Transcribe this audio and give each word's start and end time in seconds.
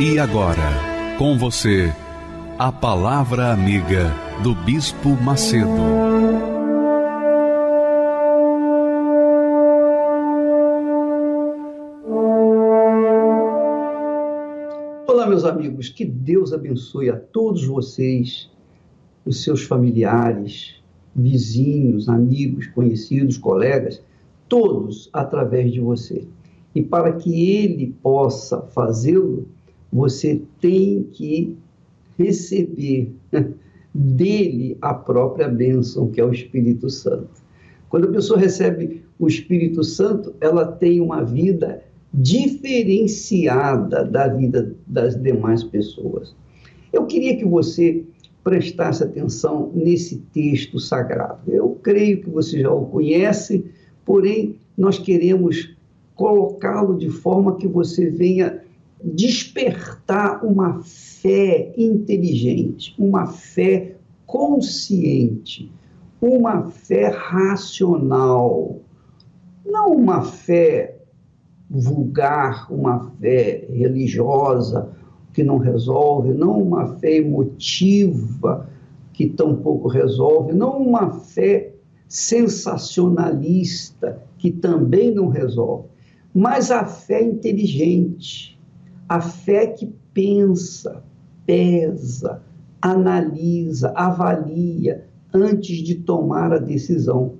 E 0.00 0.16
agora, 0.16 1.16
com 1.18 1.36
você, 1.36 1.92
a 2.56 2.70
Palavra 2.70 3.52
Amiga 3.52 4.14
do 4.44 4.54
Bispo 4.54 5.08
Macedo. 5.20 5.66
Olá, 15.08 15.26
meus 15.26 15.44
amigos, 15.44 15.88
que 15.88 16.04
Deus 16.04 16.52
abençoe 16.52 17.10
a 17.10 17.16
todos 17.16 17.64
vocês, 17.64 18.48
os 19.26 19.42
seus 19.42 19.64
familiares, 19.64 20.76
vizinhos, 21.12 22.08
amigos, 22.08 22.68
conhecidos, 22.68 23.36
colegas, 23.36 24.00
todos 24.48 25.10
através 25.12 25.72
de 25.72 25.80
você. 25.80 26.24
E 26.72 26.84
para 26.84 27.14
que 27.14 27.50
Ele 27.50 27.96
possa 28.00 28.60
fazê-lo, 28.60 29.57
você 29.92 30.42
tem 30.60 31.04
que 31.12 31.56
receber 32.18 33.12
dele 33.94 34.76
a 34.80 34.92
própria 34.94 35.48
bênção, 35.48 36.10
que 36.10 36.20
é 36.20 36.24
o 36.24 36.32
Espírito 36.32 36.90
Santo. 36.90 37.28
Quando 37.88 38.08
a 38.08 38.12
pessoa 38.12 38.38
recebe 38.38 39.02
o 39.18 39.26
Espírito 39.26 39.82
Santo, 39.82 40.34
ela 40.40 40.66
tem 40.66 41.00
uma 41.00 41.24
vida 41.24 41.82
diferenciada 42.12 44.04
da 44.04 44.28
vida 44.28 44.74
das 44.86 45.20
demais 45.20 45.62
pessoas. 45.62 46.34
Eu 46.92 47.06
queria 47.06 47.36
que 47.36 47.44
você 47.44 48.04
prestasse 48.42 49.02
atenção 49.02 49.70
nesse 49.74 50.16
texto 50.32 50.78
sagrado. 50.78 51.40
Eu 51.46 51.78
creio 51.82 52.22
que 52.22 52.30
você 52.30 52.60
já 52.60 52.70
o 52.70 52.86
conhece, 52.86 53.64
porém, 54.04 54.56
nós 54.76 54.98
queremos 54.98 55.76
colocá-lo 56.14 56.96
de 56.96 57.10
forma 57.10 57.56
que 57.56 57.68
você 57.68 58.08
venha 58.08 58.62
despertar 59.02 60.44
uma 60.44 60.82
fé 60.82 61.72
inteligente, 61.76 62.94
uma 62.98 63.26
fé 63.26 63.96
consciente, 64.26 65.72
uma 66.20 66.70
fé 66.70 67.08
racional, 67.08 68.80
não 69.64 69.92
uma 69.92 70.22
fé 70.22 70.98
vulgar, 71.70 72.72
uma 72.72 73.10
fé 73.20 73.66
religiosa 73.70 74.90
que 75.32 75.44
não 75.44 75.58
resolve, 75.58 76.32
não 76.32 76.60
uma 76.60 76.96
fé 76.96 77.16
emotiva 77.16 78.68
que 79.12 79.28
tampouco 79.28 79.88
resolve, 79.88 80.52
não 80.52 80.78
uma 80.78 81.10
fé 81.10 81.74
sensacionalista 82.08 84.22
que 84.38 84.50
também 84.50 85.14
não 85.14 85.28
resolve, 85.28 85.88
mas 86.34 86.70
a 86.70 86.84
fé 86.84 87.22
inteligente, 87.22 88.57
a 89.08 89.20
fé 89.20 89.68
que 89.68 89.92
pensa, 90.12 91.02
pesa, 91.46 92.42
analisa, 92.82 93.92
avalia 93.94 95.06
antes 95.32 95.78
de 95.78 95.96
tomar 95.96 96.52
a 96.52 96.58
decisão, 96.58 97.34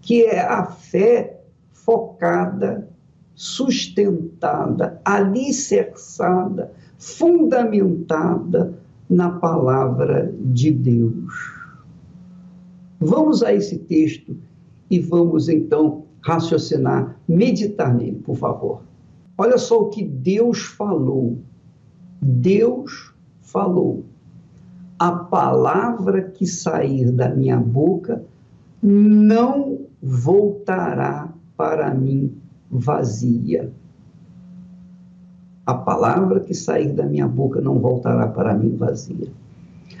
que 0.00 0.24
é 0.24 0.40
a 0.40 0.64
fé 0.64 1.40
focada, 1.72 2.88
sustentada, 3.34 5.00
alicerçada, 5.04 6.72
fundamentada 6.98 8.74
na 9.08 9.30
palavra 9.30 10.34
de 10.40 10.70
Deus. 10.70 11.34
Vamos 12.98 13.42
a 13.42 13.52
esse 13.52 13.78
texto 13.78 14.36
e 14.90 14.98
vamos 14.98 15.48
então 15.48 16.04
raciocinar, 16.22 17.16
meditar 17.28 17.94
nele, 17.94 18.18
por 18.24 18.36
favor. 18.36 18.85
Olha 19.38 19.58
só 19.58 19.82
o 19.82 19.88
que 19.90 20.02
Deus 20.02 20.62
falou. 20.62 21.38
Deus 22.20 23.14
falou. 23.42 24.04
A 24.98 25.12
palavra 25.12 26.22
que 26.22 26.46
sair 26.46 27.12
da 27.12 27.28
minha 27.28 27.58
boca 27.58 28.24
não 28.82 29.80
voltará 30.02 31.32
para 31.56 31.92
mim 31.92 32.34
vazia. 32.70 33.70
A 35.66 35.74
palavra 35.74 36.40
que 36.40 36.54
sair 36.54 36.92
da 36.92 37.04
minha 37.04 37.28
boca 37.28 37.60
não 37.60 37.78
voltará 37.78 38.28
para 38.28 38.54
mim 38.54 38.74
vazia. 38.76 39.28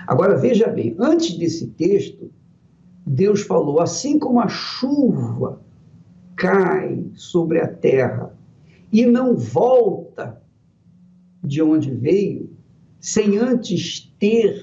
Agora 0.06 0.36
veja 0.36 0.68
bem, 0.68 0.94
antes 0.98 1.36
desse 1.36 1.66
texto, 1.66 2.30
Deus 3.04 3.42
falou: 3.42 3.80
assim 3.80 4.18
como 4.18 4.40
a 4.40 4.48
chuva 4.48 5.60
cai 6.36 7.04
sobre 7.14 7.60
a 7.60 7.68
terra 7.68 8.35
e 8.92 9.04
não 9.06 9.36
volta 9.36 10.40
de 11.42 11.62
onde 11.62 11.90
veio, 11.90 12.50
sem 13.00 13.38
antes 13.38 14.12
ter 14.18 14.62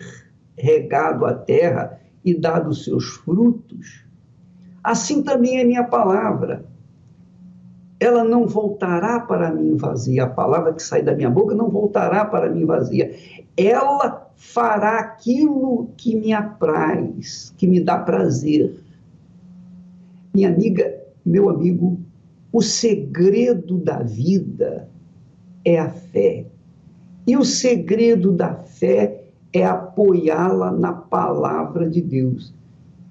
regado 0.57 1.25
a 1.25 1.33
terra 1.33 1.99
e 2.23 2.33
dado 2.33 2.73
seus 2.73 3.05
frutos, 3.05 4.05
assim 4.83 5.23
também 5.23 5.59
é 5.59 5.63
minha 5.63 5.83
palavra. 5.83 6.65
Ela 7.99 8.23
não 8.23 8.45
voltará 8.45 9.19
para 9.19 9.51
mim 9.51 9.77
vazia. 9.77 10.25
A 10.25 10.29
palavra 10.29 10.73
que 10.73 10.83
sai 10.83 11.01
da 11.01 11.15
minha 11.15 11.29
boca 11.29 11.55
não 11.55 11.69
voltará 11.69 12.25
para 12.25 12.49
mim 12.49 12.65
vazia. 12.65 13.15
Ela 13.55 14.29
fará 14.35 14.99
aquilo 14.99 15.89
que 15.95 16.15
me 16.15 16.33
apraz, 16.33 17.53
que 17.57 17.65
me 17.65 17.79
dá 17.79 17.97
prazer. 17.97 18.77
Minha 20.33 20.49
amiga, 20.49 20.93
meu 21.25 21.49
amigo, 21.49 22.02
o 22.53 22.61
segredo 22.61 23.79
da 23.79 24.03
vida 24.03 24.87
é 25.65 25.79
a 25.79 25.89
fé. 25.89 26.45
E 27.25 27.35
o 27.35 27.43
segredo 27.43 28.31
da 28.31 28.53
fé 28.53 29.23
é 29.51 29.65
apoiá-la 29.65 30.71
na 30.71 30.93
palavra 30.93 31.89
de 31.89 31.99
Deus. 31.99 32.53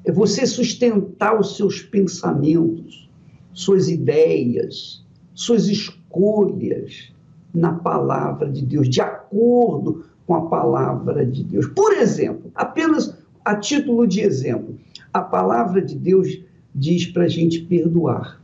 É 0.05 0.13
você 0.13 0.47
sustentar 0.47 1.39
os 1.39 1.57
seus 1.57 1.83
pensamentos, 1.83 3.11
suas 3.53 3.89
ideias, 3.89 5.05
suas 5.35 5.67
escolhas 5.67 7.13
na 7.53 7.73
palavra 7.73 8.49
de 8.49 8.65
Deus, 8.65 8.89
de 8.89 9.01
acordo 9.01 10.05
com 10.25 10.37
a 10.37 10.47
palavra 10.47 11.27
de 11.27 11.43
Deus. 11.43 11.67
Por 11.67 11.93
exemplo, 11.95 12.51
apenas 12.55 13.19
a 13.45 13.57
título 13.57 14.07
de 14.07 14.21
exemplo, 14.21 14.79
a 15.13 15.21
palavra 15.21 15.83
de 15.83 15.97
Deus 15.97 16.41
diz 16.73 17.07
para 17.07 17.25
a 17.25 17.29
gente 17.29 17.61
perdoar. 17.63 18.42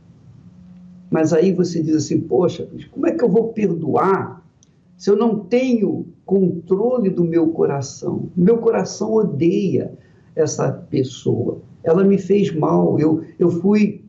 Mas 1.09 1.33
aí 1.33 1.51
você 1.53 1.81
diz 1.81 1.95
assim: 1.95 2.19
poxa, 2.21 2.67
como 2.91 3.07
é 3.07 3.11
que 3.11 3.23
eu 3.23 3.29
vou 3.29 3.49
perdoar 3.49 4.43
se 4.97 5.09
eu 5.09 5.15
não 5.15 5.39
tenho 5.39 6.07
controle 6.25 7.09
do 7.09 7.23
meu 7.23 7.49
coração? 7.49 8.29
Meu 8.35 8.57
coração 8.57 9.13
odeia 9.13 9.97
essa 10.35 10.71
pessoa. 10.71 11.59
Ela 11.83 12.03
me 12.03 12.17
fez 12.17 12.53
mal, 12.53 12.99
eu, 12.99 13.23
eu 13.39 13.49
fui 13.49 14.03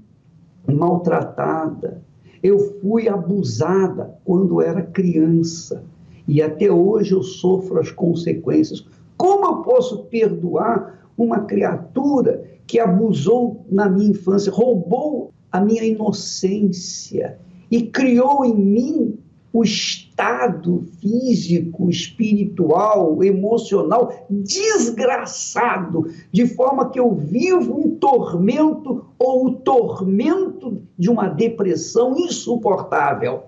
maltratada, 0.67 2.03
eu 2.43 2.59
fui 2.81 3.09
abusada 3.09 4.15
quando 4.25 4.61
era 4.61 4.83
criança 4.83 5.85
e 6.27 6.43
até 6.43 6.71
hoje 6.71 7.13
eu 7.13 7.23
sofro 7.23 7.81
as 7.81 7.91
consequências. 7.91 8.87
Como 9.17 9.47
eu 9.47 9.57
posso 9.63 10.05
perdoar 10.05 11.09
uma 11.17 11.41
criatura 11.41 12.45
que 12.67 12.79
abusou 12.79 13.65
na 13.71 13.89
minha 13.89 14.11
infância, 14.11 14.53
roubou 14.53 15.33
a 15.51 15.61
minha 15.61 15.85
inocência 15.85 17.39
e 17.71 17.83
criou 17.83 18.45
em 18.45 18.55
mim 18.55 19.19
o 19.53 19.65
estado 19.65 20.85
físico, 21.01 21.91
espiritual, 21.91 23.23
emocional 23.25 24.27
desgraçado, 24.31 26.07
de 26.31 26.47
forma 26.47 26.89
que 26.91 27.01
eu 27.01 27.13
vivo 27.15 27.77
um 27.77 27.97
tormento 27.97 29.07
ou 29.19 29.47
o 29.47 29.55
tormento 29.55 30.83
de 30.97 31.11
uma 31.11 31.29
depressão 31.29 32.17
insuportável. 32.17 33.45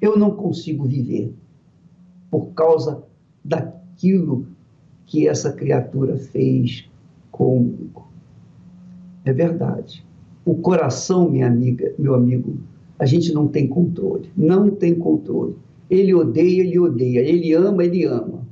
Eu 0.00 0.18
não 0.18 0.32
consigo 0.32 0.84
viver 0.84 1.34
por 2.30 2.48
causa 2.52 3.02
daquilo 3.42 4.46
que 5.06 5.28
essa 5.28 5.52
criatura 5.52 6.18
fez 6.18 6.88
comigo. 7.30 8.06
É 9.24 9.32
verdade. 9.32 10.04
O 10.44 10.56
coração, 10.56 11.30
minha 11.30 11.46
amiga, 11.46 11.94
meu 11.98 12.14
amigo, 12.14 12.58
a 12.98 13.06
gente 13.06 13.32
não 13.32 13.48
tem 13.48 13.66
controle. 13.66 14.30
Não 14.36 14.70
tem 14.70 14.94
controle. 14.94 15.56
Ele 15.88 16.14
odeia, 16.14 16.62
ele 16.62 16.78
odeia. 16.78 17.20
Ele 17.20 17.52
ama, 17.52 17.84
ele 17.84 18.04
ama. 18.04 18.46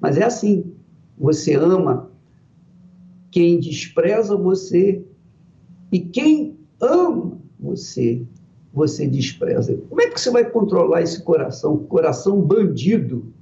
Mas 0.00 0.16
é 0.16 0.24
assim. 0.24 0.72
Você 1.18 1.54
ama 1.54 2.10
quem 3.30 3.58
despreza 3.58 4.36
você 4.36 5.04
e 5.90 6.00
quem 6.00 6.56
ama 6.80 7.38
você, 7.58 8.22
você 8.72 9.06
despreza. 9.06 9.76
Como 9.88 10.00
é 10.00 10.08
que 10.08 10.20
você 10.20 10.30
vai 10.30 10.48
controlar 10.48 11.02
esse 11.02 11.22
coração? 11.22 11.78
Coração 11.78 12.40
bandido, 12.40 13.32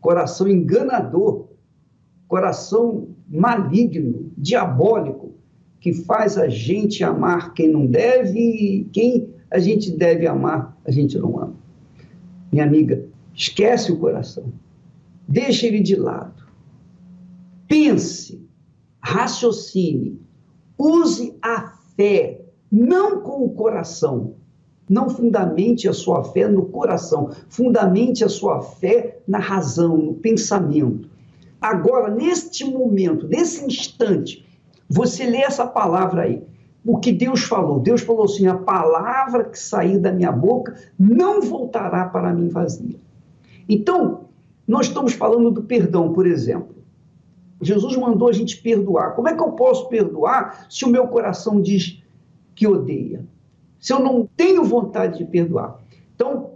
coração 0.00 0.48
enganador, 0.48 1.48
coração 2.28 3.08
maligno, 3.28 4.30
diabólico, 4.36 5.29
que 5.80 5.92
faz 5.92 6.36
a 6.36 6.48
gente 6.48 7.02
amar 7.02 7.54
quem 7.54 7.68
não 7.68 7.86
deve 7.86 8.38
e 8.38 8.84
quem 8.92 9.28
a 9.50 9.58
gente 9.58 9.90
deve 9.90 10.26
amar, 10.26 10.76
a 10.84 10.90
gente 10.90 11.18
não 11.18 11.38
ama. 11.38 11.54
Minha 12.52 12.64
amiga, 12.64 13.04
esquece 13.34 13.90
o 13.90 13.98
coração. 13.98 14.52
Deixa 15.26 15.66
ele 15.66 15.80
de 15.80 15.96
lado. 15.96 16.44
Pense, 17.66 18.46
raciocine, 19.00 20.20
use 20.78 21.34
a 21.40 21.72
fé, 21.96 22.42
não 22.70 23.20
com 23.22 23.44
o 23.44 23.50
coração. 23.50 24.34
Não 24.88 25.08
fundamente 25.08 25.88
a 25.88 25.92
sua 25.92 26.24
fé 26.24 26.48
no 26.48 26.66
coração, 26.66 27.30
fundamente 27.48 28.24
a 28.24 28.28
sua 28.28 28.60
fé 28.60 29.20
na 29.26 29.38
razão, 29.38 29.96
no 29.96 30.14
pensamento. 30.14 31.08
Agora, 31.60 32.12
neste 32.12 32.64
momento, 32.64 33.28
nesse 33.28 33.64
instante, 33.64 34.44
você 34.90 35.24
lê 35.24 35.38
essa 35.38 35.66
palavra 35.66 36.22
aí 36.22 36.42
o 36.84 36.98
que 36.98 37.12
Deus 37.12 37.42
falou. 37.42 37.78
Deus 37.80 38.00
falou 38.00 38.24
assim: 38.24 38.46
a 38.46 38.56
palavra 38.56 39.44
que 39.44 39.58
sair 39.58 39.98
da 39.98 40.12
minha 40.12 40.32
boca 40.32 40.74
não 40.98 41.40
voltará 41.42 42.06
para 42.06 42.32
mim 42.32 42.48
vazia. 42.48 42.96
Então, 43.68 44.24
nós 44.66 44.86
estamos 44.86 45.12
falando 45.12 45.50
do 45.50 45.62
perdão, 45.62 46.12
por 46.12 46.26
exemplo. 46.26 46.76
Jesus 47.62 47.96
mandou 47.96 48.28
a 48.28 48.32
gente 48.32 48.56
perdoar. 48.56 49.14
Como 49.14 49.28
é 49.28 49.34
que 49.34 49.42
eu 49.42 49.52
posso 49.52 49.88
perdoar 49.88 50.66
se 50.70 50.84
o 50.84 50.88
meu 50.88 51.08
coração 51.08 51.60
diz 51.60 52.02
que 52.54 52.66
odeia? 52.66 53.24
Se 53.78 53.92
eu 53.92 54.00
não 54.00 54.28
tenho 54.36 54.64
vontade 54.64 55.18
de 55.18 55.24
perdoar. 55.26 55.78
Então, 56.14 56.52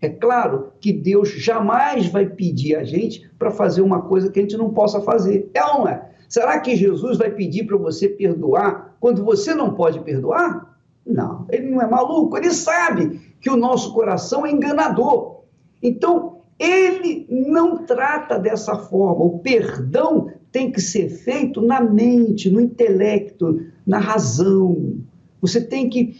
é 0.00 0.08
claro 0.08 0.72
que 0.80 0.92
Deus 0.92 1.28
jamais 1.28 2.08
vai 2.08 2.26
pedir 2.26 2.74
a 2.74 2.82
gente 2.82 3.30
para 3.38 3.50
fazer 3.50 3.80
uma 3.80 4.02
coisa 4.02 4.30
que 4.30 4.40
a 4.40 4.42
gente 4.42 4.56
não 4.56 4.70
possa 4.70 5.00
fazer. 5.00 5.48
É 5.54 5.64
ou 5.64 5.78
não 5.78 5.88
é? 5.88 6.09
Será 6.30 6.60
que 6.60 6.76
Jesus 6.76 7.18
vai 7.18 7.28
pedir 7.28 7.66
para 7.66 7.76
você 7.76 8.08
perdoar 8.08 8.94
quando 9.00 9.24
você 9.24 9.52
não 9.52 9.74
pode 9.74 9.98
perdoar? 9.98 10.78
Não, 11.04 11.44
ele 11.50 11.68
não 11.68 11.82
é 11.82 11.88
maluco, 11.88 12.36
ele 12.36 12.52
sabe 12.52 13.20
que 13.40 13.50
o 13.50 13.56
nosso 13.56 13.92
coração 13.92 14.46
é 14.46 14.52
enganador. 14.52 15.40
Então, 15.82 16.42
ele 16.56 17.26
não 17.28 17.84
trata 17.84 18.38
dessa 18.38 18.76
forma. 18.76 19.24
O 19.24 19.40
perdão 19.40 20.30
tem 20.52 20.70
que 20.70 20.80
ser 20.80 21.08
feito 21.08 21.60
na 21.60 21.80
mente, 21.80 22.48
no 22.48 22.60
intelecto, 22.60 23.66
na 23.84 23.98
razão. 23.98 25.00
Você 25.40 25.60
tem 25.60 25.90
que 25.90 26.16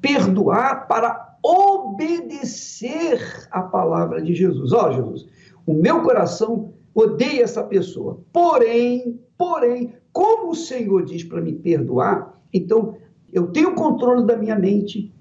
perdoar 0.00 0.88
para 0.88 1.36
obedecer 1.42 3.46
a 3.50 3.60
palavra 3.60 4.22
de 4.22 4.34
Jesus. 4.34 4.72
Ó, 4.72 4.88
oh, 4.88 4.92
Jesus, 4.94 5.26
o 5.66 5.74
meu 5.74 6.02
coração 6.02 6.72
odeio 6.98 7.44
essa 7.44 7.62
pessoa. 7.62 8.20
Porém, 8.32 9.20
porém, 9.36 9.92
como 10.12 10.50
o 10.50 10.54
Senhor 10.54 11.04
diz 11.04 11.22
para 11.22 11.40
me 11.40 11.52
perdoar, 11.52 12.42
então 12.52 12.96
eu 13.32 13.46
tenho 13.48 13.74
controle 13.74 14.26
da 14.26 14.36
minha 14.36 14.58
mente 14.58 15.12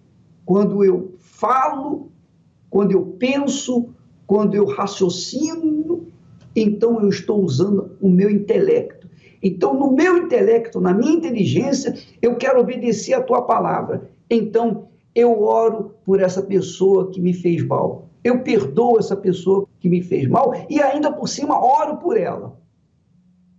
quando 0.43 0.83
eu 0.83 1.13
falo, 1.19 2.11
quando 2.69 2.93
eu 2.93 3.05
penso, 3.19 3.89
quando 4.25 4.55
eu 4.55 4.65
raciocino, 4.65 6.07
então 6.55 6.99
eu 6.99 7.09
estou 7.09 7.43
usando 7.43 7.91
o 8.01 8.09
meu 8.09 8.29
intelecto. 8.29 9.07
Então, 9.43 9.77
no 9.77 9.91
meu 9.91 10.17
intelecto, 10.17 10.81
na 10.81 10.93
minha 10.93 11.11
inteligência, 11.11 11.93
eu 12.19 12.37
quero 12.37 12.59
obedecer 12.59 13.13
a 13.13 13.21
tua 13.21 13.43
palavra. 13.43 14.09
Então, 14.27 14.87
eu 15.13 15.43
oro 15.43 15.91
por 16.03 16.19
essa 16.19 16.41
pessoa 16.41 17.11
que 17.11 17.21
me 17.21 17.33
fez 17.33 17.63
mal 17.63 18.06
eu 18.27 18.39
perdoo 18.39 18.99
essa 18.99 19.15
pessoa 19.15 19.67
que 19.79 19.87
me 19.89 20.01
fez 20.01 20.27
mal 20.27 20.53
e 20.69 20.81
ainda 20.81 21.11
por 21.11 21.27
cima 21.27 21.59
oro 21.59 21.97
por 21.97 22.17
ela. 22.17 22.59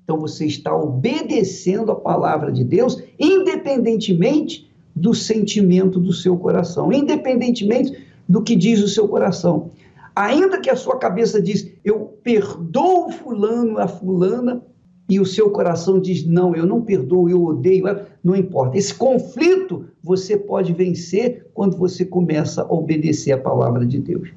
Então 0.04 0.18
você 0.18 0.46
está 0.46 0.74
obedecendo 0.76 1.92
a 1.92 1.96
palavra 1.96 2.52
de 2.52 2.64
Deus, 2.64 3.02
independentemente 3.18 4.70
do 4.94 5.14
sentimento 5.14 5.98
do 5.98 6.12
seu 6.12 6.36
coração, 6.36 6.92
independentemente 6.92 8.06
do 8.28 8.42
que 8.42 8.56
diz 8.56 8.82
o 8.82 8.88
seu 8.88 9.08
coração. 9.08 9.70
Ainda 10.14 10.60
que 10.60 10.70
a 10.70 10.76
sua 10.76 10.98
cabeça 10.98 11.40
diz, 11.40 11.70
eu 11.84 12.18
perdoo 12.22 13.10
fulano, 13.10 13.78
a 13.78 13.86
fulana, 13.86 14.62
e 15.08 15.18
o 15.18 15.24
seu 15.24 15.48
coração 15.50 15.98
diz, 15.98 16.26
não, 16.26 16.54
eu 16.54 16.66
não 16.66 16.82
perdoo, 16.82 17.30
eu 17.30 17.42
odeio, 17.42 17.84
não 18.22 18.36
importa. 18.36 18.76
Esse 18.76 18.94
conflito 18.94 19.86
você 20.02 20.36
pode 20.36 20.74
vencer 20.74 21.46
quando 21.54 21.78
você 21.78 22.04
começa 22.04 22.62
a 22.62 22.70
obedecer 22.70 23.32
a 23.32 23.38
palavra 23.38 23.86
de 23.86 23.98
Deus. 23.98 24.28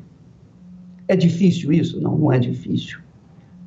É 1.11 1.15
difícil 1.17 1.73
isso? 1.73 1.99
Não, 1.99 2.17
não 2.17 2.31
é 2.31 2.39
difícil. 2.39 2.97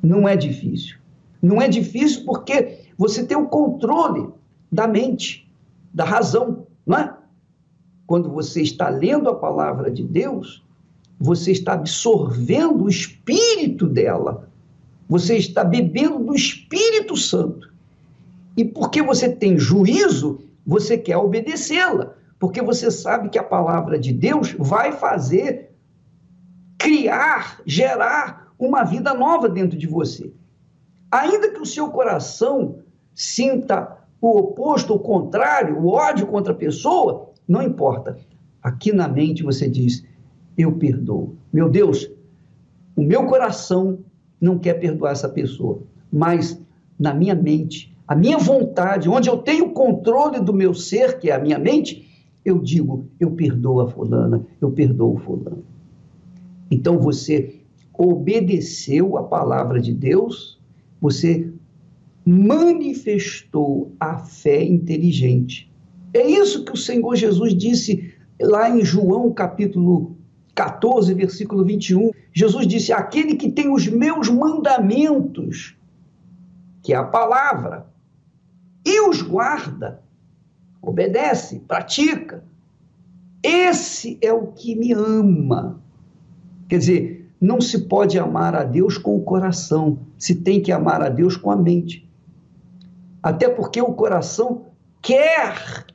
Não 0.01 0.27
é 0.27 0.35
difícil. 0.35 0.97
Não 1.39 1.61
é 1.61 1.67
difícil 1.67 2.25
porque 2.25 2.79
você 2.97 3.23
tem 3.23 3.37
o 3.37 3.45
controle 3.45 4.29
da 4.71 4.87
mente, 4.87 5.47
da 5.93 6.03
razão, 6.03 6.65
não 6.83 6.97
é? 6.97 7.15
Quando 8.07 8.31
você 8.31 8.63
está 8.63 8.89
lendo 8.89 9.29
a 9.29 9.35
palavra 9.35 9.91
de 9.91 10.01
Deus, 10.01 10.65
você 11.19 11.51
está 11.51 11.73
absorvendo 11.73 12.85
o 12.85 12.89
espírito 12.89 13.85
dela. 13.85 14.49
Você 15.07 15.37
está 15.37 15.63
bebendo 15.63 16.17
do 16.17 16.33
Espírito 16.33 17.15
Santo. 17.15 17.71
E 18.57 18.65
porque 18.65 19.03
você 19.03 19.29
tem 19.29 19.55
juízo, 19.55 20.39
você 20.65 20.97
quer 20.97 21.17
obedecê-la, 21.17 22.15
porque 22.39 22.59
você 22.59 22.89
sabe 22.89 23.29
que 23.29 23.37
a 23.37 23.43
palavra 23.43 23.99
de 23.99 24.11
Deus 24.11 24.55
vai 24.57 24.93
fazer 24.93 25.74
criar, 26.85 27.61
gerar 27.65 28.53
uma 28.59 28.83
vida 28.83 29.11
nova 29.11 29.49
dentro 29.49 29.75
de 29.75 29.87
você. 29.87 30.31
Ainda 31.09 31.49
que 31.49 31.59
o 31.59 31.65
seu 31.65 31.89
coração 31.89 32.77
sinta 33.11 33.97
o 34.21 34.37
oposto, 34.37 34.93
o 34.93 34.99
contrário, 34.99 35.79
o 35.79 35.87
ódio 35.87 36.27
contra 36.27 36.53
a 36.53 36.55
pessoa, 36.55 37.31
não 37.47 37.63
importa. 37.63 38.19
Aqui 38.61 38.93
na 38.93 39.07
mente 39.07 39.41
você 39.41 39.67
diz: 39.67 40.05
Eu 40.55 40.73
perdoo. 40.73 41.35
Meu 41.51 41.67
Deus, 41.69 42.07
o 42.95 43.01
meu 43.01 43.25
coração 43.25 43.99
não 44.39 44.59
quer 44.59 44.75
perdoar 44.75 45.13
essa 45.13 45.27
pessoa, 45.27 45.81
mas 46.13 46.61
na 46.99 47.15
minha 47.15 47.33
mente, 47.33 47.97
a 48.07 48.15
minha 48.15 48.37
vontade, 48.37 49.09
onde 49.09 49.27
eu 49.27 49.37
tenho 49.37 49.71
controle 49.71 50.39
do 50.39 50.53
meu 50.53 50.75
ser, 50.75 51.17
que 51.17 51.31
é 51.31 51.35
a 51.35 51.39
minha 51.39 51.57
mente, 51.57 52.07
eu 52.43 52.59
digo: 52.59 53.07
Eu 53.19 53.31
perdoo 53.31 53.81
a 53.81 53.89
fulana, 53.89 54.45
eu 54.61 54.69
perdoo 54.69 55.15
o 55.15 55.17
fulano. 55.17 55.74
Então 56.69 56.99
você 56.99 57.61
obedeceu 57.97 59.17
a 59.17 59.23
palavra 59.23 59.79
de 59.79 59.93
Deus, 59.93 60.59
você 60.99 61.51
manifestou 62.25 63.93
a 63.99 64.17
fé 64.17 64.63
inteligente. 64.63 65.71
É 66.13 66.27
isso 66.27 66.65
que 66.65 66.73
o 66.73 66.77
Senhor 66.77 67.15
Jesus 67.15 67.53
disse 67.53 68.13
lá 68.41 68.69
em 68.69 68.83
João 68.83 69.31
capítulo 69.31 70.17
14, 70.55 71.13
versículo 71.13 71.63
21. 71.63 72.11
Jesus 72.33 72.65
disse: 72.65 72.91
Aquele 72.91 73.35
que 73.35 73.51
tem 73.51 73.69
os 73.71 73.87
meus 73.87 74.29
mandamentos, 74.29 75.75
que 76.81 76.93
é 76.93 76.95
a 76.95 77.03
palavra, 77.03 77.85
e 78.85 79.01
os 79.01 79.21
guarda, 79.21 80.01
obedece, 80.81 81.59
pratica, 81.59 82.43
esse 83.43 84.17
é 84.21 84.33
o 84.33 84.47
que 84.47 84.75
me 84.75 84.93
ama. 84.93 85.83
Quer 86.67 86.79
dizer, 86.79 87.31
não 87.39 87.61
se 87.61 87.87
pode 87.87 88.17
amar 88.17 88.55
a 88.55 88.63
Deus 88.63 88.97
com 88.97 89.15
o 89.15 89.23
coração, 89.23 89.99
se 90.17 90.35
tem 90.35 90.61
que 90.61 90.71
amar 90.71 91.01
a 91.01 91.09
Deus 91.09 91.37
com 91.37 91.51
a 91.51 91.55
mente. 91.55 92.09
Até 93.21 93.49
porque 93.49 93.81
o 93.81 93.93
coração 93.93 94.65
quer, 95.01 95.85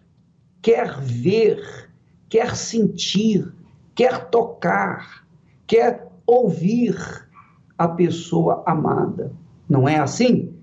quer 0.62 1.00
ver, 1.00 1.90
quer 2.28 2.54
sentir, 2.56 3.52
quer 3.94 4.28
tocar, 4.30 5.24
quer 5.66 6.08
ouvir 6.26 6.96
a 7.76 7.88
pessoa 7.88 8.62
amada. 8.66 9.32
Não 9.68 9.88
é 9.88 9.98
assim? 9.98 10.54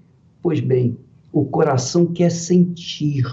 Pois 0.42 0.60
bem, 0.60 0.98
o 1.32 1.46
coração 1.46 2.06
quer 2.06 2.32
sentir. 2.32 3.26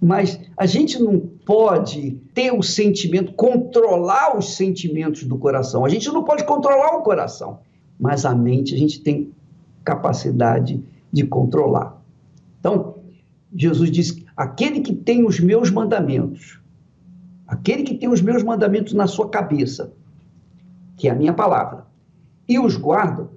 Mas 0.00 0.40
a 0.56 0.64
gente 0.64 1.00
não 1.00 1.20
pode 1.20 2.12
ter 2.34 2.52
o 2.52 2.62
sentimento, 2.62 3.32
controlar 3.34 4.36
os 4.36 4.56
sentimentos 4.56 5.24
do 5.24 5.36
coração. 5.36 5.84
A 5.84 5.88
gente 5.90 6.08
não 6.08 6.24
pode 6.24 6.44
controlar 6.44 6.96
o 6.96 7.02
coração, 7.02 7.60
mas 7.98 8.24
a 8.24 8.34
mente 8.34 8.74
a 8.74 8.78
gente 8.78 9.00
tem 9.00 9.30
capacidade 9.84 10.82
de 11.12 11.26
controlar. 11.26 12.00
Então, 12.58 12.96
Jesus 13.54 13.90
diz: 13.90 14.24
aquele 14.34 14.80
que 14.80 14.94
tem 14.94 15.26
os 15.26 15.38
meus 15.38 15.70
mandamentos, 15.70 16.58
aquele 17.46 17.82
que 17.82 17.94
tem 17.94 18.08
os 18.08 18.22
meus 18.22 18.42
mandamentos 18.42 18.94
na 18.94 19.06
sua 19.06 19.28
cabeça, 19.28 19.92
que 20.96 21.08
é 21.08 21.10
a 21.10 21.14
minha 21.14 21.34
palavra, 21.34 21.84
e 22.48 22.58
os 22.58 22.76
guarda, 22.76 23.28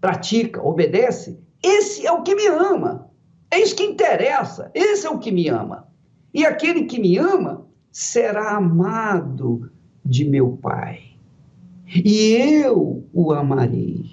pratica, 0.00 0.60
obedece, 0.60 1.38
esse 1.62 2.04
é 2.04 2.10
o 2.10 2.22
que 2.22 2.34
me 2.34 2.46
ama. 2.48 3.08
É 3.50 3.60
isso 3.60 3.76
que 3.76 3.84
interessa. 3.84 4.70
Esse 4.74 5.06
é 5.06 5.10
o 5.10 5.18
que 5.18 5.30
me 5.30 5.48
ama. 5.48 5.86
E 6.32 6.44
aquele 6.46 6.84
que 6.84 7.00
me 7.00 7.18
ama 7.18 7.66
será 7.90 8.56
amado 8.56 9.70
de 10.04 10.24
meu 10.24 10.58
Pai. 10.62 11.00
E 11.94 12.32
eu 12.64 13.04
o 13.12 13.32
amarei. 13.32 14.04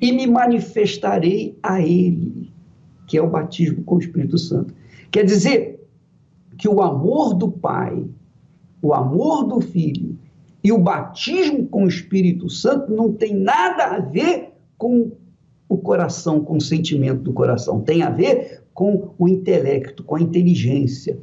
E 0.00 0.12
me 0.12 0.26
manifestarei 0.26 1.58
a 1.60 1.80
ele, 1.80 2.52
que 3.06 3.18
é 3.18 3.22
o 3.22 3.28
batismo 3.28 3.82
com 3.82 3.96
o 3.96 3.98
Espírito 3.98 4.38
Santo. 4.38 4.72
Quer 5.10 5.24
dizer 5.24 5.84
que 6.56 6.68
o 6.68 6.80
amor 6.80 7.34
do 7.34 7.50
Pai, 7.50 8.06
o 8.80 8.94
amor 8.94 9.44
do 9.44 9.60
Filho 9.60 10.16
e 10.62 10.70
o 10.70 10.78
batismo 10.78 11.66
com 11.66 11.84
o 11.84 11.88
Espírito 11.88 12.48
Santo 12.48 12.92
não 12.92 13.12
tem 13.12 13.34
nada 13.34 13.84
a 13.84 14.00
ver 14.00 14.52
com 14.76 15.12
o 15.68 15.76
coração, 15.76 16.40
com 16.40 16.56
o 16.56 16.60
sentimento 16.60 17.22
do 17.22 17.32
coração. 17.32 17.80
Tem 17.80 18.02
a 18.02 18.10
ver 18.10 18.62
com 18.72 19.10
o 19.18 19.28
intelecto, 19.28 20.02
com 20.02 20.16
a 20.16 20.20
inteligência. 20.20 21.18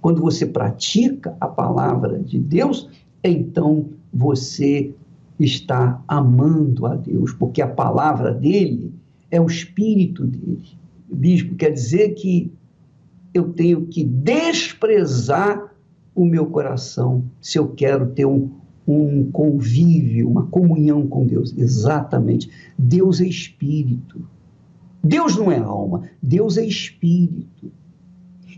Quando 0.00 0.20
você 0.20 0.46
pratica 0.46 1.36
a 1.40 1.48
palavra 1.48 2.18
de 2.18 2.38
Deus, 2.38 2.88
então 3.24 3.86
você 4.12 4.94
está 5.38 6.02
amando 6.06 6.86
a 6.86 6.94
Deus, 6.94 7.32
porque 7.32 7.60
a 7.60 7.68
palavra 7.68 8.32
dele 8.32 8.92
é 9.30 9.40
o 9.40 9.46
espírito 9.46 10.24
dele. 10.24 10.62
Bispo, 11.10 11.54
quer 11.54 11.70
dizer 11.70 12.14
que 12.14 12.52
eu 13.32 13.52
tenho 13.52 13.86
que 13.86 14.04
desprezar 14.04 15.74
o 16.14 16.24
meu 16.24 16.46
coração 16.46 17.24
se 17.40 17.58
eu 17.58 17.68
quero 17.68 18.06
ter 18.10 18.26
um, 18.26 18.50
um 18.88 19.30
convívio, 19.30 20.30
uma 20.30 20.46
comunhão 20.46 21.06
com 21.06 21.26
Deus. 21.26 21.54
Exatamente. 21.56 22.50
Deus 22.78 23.20
é 23.20 23.26
espírito. 23.26 24.26
Deus 25.02 25.36
não 25.36 25.52
é 25.52 25.58
alma, 25.58 26.08
Deus 26.22 26.56
é 26.56 26.64
espírito. 26.64 27.70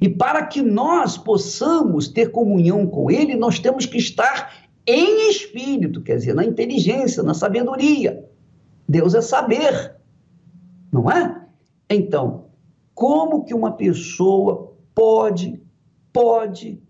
E 0.00 0.08
para 0.08 0.46
que 0.46 0.62
nós 0.62 1.18
possamos 1.18 2.08
ter 2.08 2.30
comunhão 2.30 2.86
com 2.86 3.10
Ele, 3.10 3.36
nós 3.36 3.58
temos 3.58 3.84
que 3.84 3.98
estar 3.98 4.68
em 4.86 5.30
espírito, 5.30 6.00
quer 6.00 6.16
dizer, 6.16 6.34
na 6.34 6.44
inteligência, 6.44 7.22
na 7.22 7.34
sabedoria. 7.34 8.24
Deus 8.88 9.14
é 9.14 9.20
saber, 9.20 9.94
não 10.90 11.10
é? 11.10 11.44
Então, 11.88 12.46
como 12.94 13.44
que 13.44 13.54
uma 13.54 13.72
pessoa 13.72 14.72
pode, 14.94 15.60
pode 16.12 16.82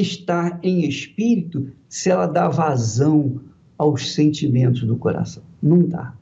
estar 0.00 0.58
em 0.62 0.86
espírito 0.86 1.68
se 1.88 2.10
ela 2.10 2.26
dá 2.26 2.48
vazão 2.48 3.40
aos 3.78 4.14
sentimentos 4.14 4.82
do 4.82 4.96
coração. 4.96 5.42
Não 5.62 5.82
dá. 5.82 6.14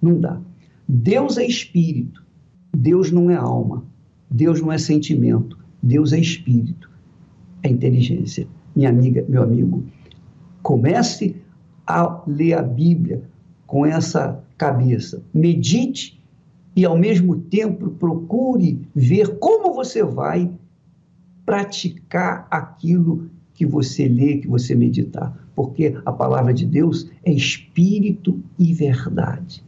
Não 0.00 0.18
dá. 0.18 0.40
Deus 0.88 1.38
é 1.38 1.46
espírito. 1.46 2.24
Deus 2.74 3.10
não 3.10 3.30
é 3.30 3.34
alma. 3.34 3.84
Deus 4.30 4.60
não 4.60 4.72
é 4.72 4.78
sentimento. 4.78 5.58
Deus 5.82 6.12
é 6.12 6.18
espírito. 6.18 6.90
É 7.62 7.68
inteligência. 7.68 8.46
Minha 8.74 8.88
amiga, 8.88 9.24
meu 9.28 9.42
amigo, 9.42 9.84
comece 10.62 11.36
a 11.86 12.22
ler 12.26 12.54
a 12.54 12.62
Bíblia 12.62 13.22
com 13.66 13.84
essa 13.84 14.42
cabeça. 14.56 15.22
Medite 15.32 16.20
e, 16.74 16.84
ao 16.84 16.96
mesmo 16.96 17.36
tempo, 17.36 17.90
procure 17.90 18.80
ver 18.94 19.38
como 19.38 19.74
você 19.74 20.02
vai 20.02 20.50
praticar 21.44 22.46
aquilo 22.50 23.30
que 23.54 23.66
você 23.66 24.08
lê, 24.08 24.38
que 24.38 24.48
você 24.48 24.74
meditar. 24.74 25.36
Porque 25.54 26.00
a 26.04 26.12
palavra 26.12 26.54
de 26.54 26.66
Deus 26.66 27.10
é 27.24 27.32
espírito 27.32 28.42
e 28.58 28.72
verdade. 28.72 29.62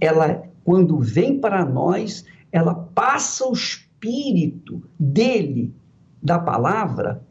Ela, 0.00 0.42
quando 0.64 0.98
vem 0.98 1.38
para 1.38 1.64
nós, 1.64 2.24
ela 2.50 2.74
passa 2.74 3.46
o 3.46 3.52
espírito 3.52 4.82
dele, 4.98 5.74
da 6.22 6.38
palavra, 6.38 7.22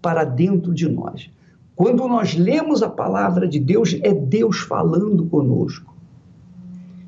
para 0.00 0.24
dentro 0.24 0.74
de 0.74 0.88
nós. 0.88 1.30
Quando 1.74 2.06
nós 2.06 2.34
lemos 2.34 2.82
a 2.82 2.90
palavra 2.90 3.48
de 3.48 3.58
Deus, 3.58 3.98
é 4.02 4.12
Deus 4.12 4.60
falando 4.60 5.26
conosco. 5.26 5.96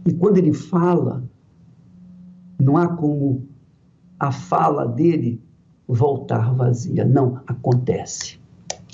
E 0.07 0.13
quando 0.13 0.39
ele 0.39 0.53
fala, 0.53 1.23
não 2.59 2.77
há 2.77 2.89
como 2.89 3.47
a 4.19 4.33
fala 4.33 4.87
dele 4.87 5.41
voltar 5.87 6.55
vazia. 6.55 7.05
Não, 7.05 7.41
acontece. 7.47 8.39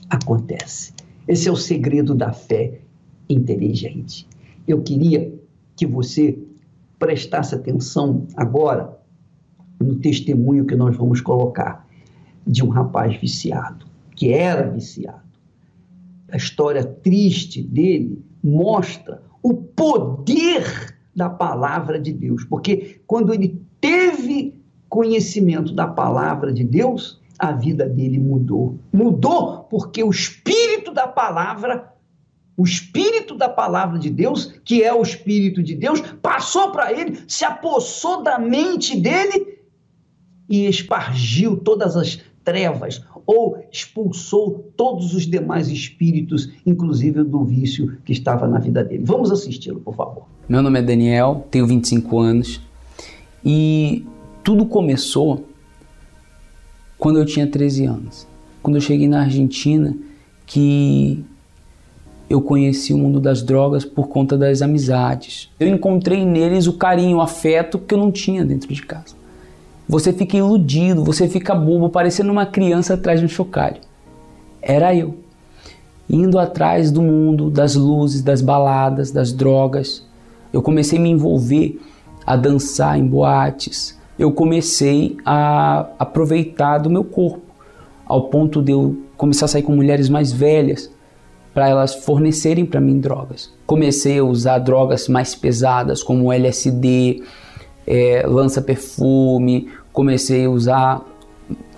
Acontece. 0.09 0.92
Esse 1.26 1.49
é 1.49 1.52
o 1.52 1.56
segredo 1.56 2.14
da 2.14 2.32
fé 2.32 2.80
inteligente. 3.28 4.26
Eu 4.66 4.82
queria 4.82 5.32
que 5.76 5.87
você 5.87 6.38
prestasse 6.99 7.54
atenção 7.54 8.26
agora 8.37 8.99
no 9.80 9.97
testemunho 9.97 10.66
que 10.66 10.76
nós 10.76 10.97
vamos 10.97 11.20
colocar 11.20 11.87
de 12.47 12.62
um 12.64 12.68
rapaz 12.68 13.16
viciado, 13.16 13.87
que 14.14 14.32
era 14.32 14.68
viciado. 14.68 15.23
A 16.30 16.37
história 16.37 16.85
triste 16.85 17.62
dele 17.62 18.23
mostra 18.42 19.23
o 19.42 19.54
poder 19.54 20.94
da 21.14 21.28
palavra 21.28 21.99
de 21.99 22.12
Deus, 22.12 22.44
porque 22.44 23.00
quando 23.06 23.32
ele 23.32 23.61
teve 23.80 24.60
conhecimento 24.90 25.73
da 25.73 25.87
palavra 25.87 26.52
de 26.52 26.64
Deus, 26.64 27.20
a 27.38 27.52
vida 27.52 27.88
dele 27.88 28.18
mudou. 28.18 28.76
Mudou 28.92 29.61
porque 29.70 30.02
o 30.02 30.11
espírito 30.11 30.92
da 30.92 31.06
palavra, 31.06 31.94
o 32.56 32.64
espírito 32.64 33.37
da 33.37 33.49
palavra 33.49 33.99
de 33.99 34.11
Deus, 34.11 34.52
que 34.64 34.82
é 34.82 34.92
o 34.92 35.00
espírito 35.00 35.62
de 35.62 35.76
Deus, 35.76 36.00
passou 36.20 36.73
para 36.73 36.92
ele, 36.92 37.20
se 37.28 37.44
apossou 37.44 38.23
da 38.23 38.38
mente 38.38 39.00
dele 39.00 39.61
e 40.49 40.66
espargiu 40.66 41.56
todas 41.56 41.97
as 41.97 42.20
trevas 42.44 43.00
ou 43.25 43.64
expulsou 43.73 44.73
todos 44.76 45.14
os 45.14 45.25
demais 45.25 45.68
espíritos, 45.68 46.50
inclusive 46.66 47.23
do 47.23 47.44
vício 47.44 47.97
que 48.04 48.12
estava 48.12 48.49
na 48.49 48.59
vida 48.59 48.82
dele. 48.82 49.04
Vamos 49.06 49.30
assisti-lo, 49.30 49.78
por 49.80 49.94
favor. 49.94 50.25
Meu 50.49 50.61
nome 50.61 50.80
é 50.80 50.82
Daniel, 50.82 51.47
tenho 51.49 51.64
25 51.64 52.18
anos 52.18 52.61
e 53.44 54.04
tudo 54.42 54.66
começou 54.66 55.47
quando 56.99 57.18
eu 57.18 57.25
tinha 57.25 57.47
13 57.47 57.85
anos. 57.87 58.26
Quando 58.62 58.76
eu 58.76 58.80
cheguei 58.80 59.09
na 59.09 59.23
Argentina, 59.23 59.97
que 60.47 61.25
eu 62.28 62.40
conheci 62.40 62.94
o 62.94 62.99
mundo 62.99 63.18
das 63.18 63.42
drogas 63.42 63.85
por 63.85 64.09
conta 64.09 64.37
das 64.38 64.62
amizades. 64.62 65.50
Eu 65.59 65.66
encontrei 65.68 66.25
neles 66.25 66.66
o 66.66 66.75
carinho, 66.75 67.16
o 67.16 67.20
afeto 67.20 67.78
que 67.78 67.94
eu 67.94 67.99
não 67.99 68.12
tinha 68.12 68.44
dentro 68.44 68.73
de 68.73 68.82
casa. 68.82 69.16
Você 69.88 70.12
fica 70.12 70.37
iludido, 70.37 71.02
você 71.02 71.28
fica 71.28 71.54
bobo, 71.54 71.88
parecendo 71.88 72.30
uma 72.30 72.47
criança 72.47 72.94
atrás 72.94 73.18
de 73.18 73.26
um 73.26 73.28
chocalho. 73.28 73.80
Era 74.62 74.94
eu, 74.94 75.16
indo 76.09 76.38
atrás 76.38 76.92
do 76.92 77.02
mundo, 77.02 77.50
das 77.50 77.75
luzes, 77.75 78.23
das 78.23 78.40
baladas, 78.40 79.11
das 79.11 79.32
drogas. 79.32 80.06
Eu 80.52 80.62
comecei 80.62 80.99
a 80.99 81.02
me 81.02 81.11
envolver, 81.11 81.80
a 82.25 82.37
dançar 82.37 82.97
em 82.97 83.06
boates, 83.06 83.99
eu 84.20 84.30
comecei 84.30 85.16
a 85.24 85.86
aproveitar 85.98 86.76
do 86.76 86.90
meu 86.90 87.02
corpo, 87.02 87.40
ao 88.04 88.24
ponto 88.24 88.60
de 88.60 88.70
eu 88.70 88.94
começar 89.16 89.46
a 89.46 89.48
sair 89.48 89.62
com 89.62 89.74
mulheres 89.74 90.10
mais 90.10 90.30
velhas 90.30 90.90
para 91.54 91.70
elas 91.70 91.94
fornecerem 91.94 92.66
para 92.66 92.82
mim 92.82 93.00
drogas. 93.00 93.50
Comecei 93.66 94.18
a 94.18 94.24
usar 94.24 94.58
drogas 94.58 95.08
mais 95.08 95.34
pesadas, 95.34 96.02
como 96.02 96.30
LSD, 96.30 97.22
é, 97.86 98.26
lança-perfume, 98.26 99.68
comecei 99.90 100.44
a 100.44 100.50
usar, 100.50 101.00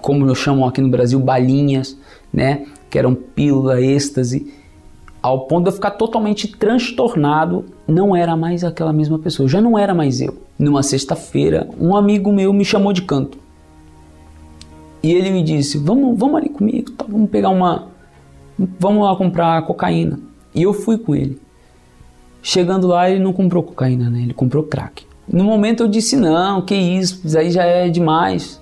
como 0.01 0.27
eu 0.27 0.35
chamo 0.35 0.67
aqui 0.67 0.81
no 0.81 0.89
Brasil, 0.89 1.21
balinhas, 1.21 1.97
né, 2.33 2.67
que 2.91 2.99
eram 2.99 3.15
pílula, 3.15 3.81
êxtase, 3.81 4.53
ao 5.23 5.47
ponto 5.47 5.65
de 5.65 5.71
eu 5.71 5.75
ficar 5.75 5.93
totalmente 5.93 6.49
transtornado, 6.49 7.65
não 7.87 8.15
era 8.15 8.37
mais 8.37 8.65
aquela 8.65 8.93
mesma 8.93 9.19
pessoa, 9.19 9.49
já 9.49 9.61
não 9.61 9.79
era 9.79 9.95
mais 9.95 10.21
eu 10.21 10.37
numa 10.59 10.83
sexta-feira, 10.83 11.69
um 11.81 11.97
amigo 11.97 12.33
meu 12.33 12.53
me 12.53 12.65
chamou 12.65 12.93
de 12.93 13.03
canto. 13.03 13.39
E 15.03 15.13
ele 15.13 15.31
me 15.31 15.43
disse: 15.43 15.79
Vamos, 15.79 16.19
vamos 16.19 16.37
ali 16.37 16.49
comigo, 16.49 16.93
tá? 16.93 17.05
vamos 17.09 17.29
pegar 17.31 17.49
uma. 17.49 17.89
Vamos 18.79 19.05
lá 19.05 19.17
comprar 19.17 19.63
cocaína. 19.67 20.21
E 20.55 20.63
eu 20.63 20.73
fui 20.73 20.97
com 20.97 21.15
ele. 21.15 21.41
Chegando 22.43 22.87
lá, 22.87 23.11
ele 23.11 23.23
não 23.23 23.33
comprou 23.33 23.63
cocaína, 23.63 24.09
né? 24.09 24.23
Ele 24.23 24.35
comprou 24.35 24.63
crack. 24.63 25.05
No 25.27 25.45
momento 25.45 25.83
eu 25.83 25.89
disse: 25.89 26.17
Não, 26.17 26.63
que 26.63 26.75
isso, 26.75 27.21
isso 27.25 27.37
aí 27.37 27.51
já 27.51 27.65
é 27.65 27.89
demais. 27.89 28.61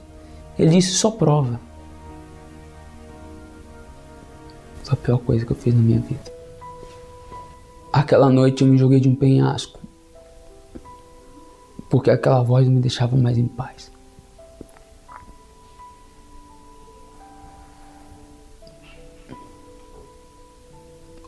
Ele 0.58 0.70
disse: 0.70 0.92
Só 0.92 1.10
prova. 1.10 1.60
Foi 4.84 4.94
a 4.94 4.96
pior 4.96 5.18
coisa 5.18 5.44
que 5.44 5.52
eu 5.52 5.56
fiz 5.56 5.74
na 5.74 5.80
minha 5.80 6.00
vida. 6.00 6.39
Aquela 7.92 8.30
noite 8.30 8.62
eu 8.62 8.68
me 8.68 8.78
joguei 8.78 9.00
de 9.00 9.08
um 9.08 9.14
penhasco 9.14 9.80
porque 11.90 12.08
aquela 12.08 12.40
voz 12.40 12.68
me 12.68 12.80
deixava 12.80 13.16
mais 13.16 13.36
em 13.36 13.48
paz. 13.48 13.90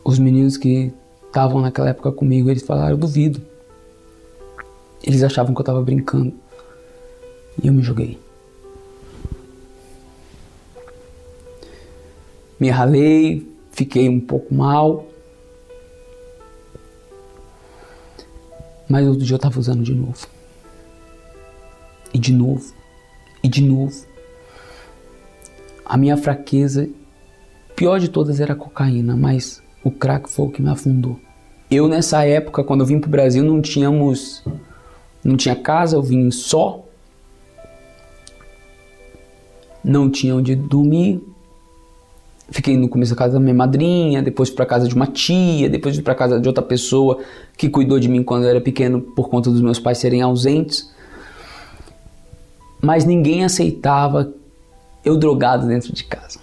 Os 0.05 0.17
meninos 0.17 0.55
que 0.55 0.93
estavam 1.27 1.61
naquela 1.61 1.89
época 1.89 2.11
comigo, 2.13 2.49
eles 2.49 2.63
falaram, 2.63 2.97
duvido. 2.97 3.41
Eles 5.03 5.21
achavam 5.21 5.53
que 5.53 5.59
eu 5.59 5.63
estava 5.63 5.81
brincando. 5.81 6.33
E 7.61 7.67
eu 7.67 7.73
me 7.73 7.81
joguei. 7.83 8.17
Me 12.57 12.69
ralei, 12.69 13.45
fiquei 13.71 14.07
um 14.07 14.19
pouco 14.19 14.53
mal. 14.53 15.05
Mas 18.89 19.07
outro 19.07 19.25
dia 19.25 19.35
eu 19.35 19.37
estava 19.37 19.59
usando 19.59 19.83
de 19.83 19.93
novo. 19.93 20.27
E 22.13 22.19
de 22.19 22.33
novo. 22.33 22.73
E 23.41 23.47
de 23.47 23.61
novo. 23.61 24.05
A 25.85 25.97
minha 25.97 26.15
fraqueza, 26.15 26.89
pior 27.75 27.99
de 27.99 28.09
todas, 28.09 28.39
era 28.39 28.53
a 28.53 28.55
cocaína, 28.55 29.15
mas 29.15 29.61
o 29.83 29.91
crack 29.91 30.29
foi 30.29 30.45
o 30.45 30.51
que 30.51 30.61
me 30.61 30.69
afundou. 30.69 31.19
Eu 31.69 31.87
nessa 31.87 32.23
época, 32.25 32.63
quando 32.63 32.81
eu 32.81 32.85
vim 32.85 32.99
para 32.99 33.07
o 33.07 33.11
Brasil, 33.11 33.43
não 33.43 33.61
tínhamos, 33.61 34.43
não 35.23 35.35
tinha 35.35 35.55
casa, 35.55 35.95
eu 35.95 36.03
vim 36.03 36.29
só, 36.29 36.85
não 39.83 40.09
tinha 40.09 40.35
onde 40.35 40.55
dormir. 40.55 41.21
Fiquei 42.53 42.77
no 42.77 42.87
começo 42.87 43.15
da 43.15 43.17
casa 43.17 43.33
da 43.33 43.39
minha 43.39 43.55
madrinha, 43.55 44.21
depois 44.21 44.51
para 44.51 44.63
casa 44.63 44.87
de 44.87 44.93
uma 44.93 45.07
tia, 45.07 45.67
depois 45.67 45.99
para 45.99 46.13
casa 46.13 46.39
de 46.39 46.47
outra 46.47 46.63
pessoa 46.63 47.17
que 47.57 47.67
cuidou 47.67 47.99
de 47.99 48.07
mim 48.07 48.21
quando 48.21 48.43
eu 48.43 48.49
era 48.51 48.61
pequeno 48.61 49.01
por 49.01 49.27
conta 49.27 49.49
dos 49.49 49.59
meus 49.59 49.79
pais 49.79 49.97
serem 49.97 50.21
ausentes. 50.21 50.93
Mas 52.79 53.05
ninguém 53.05 53.43
aceitava 53.43 54.31
eu 55.03 55.17
drogado 55.17 55.65
dentro 55.65 55.91
de 55.91 56.03
casa. 56.03 56.37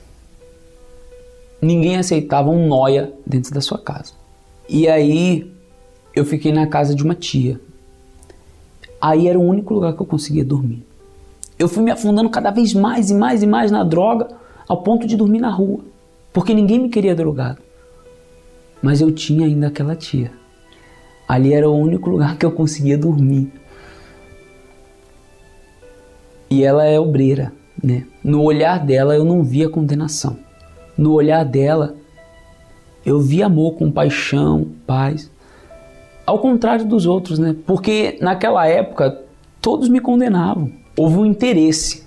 Ninguém 1.62 1.96
aceitava 1.96 2.50
um 2.50 2.66
noia 2.66 3.12
dentro 3.24 3.54
da 3.54 3.60
sua 3.60 3.78
casa. 3.78 4.12
E 4.68 4.88
aí 4.88 5.48
eu 6.12 6.24
fiquei 6.24 6.50
na 6.50 6.66
casa 6.66 6.92
de 6.92 7.04
uma 7.04 7.14
tia. 7.14 7.60
Aí 9.00 9.28
era 9.28 9.38
o 9.38 9.46
único 9.46 9.72
lugar 9.72 9.92
que 9.92 10.02
eu 10.02 10.06
conseguia 10.06 10.44
dormir. 10.44 10.84
Eu 11.56 11.68
fui 11.68 11.84
me 11.84 11.92
afundando 11.92 12.28
cada 12.30 12.50
vez 12.50 12.74
mais 12.74 13.10
e 13.10 13.14
mais 13.14 13.44
e 13.44 13.46
mais 13.46 13.70
na 13.70 13.84
droga, 13.84 14.26
ao 14.66 14.82
ponto 14.82 15.06
de 15.06 15.16
dormir 15.16 15.38
na 15.38 15.50
rua, 15.50 15.84
porque 16.32 16.54
ninguém 16.54 16.78
me 16.78 16.88
queria 16.88 17.14
drogado. 17.14 17.58
Mas 18.82 19.00
eu 19.00 19.12
tinha 19.12 19.46
ainda 19.46 19.68
aquela 19.68 19.94
tia. 19.94 20.32
Ali 21.28 21.52
era 21.52 21.68
o 21.68 21.76
único 21.76 22.10
lugar 22.10 22.36
que 22.36 22.44
eu 22.44 22.50
conseguia 22.50 22.98
dormir. 22.98 23.52
E 26.50 26.64
ela 26.64 26.84
é 26.84 26.98
obreira, 26.98 27.52
né? 27.82 28.06
No 28.24 28.42
olhar 28.42 28.84
dela 28.84 29.14
eu 29.14 29.24
não 29.24 29.44
via 29.44 29.68
condenação. 29.68 30.38
No 30.98 31.12
olhar 31.12 31.44
dela 31.44 31.94
eu 33.04 33.20
vi 33.20 33.42
amor, 33.42 33.74
compaixão, 33.74 34.68
paz. 34.86 35.30
Ao 36.26 36.38
contrário 36.38 36.84
dos 36.84 37.06
outros, 37.06 37.38
né? 37.38 37.54
Porque 37.66 38.18
naquela 38.20 38.66
época 38.66 39.22
todos 39.60 39.88
me 39.88 40.00
condenavam. 40.00 40.70
Houve 40.96 41.18
um 41.18 41.26
interesse, 41.26 42.04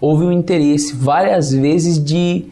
houve 0.00 0.24
um 0.24 0.32
interesse 0.32 0.94
várias 0.94 1.52
vezes 1.52 2.02
de, 2.02 2.46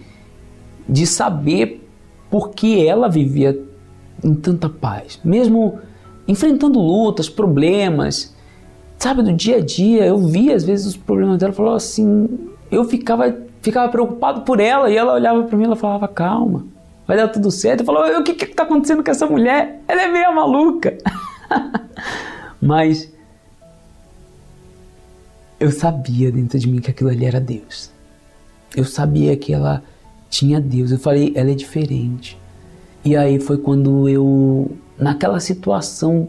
de 0.89 1.07
saber 1.07 1.89
por 2.31 2.51
que 2.51 2.87
ela 2.87 3.09
vivia 3.09 3.59
em 4.23 4.35
tanta 4.35 4.69
paz, 4.69 5.21
mesmo 5.25 5.79
enfrentando 6.27 6.79
lutas, 6.79 7.29
problemas, 7.29 8.35
sabe, 8.99 9.23
do 9.23 9.33
dia 9.33 9.57
a 9.57 9.61
dia. 9.61 10.07
Eu 10.07 10.19
via 10.19 10.55
às 10.55 10.65
vezes 10.65 10.87
os 10.87 10.97
problemas 10.97 11.39
dela, 11.39 11.53
falava 11.53 11.77
assim, 11.77 12.29
eu 12.71 12.85
ficava 12.85 13.35
ficava 13.61 13.89
preocupado 13.89 14.41
por 14.43 14.59
ela 14.59 14.91
e 14.91 14.97
ela 14.97 15.15
olhava 15.15 15.45
para 15.45 15.57
mim 15.57 15.71
e 15.71 15.77
falava 15.77 16.09
calma 16.09 16.65
vai 17.07 17.17
dar 17.17 17.29
tudo 17.29 17.51
certo. 17.51 17.81
Eu 17.81 17.87
falava, 17.87 18.19
o 18.19 18.25
que 18.25 18.35
que 18.35 18.47
tá 18.47 18.63
acontecendo 18.63 19.03
com 19.05 19.11
essa 19.11 19.27
mulher? 19.27 19.81
Ela 19.87 20.03
é 20.03 20.09
meio 20.09 20.35
maluca. 20.35 20.97
Mas 22.61 23.13
eu 25.59 25.71
sabia 25.71 26.31
dentro 26.31 26.59
de 26.59 26.69
mim 26.69 26.81
que 26.81 26.91
aquilo 26.91 27.11
ali 27.11 27.25
era 27.25 27.41
Deus. 27.41 27.91
Eu 28.75 28.85
sabia 28.85 29.37
que 29.37 29.53
ela 29.53 29.83
tinha 30.33 30.59
Deus. 30.59 30.91
Eu 30.91 30.99
falei, 30.99 31.33
ela 31.37 31.51
é 31.51 31.55
diferente. 31.55 32.39
E 33.05 33.15
aí 33.15 33.39
foi 33.39 33.59
quando 33.59 34.09
eu, 34.09 34.71
naquela 34.99 35.39
situação 35.39 36.29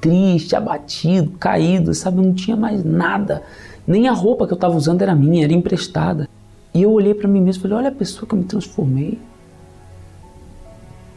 triste, 0.00 0.56
abatido, 0.56 1.32
caído, 1.32 1.92
sabe, 1.94 2.18
eu 2.18 2.24
não 2.24 2.32
tinha 2.32 2.56
mais 2.56 2.82
nada. 2.82 3.42
Nem 3.86 4.08
a 4.08 4.12
roupa 4.12 4.46
que 4.46 4.52
eu 4.52 4.56
estava 4.56 4.74
usando 4.74 5.02
era 5.02 5.14
minha, 5.14 5.44
era 5.44 5.52
emprestada. 5.52 6.28
E 6.72 6.82
eu 6.82 6.90
olhei 6.90 7.12
para 7.12 7.28
mim 7.28 7.40
mesmo 7.40 7.60
e 7.60 7.62
falei: 7.62 7.76
olha 7.76 7.88
a 7.90 7.92
pessoa 7.92 8.26
que 8.26 8.34
eu 8.34 8.38
me 8.38 8.44
transformei 8.44 9.18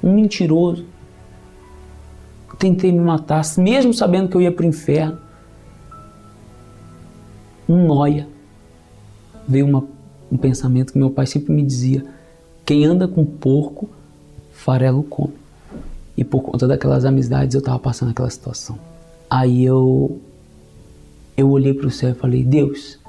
um 0.04 0.14
mentiroso. 0.14 0.86
Tentei 2.58 2.92
me 2.92 3.00
matar, 3.00 3.42
mesmo 3.58 3.94
sabendo 3.94 4.28
que 4.28 4.36
eu 4.36 4.42
ia 4.42 4.52
para 4.52 4.66
o 4.66 4.68
inferno. 4.68 5.18
Um 7.68 7.88
noia. 7.88 8.28
Veio 9.48 9.66
uma, 9.66 9.88
um 10.32 10.38
pensamento 10.38 10.94
que 10.94 11.00
meu 11.00 11.10
pai 11.10 11.26
sempre 11.26 11.54
me 11.54 11.64
dizia: 11.64 12.06
quem 12.66 12.86
anda 12.86 13.08
com 13.08 13.26
porco, 13.26 13.90
farelo 14.52 15.04
come. 15.04 15.34
E 16.18 16.24
por 16.24 16.42
conta 16.42 16.68
daquelas 16.68 17.06
amizades 17.06 17.56
eu 17.56 17.60
estava 17.60 17.80
passando 17.80 18.12
aquela 18.12 18.30
situação. 18.30 18.78
Aí 19.30 19.64
eu 19.64 20.20
eu 21.38 21.50
olhei 21.50 21.74
para 21.74 21.88
o 21.88 21.92
céu 21.92 22.12
e 22.12 22.16
falei: 22.16 22.44
Deus, 22.44 23.00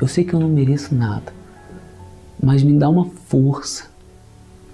eu 0.00 0.08
sei 0.08 0.24
que 0.24 0.34
eu 0.34 0.40
não 0.40 0.48
mereço 0.48 0.94
nada, 0.94 1.32
mas 2.42 2.62
me 2.62 2.72
dá 2.72 2.88
uma 2.88 3.04
força 3.04 3.90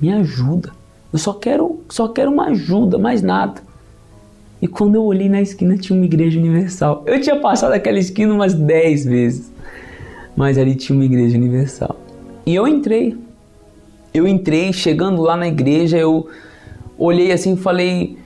me 0.01 0.13
ajuda. 0.13 0.71
Eu 1.13 1.19
só 1.19 1.33
quero, 1.33 1.81
só 1.89 2.09
quero 2.09 2.31
uma 2.31 2.49
ajuda, 2.49 2.99
mais 2.99 3.23
nada. 3.23 3.63
E 4.61 4.67
quando 4.67 4.95
eu 4.95 5.05
olhei 5.05 5.29
na 5.29 5.41
esquina 5.41 5.77
tinha 5.77 5.97
uma 5.97 6.05
igreja 6.05 6.39
universal. 6.39 7.03
Eu 7.07 7.21
tinha 7.21 7.37
passado 7.37 7.73
aquela 7.73 7.99
esquina 7.99 8.33
umas 8.33 8.55
10 8.55 9.05
vezes. 9.05 9.53
Mas 10.37 10.59
ali 10.59 10.75
tinha 10.75 10.97
uma 10.97 11.05
igreja 11.05 11.37
universal. 11.37 11.97
E 12.45 12.55
eu 12.55 12.69
entrei. 12.69 13.17
Eu 14.13 14.29
entrei, 14.29 14.73
chegando 14.73 15.23
lá 15.23 15.37
na 15.37 15.49
igreja, 15.49 15.97
eu 15.97 16.29
olhei 16.99 17.33
assim 17.33 17.55
e 17.55 17.57
falei, 17.57 18.19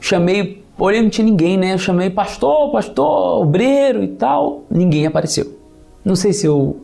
chamei, 0.00 0.62
olhei 0.78 1.02
não 1.02 1.10
tinha 1.10 1.24
ninguém, 1.24 1.56
né? 1.56 1.74
Eu 1.74 1.78
chamei 1.78 2.08
pastor, 2.10 2.70
pastor, 2.70 3.42
obreiro 3.42 4.02
e 4.02 4.08
tal. 4.08 4.64
Ninguém 4.70 5.06
apareceu. 5.06 5.58
Não 6.04 6.16
sei 6.16 6.32
se 6.32 6.46
eu, 6.46 6.76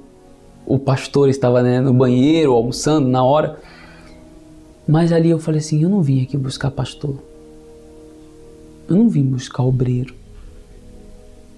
o 0.66 0.78
pastor 0.78 1.28
estava 1.28 1.62
né, 1.62 1.80
no 1.80 1.92
banheiro, 1.92 2.52
almoçando 2.52 3.08
na 3.08 3.22
hora. 3.22 3.58
Mas 4.86 5.12
ali 5.12 5.30
eu 5.30 5.38
falei 5.38 5.60
assim: 5.60 5.82
eu 5.82 5.88
não 5.88 6.02
vim 6.02 6.22
aqui 6.22 6.36
buscar 6.36 6.70
pastor. 6.70 7.16
Eu 8.88 8.96
não 8.96 9.08
vim 9.08 9.22
buscar 9.22 9.62
obreiro. 9.62 10.14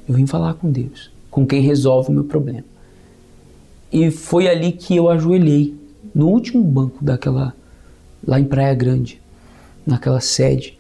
Eu 0.08 0.14
vim 0.14 0.26
falar 0.26 0.54
com 0.54 0.70
Deus, 0.70 1.10
com 1.30 1.46
quem 1.46 1.62
resolve 1.62 2.10
o 2.10 2.12
meu 2.12 2.24
problema. 2.24 2.71
E 3.92 4.10
foi 4.10 4.48
ali 4.48 4.72
que 4.72 4.96
eu 4.96 5.08
ajoelhei, 5.10 5.74
no 6.14 6.28
último 6.28 6.62
banco 6.64 7.04
daquela, 7.04 7.54
lá 8.26 8.40
em 8.40 8.44
Praia 8.44 8.74
Grande, 8.74 9.20
naquela 9.86 10.20
sede. 10.20 10.78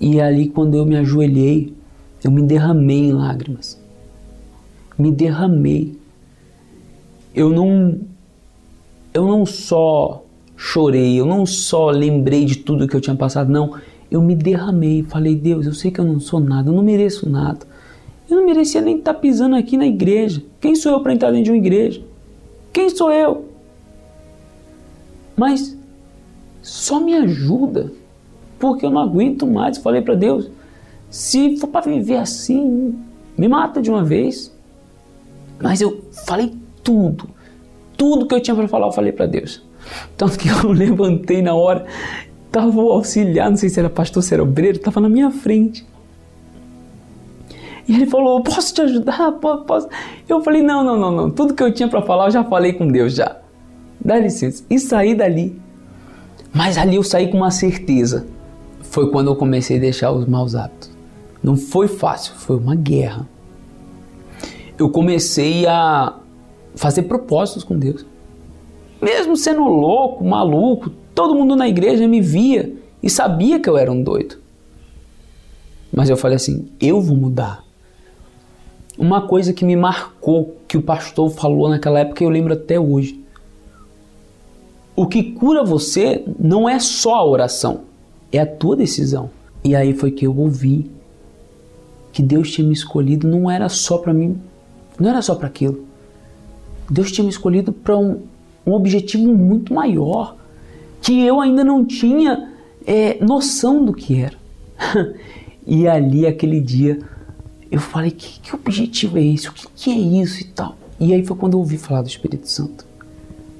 E 0.00 0.20
ali, 0.20 0.48
quando 0.48 0.76
eu 0.76 0.86
me 0.86 0.96
ajoelhei, 0.96 1.74
eu 2.22 2.30
me 2.30 2.42
derramei 2.42 3.08
em 3.08 3.12
lágrimas. 3.12 3.80
Me 4.96 5.10
derramei. 5.10 5.98
Eu 7.34 7.50
não, 7.50 7.98
eu 9.12 9.26
não 9.26 9.44
só 9.44 10.24
chorei, 10.56 11.18
eu 11.18 11.26
não 11.26 11.44
só 11.44 11.90
lembrei 11.90 12.44
de 12.44 12.56
tudo 12.56 12.86
que 12.86 12.94
eu 12.94 13.00
tinha 13.00 13.16
passado, 13.16 13.50
não, 13.50 13.74
eu 14.10 14.20
me 14.20 14.36
derramei, 14.36 15.02
falei, 15.02 15.34
Deus, 15.34 15.66
eu 15.66 15.72
sei 15.72 15.90
que 15.90 15.98
eu 15.98 16.04
não 16.04 16.20
sou 16.20 16.38
nada, 16.38 16.68
eu 16.68 16.74
não 16.74 16.82
mereço 16.82 17.28
nada. 17.28 17.66
Eu 18.28 18.36
não 18.36 18.46
merecia 18.46 18.80
nem 18.80 18.98
estar 18.98 19.14
pisando 19.14 19.56
aqui 19.56 19.76
na 19.76 19.86
igreja. 19.86 20.42
Quem 20.60 20.76
sou 20.76 20.92
eu 20.92 21.00
para 21.00 21.12
entrar 21.12 21.30
dentro 21.30 21.46
de 21.46 21.50
uma 21.50 21.56
igreja? 21.56 22.02
Quem 22.72 22.88
sou 22.90 23.10
eu? 23.10 23.48
Mas 25.36 25.76
só 26.62 27.00
me 27.00 27.14
ajuda, 27.14 27.92
porque 28.58 28.84
eu 28.84 28.90
não 28.90 29.00
aguento 29.00 29.46
mais. 29.46 29.78
Falei 29.78 30.02
para 30.02 30.14
Deus, 30.14 30.50
se 31.08 31.56
for 31.56 31.68
para 31.68 31.90
viver 31.90 32.16
assim, 32.16 32.98
me 33.36 33.48
mata 33.48 33.80
de 33.80 33.90
uma 33.90 34.04
vez. 34.04 34.54
Mas 35.60 35.80
eu 35.80 36.02
falei 36.26 36.54
tudo, 36.82 37.28
tudo 37.96 38.26
que 38.26 38.34
eu 38.34 38.40
tinha 38.40 38.54
para 38.54 38.68
falar, 38.68 38.86
eu 38.86 38.92
falei 38.92 39.12
para 39.12 39.26
Deus. 39.26 39.62
Tanto 40.16 40.38
que 40.38 40.48
eu 40.48 40.68
levantei 40.72 41.42
na 41.42 41.54
hora, 41.54 41.86
estava 42.46 42.80
o 42.80 42.90
auxiliar, 42.92 43.50
não 43.50 43.56
sei 43.56 43.68
se 43.68 43.78
era 43.78 43.90
pastor, 43.90 44.22
se 44.22 44.32
era 44.32 44.42
obreiro, 44.42 44.78
estava 44.78 45.00
na 45.00 45.08
minha 45.08 45.30
frente. 45.30 45.86
E 47.90 47.94
ele 47.96 48.06
falou: 48.06 48.40
Posso 48.42 48.72
te 48.72 48.82
ajudar? 48.82 49.32
Posso? 49.32 49.88
Eu 50.28 50.42
falei: 50.42 50.62
Não, 50.62 50.84
não, 50.84 50.96
não, 50.96 51.10
não. 51.10 51.30
Tudo 51.30 51.54
que 51.54 51.62
eu 51.62 51.74
tinha 51.74 51.88
para 51.88 52.00
falar 52.02 52.26
eu 52.26 52.30
já 52.30 52.44
falei 52.44 52.72
com 52.72 52.86
Deus 52.86 53.14
já. 53.14 53.36
Dá 54.02 54.16
licença. 54.16 54.64
E 54.70 54.78
saí 54.78 55.14
dali. 55.14 55.60
Mas 56.52 56.78
ali 56.78 56.94
eu 56.94 57.02
saí 57.02 57.28
com 57.28 57.38
uma 57.38 57.50
certeza. 57.50 58.26
Foi 58.82 59.10
quando 59.10 59.26
eu 59.26 59.36
comecei 59.36 59.76
a 59.76 59.80
deixar 59.80 60.12
os 60.12 60.26
maus 60.26 60.54
hábitos. 60.54 60.90
Não 61.42 61.56
foi 61.56 61.88
fácil, 61.88 62.34
foi 62.34 62.56
uma 62.56 62.76
guerra. 62.76 63.28
Eu 64.78 64.88
comecei 64.90 65.66
a 65.66 66.14
fazer 66.76 67.02
propósitos 67.02 67.64
com 67.64 67.76
Deus 67.76 68.06
mesmo 69.00 69.36
sendo 69.36 69.64
louco, 69.64 70.24
maluco, 70.24 70.90
todo 71.14 71.34
mundo 71.34 71.56
na 71.56 71.66
igreja 71.68 72.06
me 72.06 72.20
via 72.20 72.72
e 73.02 73.08
sabia 73.08 73.58
que 73.58 73.68
eu 73.68 73.78
era 73.78 73.90
um 73.90 74.02
doido. 74.02 74.36
Mas 75.92 76.10
eu 76.10 76.16
falei 76.16 76.36
assim: 76.36 76.68
eu 76.80 77.00
vou 77.00 77.16
mudar. 77.16 77.64
Uma 79.00 79.22
coisa 79.22 79.54
que 79.54 79.64
me 79.64 79.74
marcou, 79.74 80.58
que 80.68 80.76
o 80.76 80.82
pastor 80.82 81.30
falou 81.30 81.70
naquela 81.70 82.00
época, 82.00 82.22
eu 82.22 82.28
lembro 82.28 82.52
até 82.52 82.78
hoje. 82.78 83.18
O 84.94 85.06
que 85.06 85.22
cura 85.22 85.64
você 85.64 86.22
não 86.38 86.68
é 86.68 86.78
só 86.78 87.14
a 87.14 87.24
oração, 87.24 87.80
é 88.30 88.38
a 88.38 88.44
tua 88.44 88.76
decisão. 88.76 89.30
E 89.64 89.74
aí 89.74 89.94
foi 89.94 90.10
que 90.10 90.26
eu 90.26 90.36
ouvi 90.36 90.90
que 92.12 92.22
Deus 92.22 92.52
tinha 92.52 92.68
me 92.68 92.74
escolhido 92.74 93.26
não 93.26 93.50
era 93.50 93.70
só 93.70 93.96
para 93.96 94.12
mim, 94.12 94.38
não 94.98 95.08
era 95.08 95.22
só 95.22 95.34
para 95.34 95.46
aquilo. 95.46 95.82
Deus 96.90 97.10
tinha 97.10 97.24
me 97.24 97.30
escolhido 97.30 97.72
para 97.72 97.96
um, 97.96 98.20
um, 98.66 98.72
objetivo 98.72 99.32
muito 99.32 99.72
maior, 99.72 100.36
que 101.00 101.24
eu 101.24 101.40
ainda 101.40 101.64
não 101.64 101.86
tinha 101.86 102.52
é, 102.86 103.16
noção 103.24 103.82
do 103.82 103.94
que 103.94 104.20
era. 104.20 104.36
e 105.66 105.88
ali, 105.88 106.26
aquele 106.26 106.60
dia, 106.60 106.98
eu 107.70 107.80
falei: 107.80 108.10
que, 108.10 108.40
que 108.40 108.54
objetivo 108.54 109.18
é 109.18 109.24
esse? 109.24 109.48
O 109.48 109.52
que, 109.52 109.66
que 109.74 109.90
é 109.90 109.94
isso 109.94 110.40
e 110.40 110.44
tal? 110.44 110.76
E 110.98 111.14
aí 111.14 111.24
foi 111.24 111.36
quando 111.36 111.54
eu 111.54 111.60
ouvi 111.60 111.78
falar 111.78 112.02
do 112.02 112.08
Espírito 112.08 112.48
Santo. 112.48 112.84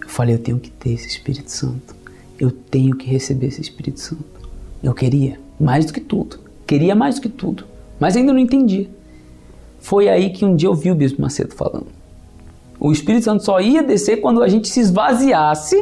Eu 0.03 0.09
falei, 0.09 0.35
eu 0.35 0.38
tenho 0.38 0.59
que 0.59 0.70
ter 0.70 0.90
esse 0.90 1.09
Espírito 1.09 1.51
Santo. 1.51 1.94
Eu 2.38 2.51
tenho 2.51 2.96
que 2.96 3.07
receber 3.07 3.46
esse 3.46 3.61
Espírito 3.61 4.01
Santo. 4.01 4.25
Eu 4.83 4.92
queria, 4.92 5.38
mais 5.59 5.87
do 5.87 5.92
que 5.92 6.01
tudo. 6.01 6.38
Queria 6.66 6.94
mais 6.94 7.14
do 7.14 7.23
que 7.23 7.29
tudo. 7.29 7.64
Mas 7.99 8.16
ainda 8.16 8.33
não 8.33 8.38
entendia. 8.38 8.88
Foi 9.79 10.09
aí 10.09 10.31
que 10.31 10.44
um 10.44 10.55
dia 10.55 10.68
eu 10.68 10.75
vi 10.75 10.90
o 10.90 10.94
Bispo 10.94 11.23
Macedo 11.23 11.55
falando. 11.55 11.87
O 12.79 12.92
Espírito 12.92 13.25
Santo 13.25 13.44
só 13.44 13.61
ia 13.61 13.83
descer 13.83 14.18
quando 14.20 14.42
a 14.42 14.49
gente 14.49 14.68
se 14.68 14.81
esvaziasse 14.81 15.77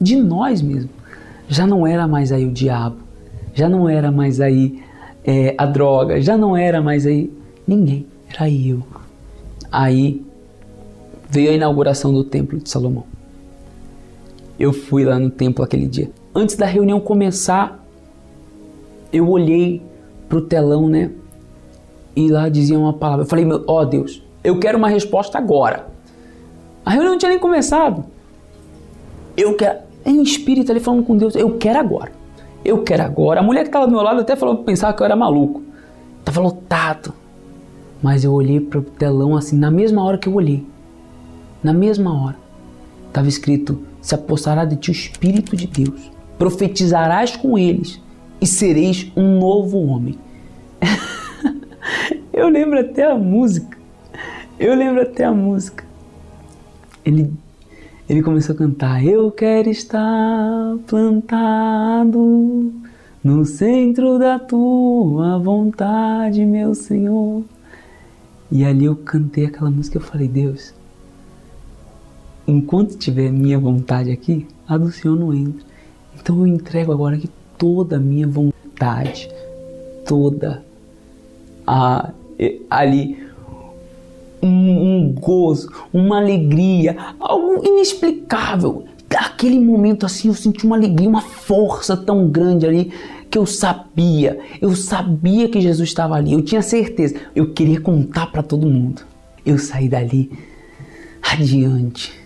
de 0.00 0.16
nós 0.16 0.62
mesmos. 0.62 0.90
Já 1.48 1.66
não 1.66 1.86
era 1.86 2.08
mais 2.08 2.32
aí 2.32 2.46
o 2.46 2.52
diabo. 2.52 2.96
Já 3.54 3.68
não 3.68 3.88
era 3.88 4.10
mais 4.10 4.40
aí 4.40 4.82
é, 5.24 5.54
a 5.58 5.66
droga. 5.66 6.20
Já 6.22 6.36
não 6.38 6.56
era 6.56 6.80
mais 6.80 7.06
aí 7.06 7.30
ninguém. 7.66 8.06
Era 8.28 8.50
eu. 8.50 8.82
Aí 9.70 10.24
veio 11.28 11.50
a 11.50 11.54
inauguração 11.54 12.12
do 12.12 12.24
Templo 12.24 12.58
de 12.58 12.68
Salomão 12.68 13.04
eu 14.62 14.72
fui 14.72 15.04
lá 15.04 15.18
no 15.18 15.28
templo 15.28 15.64
aquele 15.64 15.86
dia. 15.86 16.08
Antes 16.32 16.54
da 16.54 16.66
reunião 16.66 17.00
começar, 17.00 17.84
eu 19.12 19.28
olhei 19.28 19.82
pro 20.28 20.40
telão, 20.40 20.88
né? 20.88 21.10
E 22.14 22.28
lá 22.28 22.48
dizia 22.48 22.78
uma 22.78 22.92
palavra. 22.92 23.24
Eu 23.24 23.28
falei, 23.28 23.44
ó 23.66 23.80
oh, 23.80 23.84
Deus, 23.84 24.22
eu 24.44 24.60
quero 24.60 24.78
uma 24.78 24.88
resposta 24.88 25.36
agora. 25.36 25.88
A 26.86 26.90
reunião 26.90 27.10
não 27.10 27.18
tinha 27.18 27.30
nem 27.30 27.40
começado. 27.40 28.04
Eu 29.36 29.54
quero. 29.56 29.80
Em 30.04 30.22
espírito 30.22 30.70
ali 30.70 30.80
falando 30.80 31.04
com 31.04 31.16
Deus, 31.16 31.34
eu 31.34 31.58
quero 31.58 31.80
agora. 31.80 32.12
Eu 32.64 32.84
quero 32.84 33.02
agora. 33.02 33.40
A 33.40 33.42
mulher 33.42 33.62
que 33.62 33.68
estava 33.68 33.86
do 33.86 33.92
meu 33.92 34.02
lado 34.02 34.20
até 34.20 34.36
falou 34.36 34.58
pensava 34.58 34.92
que 34.92 35.02
eu 35.02 35.04
era 35.04 35.16
maluco. 35.16 35.60
Tava 36.24 36.40
lotado. 36.40 37.12
Mas 38.02 38.24
eu 38.24 38.32
olhei 38.32 38.60
pro 38.60 38.82
telão 38.82 39.36
assim, 39.36 39.56
na 39.56 39.70
mesma 39.70 40.02
hora 40.02 40.18
que 40.18 40.28
eu 40.28 40.34
olhei. 40.34 40.66
Na 41.62 41.72
mesma 41.72 42.12
hora. 42.12 42.36
Tava 43.12 43.28
escrito 43.28 43.78
se 44.02 44.14
apossará 44.16 44.64
de 44.64 44.76
ti 44.76 44.90
o 44.90 44.92
Espírito 44.92 45.56
de 45.56 45.68
Deus. 45.68 46.10
Profetizarás 46.36 47.36
com 47.36 47.56
eles 47.56 48.00
e 48.40 48.46
sereis 48.46 49.10
um 49.16 49.38
novo 49.38 49.78
homem. 49.78 50.18
Eu 52.32 52.48
lembro 52.48 52.80
até 52.80 53.08
a 53.08 53.14
música. 53.14 53.78
Eu 54.58 54.74
lembro 54.74 55.02
até 55.02 55.24
a 55.24 55.32
música. 55.32 55.84
Ele, 57.04 57.32
ele 58.08 58.22
começou 58.22 58.54
a 58.54 58.58
cantar: 58.58 59.04
Eu 59.04 59.30
quero 59.30 59.68
estar 59.68 60.76
plantado 60.86 62.72
no 63.22 63.44
centro 63.44 64.18
da 64.18 64.38
tua 64.38 65.38
vontade, 65.38 66.44
meu 66.44 66.74
Senhor. 66.74 67.44
E 68.52 68.66
ali 68.66 68.84
eu 68.84 68.94
cantei 68.94 69.46
aquela 69.46 69.70
música 69.70 69.96
e 69.96 70.00
eu 70.00 70.04
falei: 70.04 70.28
Deus, 70.28 70.74
enquanto 72.46 72.98
tiver 72.98 73.32
minha 73.32 73.58
vontade 73.58 74.12
aqui, 74.12 74.46
a 74.68 74.76
do 74.76 74.92
Senhor 74.92 75.16
não 75.16 75.32
entra. 75.32 75.64
Então 76.20 76.38
eu 76.40 76.46
entrego 76.46 76.92
agora 76.92 77.16
aqui 77.16 77.30
toda 77.56 77.96
a 77.96 77.98
minha 77.98 78.28
vontade, 78.28 79.30
toda 80.06 80.62
a, 81.66 82.12
ali 82.68 83.26
um, 84.42 85.06
um 85.06 85.12
gozo, 85.12 85.72
uma 85.90 86.18
alegria, 86.18 86.94
algo 87.18 87.66
inexplicável. 87.66 88.84
Aquele 89.16 89.58
momento 89.58 90.04
assim 90.04 90.28
eu 90.28 90.34
senti 90.34 90.66
uma 90.66 90.76
alegria, 90.76 91.08
uma 91.08 91.22
força 91.22 91.96
tão 91.96 92.28
grande 92.28 92.66
ali 92.66 92.92
que 93.32 93.38
eu 93.38 93.46
sabia, 93.46 94.38
eu 94.60 94.76
sabia 94.76 95.48
que 95.48 95.60
Jesus 95.60 95.88
estava 95.88 96.14
ali, 96.14 96.34
eu 96.34 96.42
tinha 96.42 96.62
certeza, 96.62 97.16
eu 97.34 97.52
queria 97.52 97.80
contar 97.80 98.30
para 98.30 98.42
todo 98.42 98.66
mundo. 98.68 99.02
Eu 99.44 99.58
saí 99.58 99.88
dali 99.88 100.30
adiante 101.20 102.22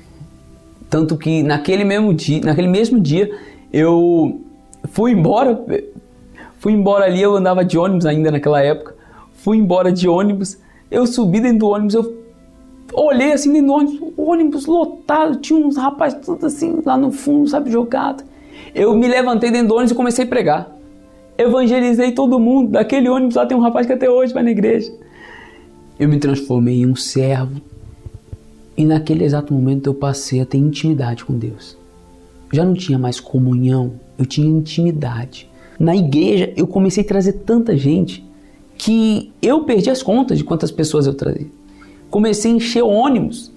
tanto 0.88 1.16
que 1.16 1.42
naquele 1.42 1.84
mesmo 1.84 2.14
dia, 2.14 2.40
naquele 2.42 2.68
mesmo 2.68 3.00
dia, 3.00 3.30
eu 3.72 4.40
fui 4.84 5.12
embora, 5.12 5.60
fui 6.58 6.72
embora 6.72 7.04
ali, 7.04 7.20
eu 7.20 7.36
andava 7.36 7.64
de 7.64 7.76
ônibus 7.76 8.06
ainda 8.06 8.30
naquela 8.30 8.62
época, 8.62 8.94
fui 9.34 9.56
embora 9.56 9.92
de 9.92 10.08
ônibus, 10.08 10.58
eu 10.90 11.06
subi 11.06 11.40
dentro 11.40 11.58
do 11.60 11.68
ônibus, 11.68 11.94
eu 11.94 12.16
olhei 12.92 13.32
assim 13.32 13.52
dentro 13.52 13.66
do 13.68 13.72
ônibus, 13.74 14.12
ônibus 14.16 14.66
lotado, 14.66 15.36
tinha 15.36 15.58
uns 15.58 15.76
rapazes 15.76 16.18
tudo 16.24 16.46
assim 16.46 16.80
lá 16.84 16.96
no 16.96 17.10
fundo, 17.10 17.48
sabe, 17.48 17.70
jogado. 17.70 18.24
Eu 18.74 18.94
me 18.94 19.08
levantei 19.08 19.50
dentro 19.50 19.68
do 19.68 19.74
ônibus 19.74 19.92
e 19.92 19.94
comecei 19.94 20.24
a 20.24 20.28
pregar. 20.28 20.75
Evangelizei 21.38 22.12
todo 22.12 22.38
mundo, 22.38 22.72
daquele 22.72 23.08
ônibus 23.08 23.34
lá 23.36 23.44
tem 23.44 23.56
um 23.56 23.60
rapaz 23.60 23.86
que 23.86 23.92
até 23.92 24.08
hoje 24.08 24.32
vai 24.32 24.42
na 24.42 24.50
igreja. 24.50 24.92
Eu 25.98 26.08
me 26.08 26.18
transformei 26.18 26.80
em 26.80 26.86
um 26.86 26.96
servo 26.96 27.60
e 28.76 28.84
naquele 28.84 29.24
exato 29.24 29.52
momento 29.52 29.86
eu 29.86 29.94
passei 29.94 30.40
a 30.40 30.46
ter 30.46 30.58
intimidade 30.58 31.24
com 31.24 31.36
Deus. 31.36 31.76
Já 32.52 32.64
não 32.64 32.74
tinha 32.74 32.98
mais 32.98 33.18
comunhão, 33.18 33.92
eu 34.18 34.24
tinha 34.24 34.46
intimidade. 34.46 35.48
Na 35.78 35.94
igreja 35.94 36.52
eu 36.56 36.66
comecei 36.66 37.02
a 37.02 37.06
trazer 37.06 37.32
tanta 37.32 37.76
gente 37.76 38.24
que 38.78 39.32
eu 39.40 39.64
perdi 39.64 39.90
as 39.90 40.02
contas 40.02 40.38
de 40.38 40.44
quantas 40.44 40.70
pessoas 40.70 41.06
eu 41.06 41.14
trazia. 41.14 41.46
Comecei 42.10 42.52
a 42.52 42.54
encher 42.54 42.82
ônibus. 42.82 43.52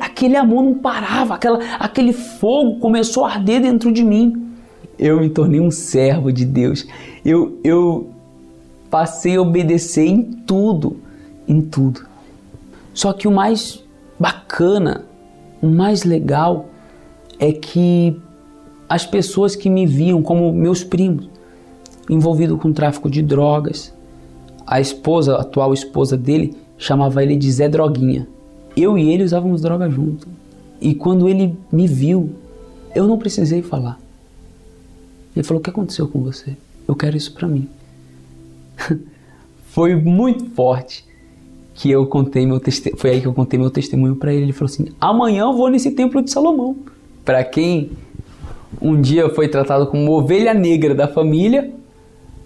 Aquele, 0.00 0.36
amor 0.36 0.62
não 0.62 0.74
parava, 0.74 1.34
aquela, 1.34 1.58
aquele 1.78 2.12
fogo 2.12 2.78
começou 2.78 3.24
a 3.24 3.32
arder 3.32 3.60
dentro 3.60 3.92
de 3.92 4.04
mim. 4.04 4.45
Eu 4.98 5.20
me 5.20 5.28
tornei 5.28 5.60
um 5.60 5.70
servo 5.70 6.32
de 6.32 6.44
Deus. 6.44 6.86
Eu, 7.24 7.58
eu 7.62 8.10
passei 8.90 9.36
a 9.36 9.42
obedecer 9.42 10.06
em 10.06 10.22
tudo, 10.22 10.96
em 11.46 11.60
tudo. 11.60 12.06
Só 12.94 13.12
que 13.12 13.28
o 13.28 13.30
mais 13.30 13.82
bacana, 14.18 15.04
o 15.60 15.68
mais 15.68 16.04
legal 16.04 16.66
é 17.38 17.52
que 17.52 18.18
as 18.88 19.04
pessoas 19.04 19.54
que 19.54 19.68
me 19.68 19.84
viam 19.84 20.22
como 20.22 20.52
meus 20.52 20.82
primos, 20.82 21.28
envolvido 22.08 22.56
com 22.56 22.72
tráfico 22.72 23.10
de 23.10 23.20
drogas, 23.20 23.92
a 24.66 24.80
esposa, 24.80 25.36
a 25.36 25.40
atual 25.42 25.74
esposa 25.74 26.16
dele, 26.16 26.56
chamava 26.78 27.22
ele 27.22 27.36
de 27.36 27.50
Zé 27.50 27.68
Droguinha. 27.68 28.26
Eu 28.76 28.96
e 28.96 29.10
ele 29.10 29.24
usávamos 29.24 29.62
droga 29.62 29.88
junto. 29.88 30.28
E 30.80 30.94
quando 30.94 31.28
ele 31.28 31.56
me 31.72 31.86
viu, 31.86 32.30
eu 32.94 33.06
não 33.06 33.18
precisei 33.18 33.62
falar. 33.62 33.98
Ele 35.36 35.44
falou: 35.44 35.60
"O 35.60 35.62
que 35.62 35.70
aconteceu 35.70 36.08
com 36.08 36.22
você? 36.22 36.56
Eu 36.88 36.96
quero 36.96 37.16
isso 37.16 37.32
para 37.32 37.46
mim." 37.46 37.68
Foi 39.68 39.94
muito 39.94 40.48
forte 40.50 41.04
que 41.74 41.90
eu 41.90 42.06
contei 42.06 42.46
meu 42.46 42.58
testemunho, 42.58 42.98
foi 42.98 43.10
aí 43.10 43.20
que 43.20 43.26
eu 43.26 43.34
contei 43.34 43.58
meu 43.58 43.68
testemunho 43.68 44.16
para 44.16 44.32
ele. 44.32 44.44
Ele 44.44 44.52
falou 44.54 44.72
assim: 44.72 44.86
"Amanhã 44.98 45.42
eu 45.42 45.52
vou 45.52 45.68
nesse 45.68 45.90
templo 45.90 46.22
de 46.22 46.30
Salomão". 46.30 46.74
Para 47.22 47.44
quem 47.44 47.90
um 48.80 48.98
dia 48.98 49.28
foi 49.28 49.48
tratado 49.48 49.86
como 49.86 50.12
ovelha 50.12 50.54
negra 50.54 50.94
da 50.94 51.06
família, 51.06 51.70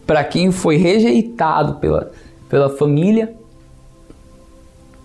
para 0.05 0.25
quem 0.25 0.51
foi 0.51 0.77
rejeitado 0.77 1.75
pela 1.75 2.11
pela 2.51 2.69
família, 2.69 3.33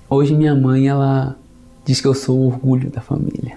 hoje 0.09 0.33
minha 0.33 0.55
mãe 0.55 0.87
ela 0.87 1.37
diz 1.85 2.01
que 2.01 2.07
eu 2.07 2.15
sou 2.15 2.39
o 2.39 2.47
orgulho 2.47 2.89
da 2.89 2.99
família. 2.99 3.55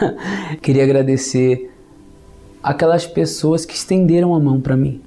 Queria 0.60 0.84
agradecer 0.84 1.70
aquelas 2.62 3.06
pessoas 3.06 3.64
que 3.64 3.74
estenderam 3.74 4.34
a 4.34 4.40
mão 4.40 4.60
para 4.60 4.76
mim. 4.76 5.00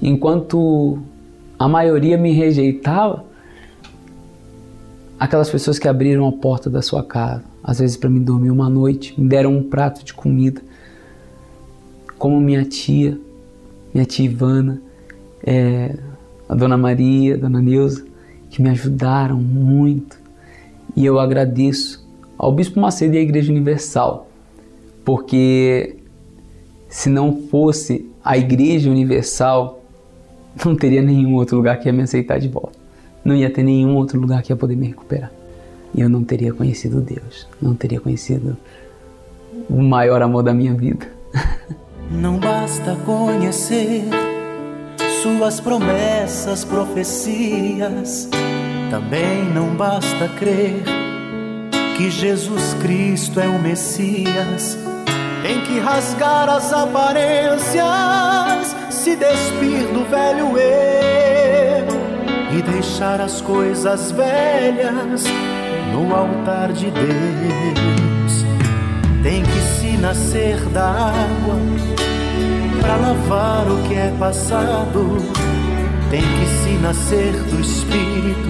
Enquanto 0.00 0.98
a 1.58 1.66
maioria 1.66 2.16
me 2.16 2.32
rejeitava, 2.32 3.24
Aquelas 5.18 5.50
pessoas 5.50 5.80
que 5.80 5.88
abriram 5.88 6.28
a 6.28 6.32
porta 6.32 6.70
da 6.70 6.80
sua 6.80 7.02
casa, 7.02 7.42
às 7.60 7.80
vezes 7.80 7.96
para 7.96 8.08
me 8.08 8.20
dormir 8.20 8.52
uma 8.52 8.70
noite, 8.70 9.20
me 9.20 9.28
deram 9.28 9.56
um 9.56 9.64
prato 9.64 10.04
de 10.04 10.14
comida. 10.14 10.62
Como 12.16 12.40
minha 12.40 12.64
tia, 12.64 13.18
minha 13.92 14.06
tia 14.06 14.26
Ivana, 14.26 14.80
é, 15.44 15.98
a 16.48 16.54
Dona 16.54 16.76
Maria, 16.76 17.34
a 17.34 17.36
Dona 17.36 17.60
Neuza, 17.60 18.06
que 18.48 18.62
me 18.62 18.70
ajudaram 18.70 19.38
muito. 19.38 20.20
E 20.94 21.04
eu 21.04 21.18
agradeço 21.18 22.06
ao 22.38 22.52
Bispo 22.52 22.78
Macedo 22.78 23.16
e 23.16 23.18
à 23.18 23.20
Igreja 23.20 23.50
Universal, 23.50 24.30
porque 25.04 25.96
se 26.88 27.08
não 27.08 27.42
fosse 27.48 28.10
a 28.24 28.36
Igreja 28.36 28.90
Universal, 28.90 29.82
não 30.64 30.74
teria 30.74 31.02
nenhum 31.02 31.34
outro 31.34 31.56
lugar 31.56 31.78
que 31.78 31.88
ia 31.88 31.92
me 31.92 32.02
aceitar 32.02 32.38
de 32.38 32.48
volta. 32.48 32.78
Não 33.24 33.34
ia 33.34 33.50
ter 33.50 33.62
nenhum 33.62 33.96
outro 33.96 34.18
lugar 34.18 34.42
que 34.42 34.52
ia 34.52 34.56
poder 34.56 34.76
me 34.76 34.88
recuperar. 34.88 35.30
E 35.94 36.00
eu 36.00 36.08
não 36.08 36.22
teria 36.22 36.52
conhecido 36.52 37.00
Deus, 37.00 37.46
não 37.60 37.74
teria 37.74 38.00
conhecido 38.00 38.56
o 39.68 39.82
maior 39.82 40.22
amor 40.22 40.42
da 40.42 40.54
minha 40.54 40.74
vida. 40.74 41.06
Não 42.10 42.38
basta 42.38 42.96
conhecer 43.04 44.04
suas 45.22 45.60
promessas, 45.60 46.64
profecias, 46.64 48.30
também 48.90 49.44
não 49.52 49.74
basta 49.76 50.26
crer 50.38 50.82
que 51.98 52.10
Jesus 52.10 52.72
Cristo 52.80 53.40
é 53.40 53.48
o 53.48 53.58
Messias. 53.60 54.87
Tem 55.42 55.60
que 55.62 55.78
rasgar 55.78 56.48
as 56.48 56.72
aparências, 56.72 57.86
se 58.90 59.14
despir 59.14 59.86
do 59.92 60.04
velho 60.10 60.58
eu 60.58 61.88
e 62.58 62.62
deixar 62.62 63.20
as 63.20 63.40
coisas 63.40 64.10
velhas 64.10 65.24
no 65.92 66.14
altar 66.14 66.72
de 66.72 66.90
Deus. 66.90 68.44
Tem 69.22 69.42
que 69.42 69.60
se 69.60 69.96
nascer 69.96 70.58
da 70.70 70.88
água 70.88 71.56
para 72.80 72.96
lavar 72.96 73.70
o 73.70 73.82
que 73.88 73.94
é 73.94 74.12
passado. 74.18 75.18
Tem 76.10 76.22
que 76.22 76.46
se 76.62 76.70
nascer 76.78 77.32
do 77.32 77.60
Espírito, 77.60 78.48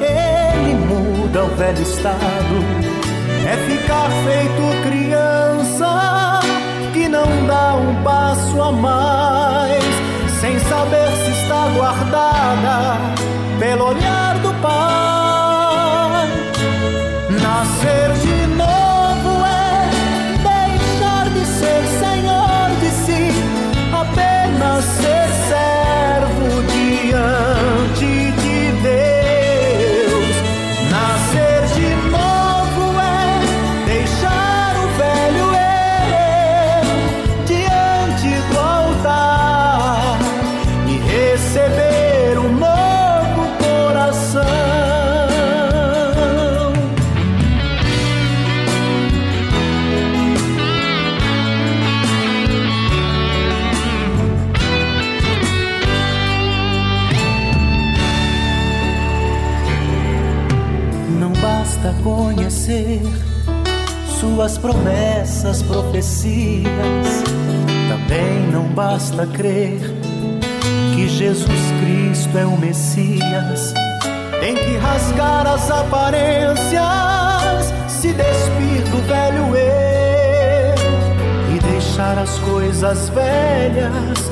ele 0.00 0.74
muda 0.74 1.44
o 1.44 1.48
velho 1.56 1.82
estado. 1.82 3.09
É 3.46 3.56
ficar 3.68 4.10
feito 4.24 4.62
criança 4.82 6.40
que 6.92 7.08
não 7.08 7.46
dá 7.46 7.74
um 7.74 8.02
passo 8.02 8.62
a 8.62 8.72
mais, 8.72 9.84
sem 10.40 10.58
saber 10.60 11.10
se 11.24 11.30
está 11.30 11.68
guardada 11.74 12.98
pelo 13.58 13.88
olhar 13.88 14.38
do 14.38 14.52
Pai. 14.60 16.28
Nascer 17.40 18.12
de 18.20 18.46
novo 18.48 18.59
promessas, 64.60 65.62
profecias. 65.62 67.24
Também 67.88 68.46
não 68.52 68.64
basta 68.64 69.26
crer 69.26 69.80
que 70.94 71.08
Jesus 71.08 71.60
Cristo 71.80 72.38
é 72.38 72.44
o 72.44 72.56
Messias. 72.56 73.74
Tem 74.40 74.54
que 74.54 74.76
rasgar 74.76 75.46
as 75.46 75.70
aparências, 75.70 76.82
se 77.88 78.12
despir 78.12 78.82
do 78.90 79.06
velho 79.06 79.56
eu 79.56 80.74
e 81.54 81.58
deixar 81.72 82.18
as 82.18 82.38
coisas 82.38 83.08
velhas 83.10 84.30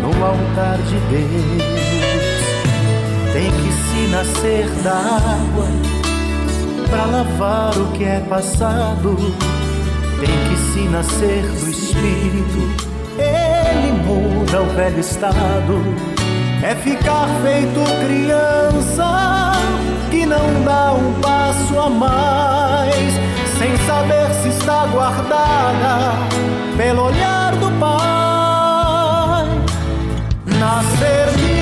no 0.00 0.24
altar 0.24 0.78
de 0.78 0.96
Deus. 1.10 1.62
Tem 3.32 3.50
que 3.50 3.72
se 3.72 4.08
nascer 4.10 4.68
da 4.82 4.92
água 4.92 5.66
para 6.88 7.04
lavar 7.06 7.78
o 7.78 7.92
que 7.92 8.04
é 8.04 8.20
passado. 8.20 9.16
Se 10.72 10.88
nascer 10.88 11.42
do 11.42 11.68
Espírito, 11.68 12.60
ele 13.18 13.92
muda 14.06 14.62
o 14.62 14.66
velho 14.74 15.00
estado. 15.00 15.82
É 16.62 16.74
ficar 16.76 17.28
feito 17.42 17.84
criança 18.06 19.52
que 20.10 20.24
não 20.24 20.64
dá 20.64 20.94
um 20.94 21.20
passo 21.20 21.78
a 21.78 21.90
mais, 21.90 23.12
sem 23.58 23.76
saber 23.86 24.32
se 24.42 24.48
está 24.48 24.86
guardada 24.86 26.14
pelo 26.78 27.02
olhar 27.02 27.54
do 27.56 27.70
Pai. 27.78 29.46
Nascer 30.58 31.36
de 31.36 31.61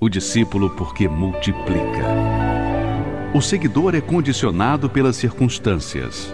O 0.00 0.08
discípulo 0.08 0.70
porque 0.70 1.08
multiplica. 1.08 2.04
O 3.34 3.42
seguidor 3.42 3.96
é 3.96 4.00
condicionado 4.00 4.88
pelas 4.88 5.16
circunstâncias. 5.16 6.32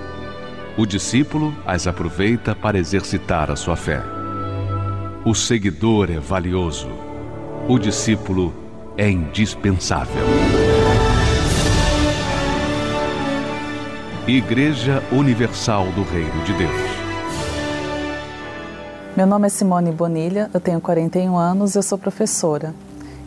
O 0.76 0.84
discípulo 0.84 1.54
as 1.64 1.86
aproveita 1.86 2.54
para 2.54 2.78
exercitar 2.78 3.50
a 3.50 3.56
sua 3.56 3.74
fé. 3.74 4.02
O 5.24 5.34
seguidor 5.34 6.10
é 6.10 6.18
valioso. 6.18 6.90
O 7.66 7.78
discípulo 7.78 8.52
é 8.98 9.08
indispensável. 9.08 10.26
Igreja 14.28 15.02
Universal 15.10 15.86
do 15.92 16.02
Reino 16.02 16.44
de 16.44 16.52
Deus. 16.52 16.94
Meu 19.16 19.26
nome 19.26 19.46
é 19.46 19.48
Simone 19.48 19.90
Bonilha, 19.90 20.50
eu 20.52 20.60
tenho 20.60 20.82
41 20.82 21.34
anos 21.34 21.74
e 21.74 21.78
eu 21.78 21.82
sou 21.82 21.96
professora. 21.96 22.74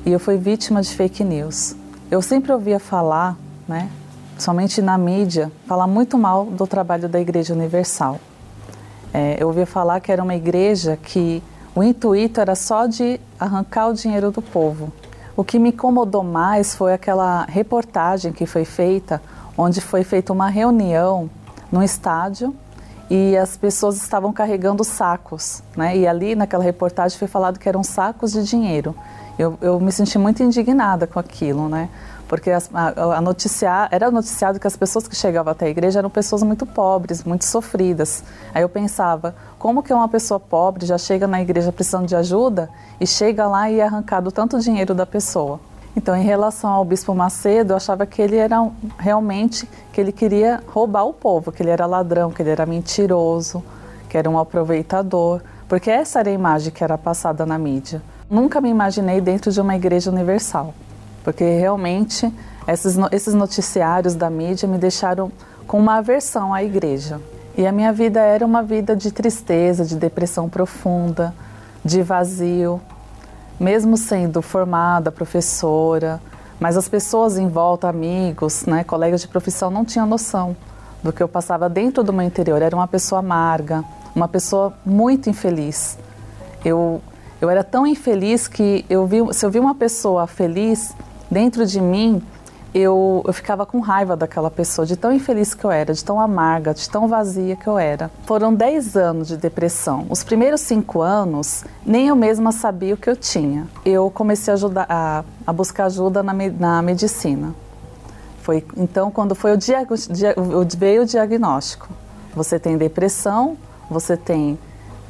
E 0.08 0.12
eu 0.14 0.22
fui 0.22 0.38
vítima 0.38 0.82
de 0.82 0.96
fake 0.96 1.22
news. 1.22 1.76
Eu 2.10 2.22
sempre 2.22 2.54
ouvia 2.54 2.80
falar, 2.80 3.36
né, 3.68 3.90
somente 4.38 4.82
na 4.82 4.98
mídia, 4.98 5.52
falar 5.68 5.86
muito 5.86 6.18
mal 6.18 6.46
do 6.46 6.66
trabalho 6.66 7.10
da 7.10 7.20
Igreja 7.20 7.54
Universal. 7.54 8.18
É, 9.14 9.36
eu 9.38 9.48
ouvia 9.48 9.66
falar 9.66 10.00
que 10.00 10.10
era 10.10 10.24
uma 10.24 10.34
igreja 10.34 10.96
que 10.96 11.44
o 11.76 11.84
intuito 11.84 12.40
era 12.40 12.56
só 12.56 12.86
de 12.88 13.20
arrancar 13.38 13.90
o 13.90 13.94
dinheiro 13.94 14.32
do 14.32 14.42
povo. 14.42 14.94
O 15.36 15.44
que 15.44 15.60
me 15.60 15.70
incomodou 15.70 16.24
mais 16.24 16.74
foi 16.74 16.94
aquela 16.94 17.44
reportagem 17.44 18.32
que 18.32 18.46
foi 18.46 18.64
feita, 18.64 19.22
onde 19.58 19.82
foi 19.82 20.06
feita 20.06 20.32
uma 20.32 20.48
reunião 20.48 21.30
no 21.70 21.84
estádio 21.84 22.56
e 23.10 23.36
as 23.36 23.58
pessoas 23.58 23.98
estavam 23.98 24.32
carregando 24.32 24.86
sacos, 24.86 25.62
né? 25.76 25.98
E 25.98 26.08
ali 26.08 26.34
naquela 26.34 26.64
reportagem 26.64 27.20
foi 27.20 27.28
falado 27.28 27.60
que 27.60 27.68
eram 27.68 27.84
sacos 27.84 28.32
de 28.32 28.44
dinheiro. 28.46 28.96
Eu, 29.38 29.58
eu 29.62 29.80
me 29.80 29.92
senti 29.92 30.18
muito 30.18 30.42
indignada 30.42 31.06
com 31.06 31.20
aquilo, 31.20 31.70
né? 31.70 31.90
Porque 32.28 32.52
a, 32.52 32.60
a, 32.74 33.22
noticiar, 33.22 33.88
era 33.92 34.12
noticiado 34.12 34.60
que 34.60 34.68
as 34.68 34.76
pessoas 34.76 35.08
que 35.08 35.16
chegavam 35.16 35.52
até 35.52 35.68
a 35.68 35.70
igreja 35.70 36.00
eram 36.00 36.10
pessoas 36.10 36.44
muito 36.44 36.66
pobres, 36.66 37.24
muito 37.24 37.46
sofridas. 37.46 38.24
Aí 38.54 38.62
eu 38.62 38.70
pensava, 38.70 39.36
como 39.58 39.82
que 39.82 39.94
uma 39.94 40.10
pessoa 40.10 40.40
pobre 40.40 40.86
já 40.86 40.98
chega 40.98 41.26
na 41.26 41.42
igreja 41.42 41.72
precisando 41.72 42.06
de 42.06 42.16
ajuda 42.16 42.70
e 43.00 43.08
chega 43.08 43.48
lá 43.48 43.70
e 43.70 43.80
é 43.80 43.84
arrancado 43.84 44.32
tanto 44.32 44.60
dinheiro 44.60 44.94
da 44.94 45.06
pessoa? 45.06 45.60
Então, 45.96 46.16
em 46.16 46.24
relação 46.24 46.70
ao 46.70 46.86
Bispo 46.86 47.16
Macedo, 47.16 47.74
eu 47.74 47.78
achava 47.78 48.06
que 48.06 48.22
ele 48.22 48.36
era 48.36 48.70
realmente 49.00 49.68
que 49.92 50.00
ele 50.00 50.12
queria 50.12 50.62
roubar 50.68 51.06
o 51.06 51.14
povo, 51.14 51.52
que 51.52 51.64
ele 51.64 51.72
era 51.72 51.86
ladrão, 51.86 52.30
que 52.30 52.42
ele 52.42 52.52
era 52.52 52.66
mentiroso, 52.66 53.64
que 54.08 54.18
era 54.18 54.30
um 54.30 54.38
aproveitador, 54.38 55.42
porque 55.68 55.90
essa 55.90 56.20
era 56.20 56.30
a 56.30 56.34
imagem 56.34 56.72
que 56.72 56.84
era 56.84 56.98
passada 56.98 57.46
na 57.46 57.58
mídia. 57.58 58.02
Nunca 58.30 58.60
me 58.60 58.70
imaginei 58.70 59.22
dentro 59.22 59.52
de 59.52 59.62
uma 59.62 59.76
igreja 59.76 60.12
universal, 60.12 60.74
porque 61.24 61.44
realmente 61.44 62.32
esses, 62.68 62.98
esses 63.12 63.34
noticiários 63.34 64.16
da 64.16 64.30
mídia 64.30 64.68
me 64.68 64.78
deixaram 64.78 65.32
com 65.66 65.80
uma 65.80 65.96
aversão 65.98 66.54
à 66.54 66.64
igreja. 66.64 67.22
E 67.58 67.66
a 67.66 67.72
minha 67.72 67.92
vida 67.94 68.20
era 68.20 68.46
uma 68.46 68.62
vida 68.62 68.96
de 68.96 69.12
tristeza, 69.12 69.86
de 69.86 69.96
depressão 69.96 70.50
profunda, 70.50 71.34
de 71.84 72.04
vazio, 72.04 72.82
mesmo 73.60 73.98
sendo 73.98 74.42
formada, 74.42 75.12
professora, 75.12 76.22
mas 76.60 76.76
as 76.76 76.88
pessoas 76.88 77.38
em 77.38 77.48
volta, 77.48 77.88
amigos, 77.88 78.66
né, 78.66 78.84
colegas 78.84 79.22
de 79.22 79.28
profissão, 79.28 79.72
não 79.72 79.86
tinham 79.86 80.06
noção 80.06 80.56
do 81.02 81.14
que 81.14 81.22
eu 81.22 81.28
passava 81.28 81.70
dentro 81.70 82.04
do 82.04 82.12
meu 82.12 82.26
interior. 82.26 82.62
Era 82.62 82.76
uma 82.76 82.88
pessoa 82.88 83.20
amarga, 83.20 83.84
uma 84.16 84.28
pessoa 84.28 84.74
muito 84.86 85.30
infeliz. 85.30 85.98
Eu, 86.66 87.02
eu 87.42 87.50
era 87.50 87.64
tão 87.64 87.86
infeliz 87.86 88.48
que 88.48 88.86
eu 88.90 89.06
vi, 89.06 89.20
se 89.34 89.46
eu 89.46 89.50
vi 89.50 89.60
uma 89.60 89.76
pessoa 89.76 90.26
feliz 90.28 90.94
dentro 91.30 91.66
de 91.66 91.80
mim, 91.80 92.22
eu, 92.74 93.24
eu 93.26 93.34
ficava 93.34 93.66
com 93.66 93.80
raiva 93.80 94.16
daquela 94.16 94.52
pessoa, 94.52 94.86
de 94.86 94.96
tão 94.96 95.12
infeliz 95.12 95.54
que 95.54 95.64
eu 95.64 95.72
era, 95.72 95.94
de 95.94 96.04
tão 96.04 96.20
amarga, 96.20 96.74
de 96.74 96.90
tão 96.90 97.08
vazia 97.08 97.56
que 97.56 97.68
eu 97.68 97.78
era. 97.78 98.12
Foram 98.26 98.54
10 98.54 98.96
anos 98.96 99.28
de 99.28 99.38
depressão. 99.38 100.06
Os 100.10 100.24
primeiros 100.24 100.62
5 100.62 101.02
anos, 101.02 101.64
nem 101.86 102.08
eu 102.08 102.16
mesma 102.16 102.52
sabia 102.52 102.94
o 102.94 102.98
que 102.98 103.10
eu 103.10 103.16
tinha. 103.16 103.68
Eu 103.86 104.12
comecei 104.12 104.52
a, 104.52 104.56
ajudar, 104.56 104.86
a, 104.90 105.24
a 105.46 105.54
buscar 105.54 105.86
ajuda 105.86 106.22
na, 106.22 106.34
na 106.34 106.82
medicina. 106.82 107.54
Foi 108.42 108.66
então 108.78 109.12
quando 109.12 109.36
foi 109.36 109.54
o 109.54 109.58
dia, 109.58 109.86
veio 110.78 111.02
o 111.02 111.06
diagnóstico. 111.06 111.90
Você 112.36 112.60
tem 112.60 112.78
depressão, 112.78 113.58
você 113.90 114.16
tem 114.16 114.58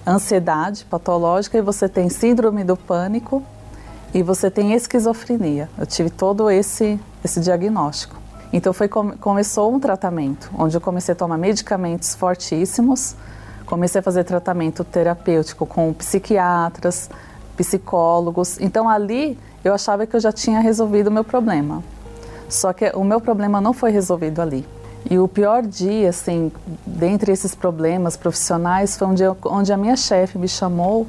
ansiedade 0.08 0.86
patológica 0.86 1.58
e 1.58 1.62
você 1.62 1.90
tem 1.90 2.10
síndrome 2.10 2.64
do 2.64 2.78
pânico 2.78 3.44
e 4.14 4.24
você 4.24 4.50
tem 4.50 4.74
esquizofrenia. 4.74 5.70
Eu 5.78 5.86
tive 5.86 6.10
todo 6.10 6.50
esse 6.50 7.00
esse 7.24 7.42
diagnóstico. 7.42 8.16
Então 8.54 8.72
foi 8.72 8.88
começou 8.88 9.74
um 9.74 9.80
tratamento, 9.80 10.50
onde 10.58 10.78
eu 10.78 10.82
comecei 10.82 11.12
a 11.12 11.16
tomar 11.16 11.38
medicamentos 11.38 12.16
fortíssimos, 12.16 13.16
comecei 13.66 14.00
a 14.00 14.02
fazer 14.02 14.24
tratamento 14.24 14.86
terapêutico 14.86 15.66
com 15.66 15.94
psiquiatras, 15.94 17.10
psicólogos. 17.58 18.58
Então 18.62 18.88
ali 18.88 19.38
eu 19.64 19.74
achava 19.74 20.08
que 20.08 20.16
eu 20.16 20.20
já 20.20 20.32
tinha 20.32 20.62
resolvido 20.62 21.08
o 21.08 21.12
meu 21.12 21.26
problema. 21.26 21.84
Só 22.48 22.72
que 22.72 22.90
o 22.96 23.04
meu 23.04 23.20
problema 23.20 23.60
não 23.60 23.74
foi 23.74 23.92
resolvido 23.92 24.42
ali. 24.42 24.66
E 25.10 25.18
o 25.18 25.28
pior 25.28 25.64
dia, 25.64 26.10
assim, 26.10 26.52
dentre 26.86 27.32
esses 27.32 27.56
problemas 27.56 28.18
profissionais, 28.18 28.98
foi 28.98 29.08
um 29.08 29.14
dia 29.14 29.36
onde 29.46 29.72
a 29.72 29.78
minha 29.78 29.96
chefe 29.96 30.38
me 30.38 30.48
chamou 30.48 31.08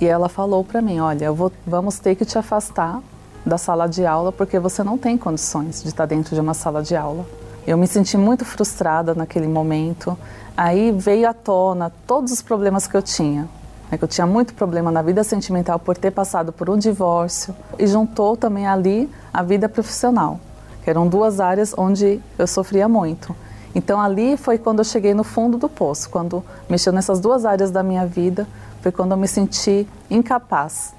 e 0.00 0.06
ela 0.06 0.28
falou 0.28 0.62
para 0.62 0.80
mim: 0.80 1.00
Olha, 1.00 1.32
vou, 1.32 1.50
vamos 1.66 1.98
ter 1.98 2.14
que 2.14 2.24
te 2.24 2.38
afastar 2.38 3.02
da 3.44 3.58
sala 3.58 3.88
de 3.88 4.06
aula 4.06 4.30
porque 4.30 4.58
você 4.58 4.84
não 4.84 4.96
tem 4.96 5.18
condições 5.18 5.82
de 5.82 5.88
estar 5.88 6.06
dentro 6.06 6.34
de 6.34 6.40
uma 6.40 6.54
sala 6.54 6.82
de 6.82 6.94
aula. 6.94 7.26
Eu 7.66 7.76
me 7.76 7.86
senti 7.86 8.16
muito 8.16 8.44
frustrada 8.44 9.14
naquele 9.14 9.48
momento. 9.48 10.16
Aí 10.56 10.92
veio 10.92 11.28
à 11.28 11.34
tona 11.34 11.92
todos 12.06 12.32
os 12.32 12.42
problemas 12.42 12.86
que 12.86 12.96
eu 12.96 13.02
tinha. 13.02 13.48
Né, 13.90 13.98
que 13.98 14.04
eu 14.04 14.08
tinha 14.08 14.26
muito 14.26 14.54
problema 14.54 14.90
na 14.90 15.02
vida 15.02 15.24
sentimental 15.24 15.78
por 15.78 15.96
ter 15.96 16.12
passado 16.12 16.52
por 16.52 16.70
um 16.70 16.78
divórcio 16.78 17.54
e 17.78 17.86
juntou 17.86 18.36
também 18.36 18.66
ali 18.66 19.10
a 19.32 19.42
vida 19.42 19.68
profissional, 19.68 20.38
que 20.82 20.90
eram 20.90 21.06
duas 21.06 21.40
áreas 21.40 21.74
onde 21.76 22.20
eu 22.38 22.46
sofria 22.46 22.88
muito. 22.88 23.34
Então 23.74 24.00
ali 24.00 24.36
foi 24.36 24.58
quando 24.58 24.80
eu 24.80 24.84
cheguei 24.84 25.14
no 25.14 25.22
fundo 25.22 25.56
do 25.56 25.68
poço, 25.68 26.08
quando 26.10 26.42
mexeu 26.68 26.92
nessas 26.92 27.20
duas 27.20 27.44
áreas 27.44 27.70
da 27.70 27.82
minha 27.82 28.06
vida, 28.06 28.46
foi 28.82 28.90
quando 28.90 29.12
eu 29.12 29.16
me 29.16 29.28
senti 29.28 29.86
incapaz. 30.10 30.94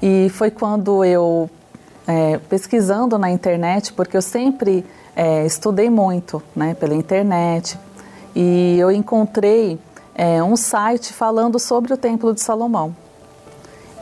E 0.00 0.28
foi 0.30 0.50
quando 0.50 1.04
eu 1.04 1.50
é, 2.06 2.38
pesquisando 2.38 3.18
na 3.18 3.30
internet, 3.30 3.92
porque 3.92 4.16
eu 4.16 4.22
sempre 4.22 4.84
é, 5.14 5.44
estudei 5.44 5.90
muito 5.90 6.42
né, 6.54 6.74
pela 6.74 6.94
internet, 6.94 7.78
e 8.34 8.78
eu 8.78 8.90
encontrei 8.90 9.78
é, 10.14 10.42
um 10.42 10.56
site 10.56 11.12
falando 11.12 11.58
sobre 11.58 11.92
o 11.92 11.96
Templo 11.96 12.32
de 12.32 12.40
Salomão. 12.40 12.94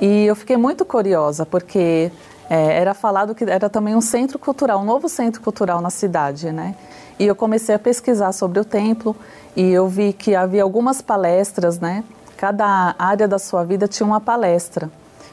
E 0.01 0.27
eu 0.27 0.35
fiquei 0.35 0.57
muito 0.57 0.85
curiosa, 0.85 1.47
porque 1.47 2.11
é, 2.49 2.79
era 2.79 2.95
falado 2.95 3.35
que 3.35 3.45
era 3.45 3.71
também 3.71 3.95
um 3.95 4.01
centro 4.01 4.39
cultural, 4.39 4.81
um 4.81 4.85
novo 4.85 5.09
centro 5.09 5.41
cultural 5.41 5.81
na 5.81 5.91
cidade, 5.91 6.51
né? 6.53 6.75
E 7.19 7.27
eu 7.27 7.35
comecei 7.35 7.75
a 7.75 7.79
pesquisar 7.79 8.33
sobre 8.33 8.59
o 8.59 8.65
templo 8.65 9.15
e 9.57 9.71
eu 9.71 9.89
vi 9.89 10.13
que 10.13 10.35
havia 10.35 10.63
algumas 10.63 11.01
palestras, 11.01 11.79
né? 11.79 12.05
Cada 12.37 12.95
área 12.99 13.29
da 13.29 13.39
sua 13.39 13.65
vida 13.65 13.87
tinha 13.87 14.07
uma 14.07 14.21
palestra. 14.21 14.91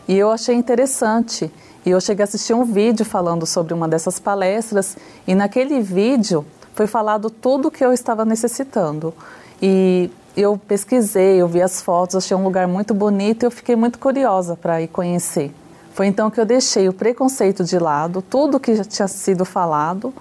E 0.08 0.17
eu 0.17 0.32
achei 0.32 0.56
interessante 0.56 1.52
e 1.86 1.89
eu 1.89 2.00
cheguei 2.00 2.24
a 2.24 2.26
assistir 2.26 2.54
um 2.54 2.63
vídeo 2.63 3.04
falando 3.04 3.45
sobre 3.45 3.74
uma 3.74 3.88
dessas 3.88 4.19
palestras, 4.19 4.95
e 5.26 5.34
naquele 5.34 5.82
vídeo 5.82 6.45
foi 6.76 6.86
falado 6.86 7.30
tudo 7.30 7.67
o 7.67 7.71
que 7.71 7.84
eu 7.84 7.91
estava 7.91 8.24
necessitando. 8.24 9.13
E 9.62 10.12
eu 10.38 10.60
pesquisei, 10.67 11.41
eu 11.41 11.47
vi 11.47 11.62
as 11.62 11.82
fotos, 11.82 12.15
achei 12.15 12.38
um 12.38 12.43
lugar 12.43 12.67
muito 12.67 12.93
bonito 12.93 13.43
e 13.43 13.45
eu 13.47 13.52
fiquei 13.52 13.76
muito 13.76 14.00
curiosa 14.00 14.56
para 14.56 14.82
ir 14.82 14.88
conhecer. 14.88 15.52
Foi 15.93 16.08
então 16.08 16.32
que 16.32 16.39
eu 16.39 16.45
deixei 16.45 16.88
o 16.88 16.93
preconceito 16.93 17.63
de 17.63 17.77
lado, 17.77 18.21
tudo 18.21 18.60
que 18.60 18.75
já 18.75 18.84
tinha 18.84 19.08
sido 19.08 19.43
falado, 19.43 20.13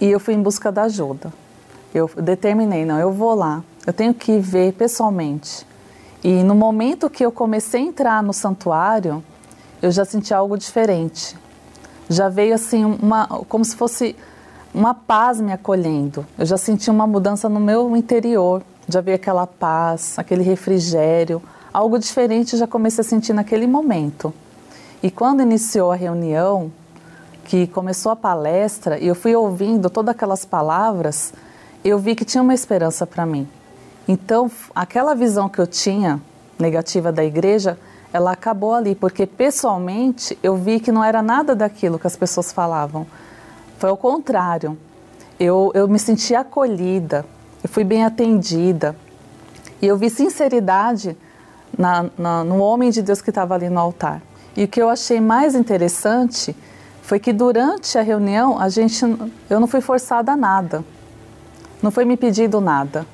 e 0.00 0.10
eu 0.10 0.20
fui 0.20 0.34
em 0.34 0.42
busca 0.42 0.70
da 0.70 0.82
ajuda. 0.82 1.32
Eu 1.94 2.10
determinei, 2.16 2.84
não, 2.84 2.98
eu 2.98 3.12
vou 3.12 3.34
lá, 3.34 3.62
eu 3.86 3.92
tenho 3.92 4.12
que 4.12 4.38
ver 4.38 4.72
pessoalmente. 4.72 5.66
E 6.22 6.42
no 6.42 6.54
momento 6.54 7.08
que 7.08 7.24
eu 7.24 7.30
comecei 7.30 7.80
a 7.82 7.84
entrar 7.84 8.22
no 8.22 8.32
santuário, 8.32 9.22
eu 9.80 9.90
já 9.90 10.04
senti 10.04 10.32
algo 10.32 10.56
diferente. 10.56 11.36
Já 12.08 12.28
veio 12.28 12.54
assim 12.54 12.84
uma, 12.84 13.26
como 13.48 13.64
se 13.64 13.76
fosse 13.76 14.16
uma 14.74 14.94
paz 14.94 15.40
me 15.40 15.52
acolhendo. 15.52 16.26
Eu 16.38 16.44
já 16.44 16.56
senti 16.56 16.90
uma 16.90 17.06
mudança 17.06 17.48
no 17.48 17.60
meu 17.60 17.96
interior. 17.96 18.62
Já 18.88 19.00
veio 19.00 19.16
aquela 19.16 19.46
paz, 19.46 20.18
aquele 20.18 20.42
refrigério, 20.42 21.42
algo 21.72 21.98
diferente 21.98 22.56
já 22.56 22.66
comecei 22.66 23.00
a 23.00 23.04
sentir 23.04 23.32
naquele 23.32 23.66
momento. 23.66 24.32
E 25.04 25.10
quando 25.10 25.42
iniciou 25.42 25.92
a 25.92 25.96
reunião, 25.96 26.72
que 27.44 27.66
começou 27.66 28.10
a 28.10 28.16
palestra, 28.16 28.98
e 28.98 29.06
eu 29.06 29.14
fui 29.14 29.36
ouvindo 29.36 29.90
todas 29.90 30.14
aquelas 30.14 30.46
palavras, 30.46 31.34
eu 31.84 31.98
vi 31.98 32.14
que 32.14 32.24
tinha 32.24 32.40
uma 32.42 32.54
esperança 32.54 33.06
para 33.06 33.26
mim. 33.26 33.46
Então, 34.08 34.50
aquela 34.74 35.14
visão 35.14 35.46
que 35.46 35.58
eu 35.58 35.66
tinha 35.66 36.22
negativa 36.58 37.12
da 37.12 37.22
igreja 37.22 37.78
ela 38.14 38.32
acabou 38.32 38.72
ali, 38.72 38.94
porque 38.94 39.26
pessoalmente 39.26 40.38
eu 40.42 40.56
vi 40.56 40.80
que 40.80 40.90
não 40.90 41.04
era 41.04 41.20
nada 41.20 41.54
daquilo 41.54 41.98
que 41.98 42.06
as 42.06 42.16
pessoas 42.16 42.50
falavam. 42.50 43.06
Foi 43.76 43.90
o 43.90 43.96
contrário. 43.98 44.78
Eu, 45.38 45.70
eu 45.74 45.86
me 45.86 45.98
senti 45.98 46.34
acolhida, 46.34 47.26
eu 47.62 47.68
fui 47.68 47.84
bem 47.84 48.04
atendida. 48.04 48.96
E 49.82 49.86
eu 49.86 49.98
vi 49.98 50.08
sinceridade 50.08 51.14
na, 51.76 52.06
na, 52.16 52.42
no 52.42 52.58
homem 52.58 52.88
de 52.88 53.02
Deus 53.02 53.20
que 53.20 53.28
estava 53.28 53.54
ali 53.54 53.68
no 53.68 53.80
altar. 53.80 54.22
E 54.56 54.64
o 54.64 54.68
que 54.68 54.80
eu 54.80 54.88
achei 54.88 55.20
mais 55.20 55.54
interessante 55.54 56.54
foi 57.02 57.18
que 57.18 57.32
durante 57.32 57.98
a 57.98 58.02
reunião 58.02 58.58
a 58.58 58.68
gente, 58.68 59.04
eu 59.50 59.60
não 59.60 59.66
fui 59.66 59.80
forçada 59.80 60.32
a 60.32 60.36
nada. 60.36 60.84
Não 61.82 61.90
foi 61.90 62.04
me 62.04 62.16
pedido 62.16 62.60
nada. 62.60 63.06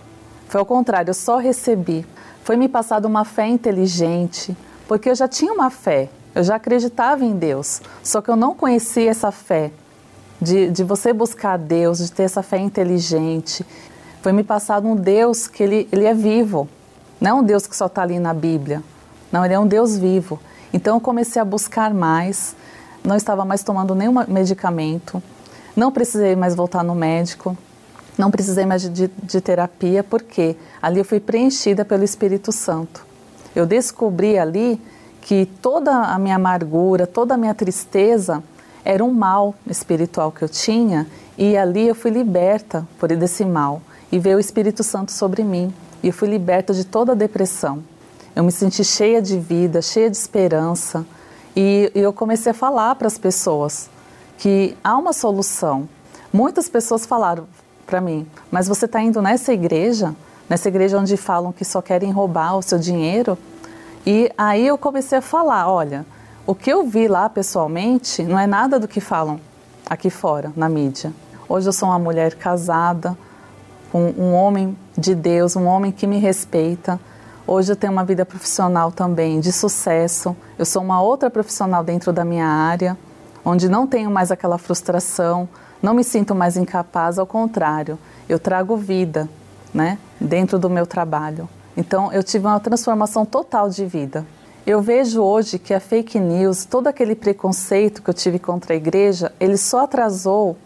Foi 0.49 0.61
ao 0.61 0.67
contrário, 0.67 1.11
eu 1.11 1.15
só 1.15 1.39
recebi. 1.39 2.07
Foi 2.45 2.57
me 2.57 2.69
passada 2.69 3.07
uma 3.07 3.25
fé 3.25 3.47
inteligente, 3.49 4.57
porque 4.87 5.11
eu 5.11 5.15
já 5.15 5.29
tinha 5.29 5.53
uma 5.53 5.71
fé 5.71 6.09
Eu 6.35 6.45
já 6.45 6.57
acreditava 6.57 7.25
em 7.25 7.37
Deus, 7.37 7.83
só 8.03 8.21
que 8.21 8.31
eu 8.31 8.37
não 8.37 8.55
conhecia 8.55 9.11
essa 9.11 9.33
fé 9.33 9.73
de, 10.41 10.71
de 10.71 10.85
você 10.85 11.13
buscar 11.13 11.59
Deus, 11.59 11.99
de 11.99 12.13
ter 12.13 12.23
essa 12.23 12.43
fé 12.43 12.59
inteligente. 12.59 13.67
Foi 14.23 14.33
me 14.33 14.45
passado 14.45 14.87
um 14.87 14.95
Deus 14.95 15.49
que 15.49 15.63
ele, 15.63 15.89
ele 15.91 16.05
é 16.05 16.15
vivo, 16.15 16.69
não 17.21 17.31
é 17.31 17.35
um 17.35 17.43
Deus 17.43 17.67
que 17.67 17.75
só 17.75 17.87
está 17.87 18.03
ali 18.03 18.19
na 18.19 18.33
Bíblia. 18.33 18.83
Não, 19.33 19.45
ele 19.45 19.55
é 19.55 19.59
um 19.59 19.67
Deus 19.67 19.97
vivo. 19.97 20.41
Então 20.73 20.97
eu 20.97 21.01
comecei 21.01 21.41
a 21.41 21.45
buscar 21.45 21.93
mais, 21.93 22.55
não 23.05 23.17
estava 23.17 23.45
mais 23.45 23.63
tomando 23.63 23.95
nenhum 23.95 24.15
medicamento, 24.29 25.23
não 25.77 25.91
precisei 25.91 26.37
mais 26.37 26.55
voltar 26.55 26.85
no 26.85 26.95
médico, 26.95 27.57
não 28.17 28.31
precisei 28.31 28.67
mais 28.67 28.83
de, 28.83 29.09
de 29.09 29.41
terapia, 29.41 30.05
porque 30.05 30.57
ali 30.81 30.99
eu 30.99 31.05
fui 31.05 31.21
preenchida 31.21 31.85
pelo 31.85 32.05
Espírito 32.05 32.53
Santo. 32.53 33.07
Eu 33.55 33.67
descobri 33.67 34.39
ali 34.39 34.81
que 35.21 35.47
toda 35.61 35.93
a 35.93 36.19
minha 36.19 36.37
amargura, 36.37 37.07
toda 37.07 37.35
a 37.35 37.37
minha 37.37 37.55
tristeza 37.55 38.43
era 38.85 39.05
um 39.05 39.13
mal 39.13 39.55
espiritual 39.67 40.33
que 40.33 40.43
eu 40.43 40.49
tinha 40.49 41.07
e 41.37 41.57
ali 41.57 41.89
eu 41.89 41.95
fui 41.95 42.11
liberta 42.11 42.87
por 42.99 43.09
desse 43.17 43.45
mal. 43.45 43.83
E 44.13 44.19
veio 44.19 44.37
o 44.37 44.41
Espírito 44.41 44.83
Santo 44.83 45.13
sobre 45.13 45.45
mim. 45.45 45.73
E 46.03 46.09
eu 46.09 46.13
fui 46.13 46.29
liberta 46.29 46.75
de 46.75 46.85
toda 46.85 47.13
a 47.13 47.15
depressão. 47.15 47.83
Eu 48.35 48.45
me 48.45 48.53
senti 48.53 48.85
cheia 48.85 49.21
de 49.21 49.39
vida, 49.39 49.83
cheia 49.83 50.09
de 50.09 50.17
esperança 50.17 51.05
e, 51.57 51.91
e 51.95 51.99
eu 51.99 52.13
comecei 52.13 52.53
a 52.53 52.55
falar 52.55 52.95
para 52.95 53.07
as 53.07 53.19
pessoas 53.19 53.91
que 54.39 54.77
há 54.83 54.97
uma 54.97 55.13
solução. 55.13 55.89
Muitas 56.33 56.69
pessoas 56.69 57.05
falaram 57.05 57.47
para 57.87 58.01
mim, 58.01 58.27
mas 58.51 58.69
você 58.69 58.85
está 58.85 59.01
indo 59.03 59.21
nessa 59.21 59.53
igreja, 59.53 60.15
nessa 60.49 60.69
igreja 60.69 60.99
onde 60.99 61.17
falam 61.17 61.53
que 61.53 61.65
só 61.65 61.83
querem 61.83 62.13
roubar 62.13 62.57
o 62.57 62.63
seu 62.63 62.79
dinheiro? 62.79 63.37
E 64.07 64.31
aí 64.39 64.67
eu 64.67 64.79
comecei 64.79 65.19
a 65.19 65.23
falar, 65.23 65.69
olha, 65.69 66.07
o 66.47 66.55
que 66.55 66.71
eu 66.73 66.87
vi 66.87 67.09
lá 67.09 67.29
pessoalmente 67.29 68.23
não 68.23 68.39
é 68.39 68.47
nada 68.47 68.79
do 68.79 68.89
que 68.89 69.01
falam 69.01 69.41
aqui 69.89 70.09
fora, 70.09 70.53
na 70.57 70.69
mídia. 70.69 71.13
Hoje 71.49 71.69
eu 71.69 71.73
sou 71.73 71.89
uma 71.89 71.99
mulher 71.99 72.37
casada, 72.37 73.19
com 73.91 74.15
um 74.17 74.33
homem 74.33 74.77
de 74.97 75.15
Deus, 75.15 75.57
um 75.57 75.67
homem 75.67 75.91
que 75.91 76.07
me 76.07 76.19
respeita, 76.19 76.99
Hoje 77.53 77.73
eu 77.73 77.75
tenho 77.75 77.93
uma 77.93 78.05
vida 78.05 78.25
profissional 78.25 78.93
também 78.93 79.41
de 79.41 79.51
sucesso. 79.51 80.37
Eu 80.57 80.65
sou 80.65 80.81
uma 80.81 81.03
outra 81.03 81.29
profissional 81.29 81.83
dentro 81.83 82.13
da 82.13 82.25
minha 82.25 82.47
área, 82.47 82.97
onde 83.45 83.69
não 83.69 83.89
tenho 83.89 84.09
mais 84.09 84.31
aquela 84.31 84.57
frustração, 84.57 85.49
não 85.83 85.93
me 85.93 86.05
sinto 86.05 86.33
mais 86.33 86.57
incapaz, 86.57 87.19
ao 87.19 87.27
contrário, 87.27 87.99
eu 88.29 88.39
trago 88.39 88.77
vida, 88.77 89.29
né, 89.75 89.99
dentro 90.21 90.61
do 90.61 90.71
meu 90.71 90.87
trabalho. 90.87 91.49
Então 91.77 92.13
eu 92.13 92.23
tive 92.23 92.47
uma 92.47 92.61
transformação 92.61 93.27
total 93.27 93.69
de 93.69 93.85
vida. 93.85 94.25
Eu 94.65 94.81
vejo 94.81 95.21
hoje 95.21 95.59
que 95.59 95.75
a 95.75 95.81
fake 95.81 96.21
news, 96.21 96.65
todo 96.65 96.87
aquele 96.87 97.17
preconceito 97.17 98.01
que 98.01 98.11
eu 98.11 98.15
tive 98.15 98.39
contra 98.39 98.75
a 98.75 98.77
igreja, 98.77 99.33
ele 99.41 99.57
só 99.57 99.81
atrasou 99.81 100.57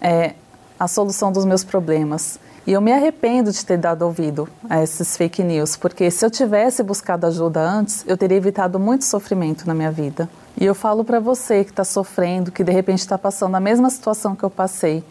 é, 0.00 0.32
a 0.80 0.88
solução 0.88 1.30
dos 1.30 1.44
meus 1.44 1.62
problemas. 1.62 2.40
E 2.64 2.72
eu 2.72 2.80
me 2.80 2.92
arrependo 2.92 3.50
de 3.50 3.66
ter 3.66 3.76
dado 3.76 4.02
ouvido 4.02 4.48
a 4.70 4.80
esses 4.80 5.16
fake 5.16 5.42
news, 5.42 5.76
porque 5.76 6.08
se 6.12 6.24
eu 6.24 6.30
tivesse 6.30 6.80
buscado 6.82 7.26
ajuda 7.26 7.60
antes, 7.60 8.04
eu 8.06 8.16
teria 8.16 8.36
evitado 8.36 8.78
muito 8.78 9.04
sofrimento 9.04 9.66
na 9.66 9.74
minha 9.74 9.90
vida. 9.90 10.28
E 10.60 10.64
eu 10.64 10.74
falo 10.74 11.04
para 11.04 11.18
você 11.18 11.64
que 11.64 11.70
está 11.70 11.82
sofrendo, 11.82 12.52
que 12.52 12.62
de 12.62 12.70
repente 12.70 13.00
está 13.00 13.18
passando 13.18 13.56
a 13.56 13.60
mesma 13.60 13.90
situação 13.90 14.36
que 14.36 14.44
eu 14.44 14.50
passei, 14.50 15.04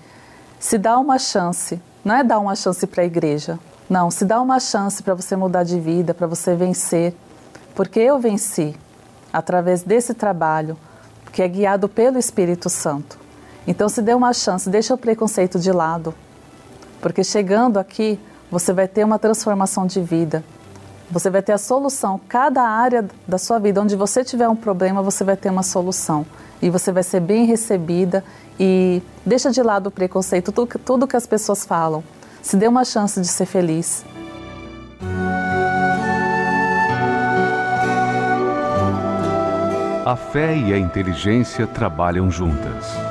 se 0.59 0.77
dá 0.77 0.97
uma 0.97 1.19
chance, 1.19 1.81
não 2.05 2.15
é 2.15 2.23
dar 2.23 2.39
uma 2.39 2.55
chance 2.55 2.87
para 2.87 3.03
a 3.03 3.05
igreja, 3.05 3.59
não, 3.89 4.09
se 4.09 4.23
dá 4.23 4.39
uma 4.39 4.59
chance 4.59 5.03
para 5.03 5.13
você 5.13 5.35
mudar 5.35 5.63
de 5.63 5.77
vida, 5.77 6.13
para 6.13 6.27
você 6.27 6.55
vencer, 6.55 7.13
porque 7.75 7.99
eu 7.99 8.17
venci 8.17 8.73
através 9.33 9.83
desse 9.83 10.13
trabalho 10.13 10.77
que 11.33 11.41
é 11.41 11.47
guiado 11.49 11.89
pelo 11.89 12.17
Espírito 12.17 12.69
Santo. 12.69 13.19
Então, 13.67 13.89
se 13.89 14.01
dê 14.01 14.13
uma 14.13 14.31
chance, 14.31 14.69
deixa 14.69 14.93
o 14.93 14.97
preconceito 14.97 15.59
de 15.59 15.71
lado, 15.71 16.13
porque 17.01 17.23
chegando 17.23 17.77
aqui, 17.77 18.19
você 18.49 18.71
vai 18.71 18.87
ter 18.87 19.03
uma 19.03 19.17
transformação 19.17 19.85
de 19.85 19.99
vida. 20.01 20.43
Você 21.09 21.29
vai 21.29 21.41
ter 21.41 21.51
a 21.51 21.57
solução. 21.57 22.19
Cada 22.29 22.61
área 22.61 23.05
da 23.27 23.37
sua 23.37 23.59
vida, 23.59 23.81
onde 23.81 23.95
você 23.95 24.23
tiver 24.23 24.47
um 24.47 24.55
problema, 24.55 25.01
você 25.01 25.23
vai 25.23 25.35
ter 25.35 25.49
uma 25.49 25.63
solução. 25.63 26.25
E 26.61 26.69
você 26.69 26.91
vai 26.91 27.03
ser 27.03 27.19
bem 27.19 27.45
recebida 27.45 28.23
e 28.59 29.01
deixa 29.25 29.51
de 29.51 29.61
lado 29.61 29.87
o 29.87 29.91
preconceito, 29.91 30.51
tudo, 30.51 30.79
tudo 30.79 31.07
que 31.07 31.17
as 31.17 31.25
pessoas 31.25 31.65
falam. 31.65 32.03
Se 32.41 32.55
dê 32.55 32.67
uma 32.67 32.85
chance 32.85 33.19
de 33.19 33.27
ser 33.27 33.45
feliz. 33.45 34.05
A 40.05 40.15
fé 40.15 40.55
e 40.55 40.73
a 40.73 40.77
inteligência 40.77 41.65
trabalham 41.67 42.29
juntas. 42.29 43.10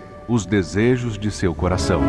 os 0.27 0.45
desejos 0.45 1.17
de 1.17 1.31
seu 1.31 1.53
coração. 1.53 2.01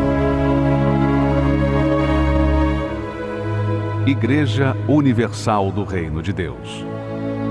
Igreja 4.05 4.75
Universal 4.87 5.71
do 5.71 5.83
Reino 5.83 6.21
de 6.21 6.33
Deus 6.33 6.83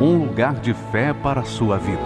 um 0.03 0.19
lugar 0.19 0.61
de 0.61 0.75
fé 0.75 1.15
para 1.15 1.43
a 1.43 1.45
sua 1.45 1.79
vida. 1.79 2.01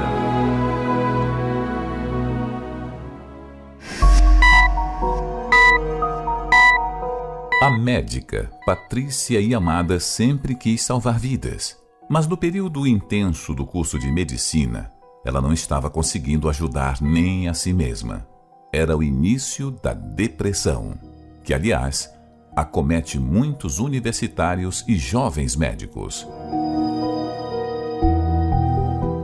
A 7.63 7.71
médica 7.71 8.51
Patrícia 8.67 9.41
Yamada 9.41 9.99
sempre 9.99 10.55
quis 10.55 10.83
salvar 10.83 11.19
vidas, 11.19 11.79
mas 12.09 12.27
no 12.27 12.37
período 12.37 12.87
intenso 12.87 13.55
do 13.55 13.65
curso 13.65 13.99
de 13.99 14.13
medicina, 14.13 14.93
ela 15.25 15.41
não 15.41 15.53
estava 15.53 15.89
conseguindo 15.89 16.51
ajudar 16.51 17.01
nem 17.01 17.49
a 17.49 17.55
si 17.55 17.73
mesma 17.73 18.27
era 18.77 18.95
o 18.95 19.03
início 19.03 19.71
da 19.71 19.95
depressão, 19.95 20.99
que, 21.43 21.55
aliás, 21.55 22.13
acomete 22.55 23.19
muitos 23.19 23.79
universitários 23.79 24.85
e 24.87 24.97
jovens 24.97 25.57
médicos. 25.57 26.29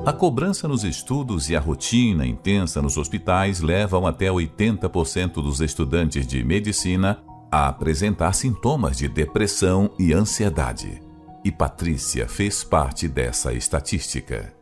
A 0.06 0.12
cobrança 0.12 0.66
nos 0.66 0.84
estudos 0.84 1.50
e 1.50 1.54
a 1.54 1.60
rotina 1.60 2.26
intensa 2.26 2.80
nos 2.80 2.96
hospitais 2.96 3.60
levam 3.60 4.06
até 4.06 4.28
80% 4.28 5.34
dos 5.34 5.60
estudantes 5.60 6.26
de 6.26 6.42
medicina 6.42 7.22
a 7.50 7.68
apresentar 7.68 8.32
sintomas 8.32 8.96
de 8.96 9.06
depressão 9.06 9.94
e 9.98 10.14
ansiedade. 10.14 11.02
E 11.44 11.52
Patrícia 11.52 12.26
fez 12.26 12.64
parte 12.64 13.06
dessa 13.06 13.52
estatística. 13.52 14.61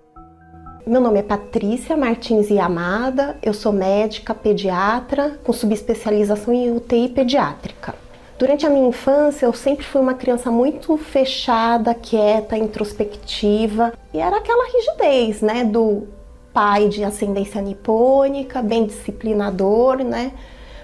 Meu 0.87 1.01
nome 1.01 1.19
é 1.19 1.23
Patrícia 1.23 1.95
Martins 1.95 2.49
Yamada, 2.49 3.37
eu 3.43 3.53
sou 3.53 3.71
médica 3.71 4.35
pediatra 4.35 5.39
com 5.45 5.53
subespecialização 5.53 6.55
em 6.55 6.75
UTI 6.75 7.11
pediátrica. 7.11 7.95
Durante 8.39 8.67
a 8.67 8.71
minha 8.71 8.89
infância, 8.89 9.45
eu 9.45 9.53
sempre 9.53 9.85
fui 9.85 10.01
uma 10.01 10.15
criança 10.15 10.51
muito 10.51 10.97
fechada, 10.97 11.93
quieta, 11.93 12.57
introspectiva, 12.57 13.93
e 14.15 14.19
era 14.19 14.39
aquela 14.39 14.67
rigidez, 14.73 15.43
né, 15.43 15.65
do 15.65 16.09
pai 16.53 16.89
de 16.89 17.05
ascendência 17.05 17.61
nipônica, 17.61 18.63
bem 18.63 18.87
disciplinador, 18.87 20.03
né? 20.03 20.33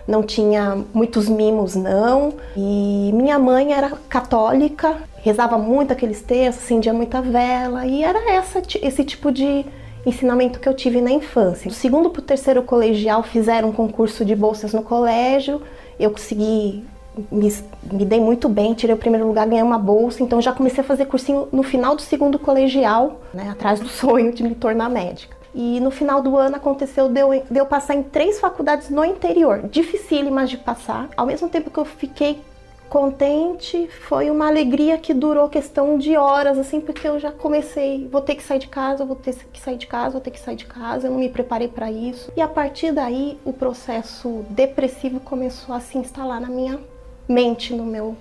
Não 0.07 0.23
tinha 0.23 0.85
muitos 0.93 1.27
mimos 1.29 1.75
não. 1.75 2.35
E 2.55 3.11
minha 3.15 3.39
mãe 3.39 3.73
era 3.73 3.91
católica, 4.09 4.99
rezava 5.23 5.57
muito 5.57 5.93
aqueles 5.93 6.21
textos, 6.21 6.65
acendia 6.65 6.93
muita 6.93 7.23
vela, 7.23 7.87
e 7.87 8.05
era 8.05 8.31
essa 8.31 8.63
esse 8.83 9.03
tipo 9.03 9.33
de 9.33 9.65
ensinamento 10.07 10.61
que 10.61 10.69
eu 10.69 10.75
tive 10.75 11.01
na 11.01 11.11
infância. 11.11 11.69
Do 11.69 11.75
segundo 11.75 12.09
para 12.09 12.21
o 12.21 12.23
terceiro 12.23 12.63
colegial 12.63 13.23
fizeram 13.23 13.71
um 13.71 13.73
concurso 13.73 14.25
de 14.25 14.35
bolsas 14.37 14.73
no 14.73 14.83
colégio, 14.83 15.61
eu 15.99 16.11
consegui, 16.11 16.85
me, 17.31 17.53
me 17.93 18.05
dei 18.05 18.21
muito 18.21 18.49
bem, 18.49 18.73
tirei 18.73 18.95
o 18.95 18.99
primeiro 18.99 19.27
lugar, 19.27 19.47
ganhei 19.47 19.63
uma 19.63 19.79
bolsa, 19.79 20.23
então 20.23 20.41
já 20.41 20.53
comecei 20.53 20.83
a 20.83 20.87
fazer 20.87 21.07
cursinho 21.07 21.49
no 21.51 21.63
final 21.63 21.97
do 21.97 22.03
segundo 22.03 22.39
colegial, 22.39 23.21
né, 23.35 23.49
atrás 23.51 23.81
do 23.81 23.89
sonho 23.91 24.33
de 24.33 24.43
me 24.43 24.55
tornar 24.55 24.89
médica. 24.89 25.37
E 25.55 25.81
no 25.81 25.91
final 25.91 26.21
do 26.21 26.37
ano 26.37 26.57
aconteceu 26.57 27.09
de 27.09 27.19
eu, 27.19 27.31
de 27.51 27.59
eu 27.59 27.65
passar 27.65 27.95
em 27.95 28.03
três 28.03 28.39
faculdades 28.39 28.91
no 28.91 29.05
interior, 29.05 29.63
dificílimas 29.71 30.51
de 30.51 30.59
passar, 30.59 31.09
ao 31.17 31.27
mesmo 31.27 31.49
tempo 31.49 31.71
que 31.71 31.79
eu 31.79 31.85
fiquei 31.85 32.41
contente, 32.89 33.89
foi 34.09 34.31
uma 34.31 34.47
alegria 34.47 34.97
que 34.99 35.13
durou 35.13 35.49
questão 35.49 35.99
de 35.99 36.17
horas, 36.17 36.59
assim, 36.59 36.81
porque 36.81 37.07
eu 37.07 37.19
já 37.19 37.33
comecei, 37.33 38.09
vou 38.09 38.21
ter 38.21 38.35
que 38.35 38.43
sair 38.43 38.59
de 38.59 38.69
casa, 38.69 39.05
vou 39.05 39.17
ter 39.17 39.35
que 39.53 39.61
sair 39.61 39.77
de 39.77 39.87
casa, 39.87 40.13
vou 40.13 40.21
ter 40.21 40.31
que 40.31 40.41
sair 40.41 40.57
de 40.57 40.67
casa, 40.67 41.07
eu 41.07 41.11
não 41.11 41.19
me 41.19 41.29
preparei 41.29 41.69
para 41.69 41.91
isso. 41.91 42.33
E 42.37 42.41
a 42.41 42.49
partir 42.49 42.93
daí, 42.93 43.39
o 43.45 43.53
processo 43.53 44.45
depressivo 44.51 45.21
começou 45.21 45.75
a 45.75 45.81
se 45.81 45.99
instalar 45.99 46.41
na 46.41 46.49
minha 46.49 46.81
mente, 47.29 47.75
no 47.75 47.85
meu 47.85 48.17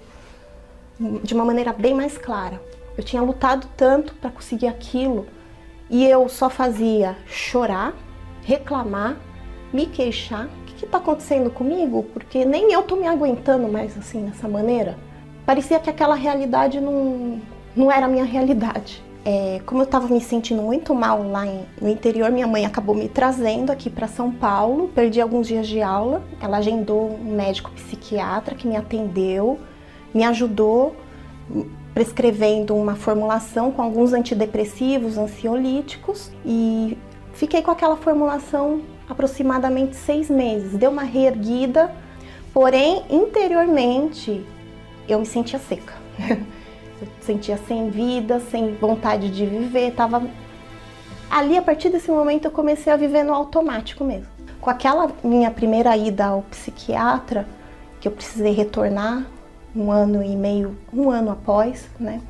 de 1.00 1.34
uma 1.34 1.44
maneira 1.44 1.74
bem 1.74 1.94
mais 1.94 2.18
clara. 2.18 2.62
Eu 2.98 3.04
tinha 3.04 3.22
lutado 3.22 3.68
tanto 3.76 4.14
para 4.16 4.30
conseguir 4.30 4.68
aquilo 4.68 5.28
e 5.90 6.06
eu 6.06 6.28
só 6.30 6.50
fazia 6.50 7.18
chorar, 7.28 7.94
reclamar, 8.42 9.18
me 9.74 9.86
queixar 9.86 10.48
que 10.76 10.86
está 10.86 10.98
acontecendo 10.98 11.50
comigo? 11.50 12.04
Porque 12.14 12.46
nem 12.46 12.72
eu 12.72 12.84
tô 12.84 12.96
me 12.96 13.08
aguentando 13.08 13.68
mais 13.68 13.98
assim, 13.98 14.26
dessa 14.26 14.48
maneira. 14.48 14.98
Parecia 15.46 15.80
que 15.80 15.90
aquela 15.90 16.16
realidade 16.16 16.80
não, 16.82 17.40
não 17.76 17.92
era 17.92 18.06
a 18.06 18.10
minha 18.10 18.24
realidade. 18.24 19.04
É, 19.24 19.60
como 19.66 19.82
eu 19.82 19.86
estava 19.86 20.08
me 20.08 20.22
sentindo 20.22 20.62
muito 20.62 20.94
mal 20.94 21.24
lá 21.24 21.48
em, 21.48 21.66
no 21.82 21.90
interior, 21.90 22.32
minha 22.32 22.46
mãe 22.46 22.64
acabou 22.64 22.94
me 22.94 23.10
trazendo 23.10 23.72
aqui 23.72 23.90
para 23.90 24.08
São 24.08 24.32
Paulo. 24.32 24.90
Perdi 24.94 25.20
alguns 25.20 25.48
dias 25.48 25.68
de 25.68 25.82
aula. 25.82 26.22
Ela 26.40 26.58
agendou 26.58 27.10
um 27.10 27.36
médico 27.36 27.72
psiquiatra 27.72 28.54
que 28.54 28.68
me 28.68 28.76
atendeu, 28.76 29.60
me 30.14 30.24
ajudou 30.24 30.96
prescrevendo 31.96 32.76
uma 32.76 32.96
formulação 32.96 33.72
com 33.72 33.82
alguns 33.82 34.12
antidepressivos, 34.12 35.18
ansiolíticos 35.18 36.30
e 36.46 36.98
fiquei 37.34 37.62
com 37.62 37.72
aquela 37.72 37.96
formulação 37.96 38.82
aproximadamente 39.10 39.96
seis 39.96 40.30
meses. 40.30 40.78
Deu 40.78 40.92
uma 40.92 41.04
reerguida, 41.04 41.92
porém, 42.54 43.04
interiormente, 43.10 44.46
eu 45.08 45.20
me 45.20 45.26
sentia 45.26 45.60
seca. 45.60 45.94
eu 47.02 47.08
sentia 47.22 47.58
sem 47.58 47.90
vida, 47.90 48.40
sem 48.40 48.76
vontade 48.76 49.30
de 49.30 49.46
viver, 49.46 49.92
tava 49.92 50.24
ali 51.30 51.58
a 51.58 51.62
partir 51.62 51.90
desse 51.90 52.10
momento 52.10 52.46
eu 52.46 52.52
comecei 52.52 52.92
a 52.92 52.96
viver 52.96 53.24
no 53.24 53.34
automático 53.34 54.04
mesmo. 54.04 54.28
Com 54.62 54.70
aquela 54.70 55.12
minha 55.24 55.52
primeira 55.52 55.96
ida 55.96 56.26
ao 56.28 56.42
psiquiatra, 56.44 57.48
que 58.00 58.08
eu 58.08 58.12
precisei 58.12 58.54
retornar 58.54 59.26
um 59.76 59.92
ano 59.92 60.24
e 60.24 60.36
meio, 60.36 60.78
um 60.94 61.10
ano 61.10 61.32
após, 61.32 61.88
né? 62.00 62.22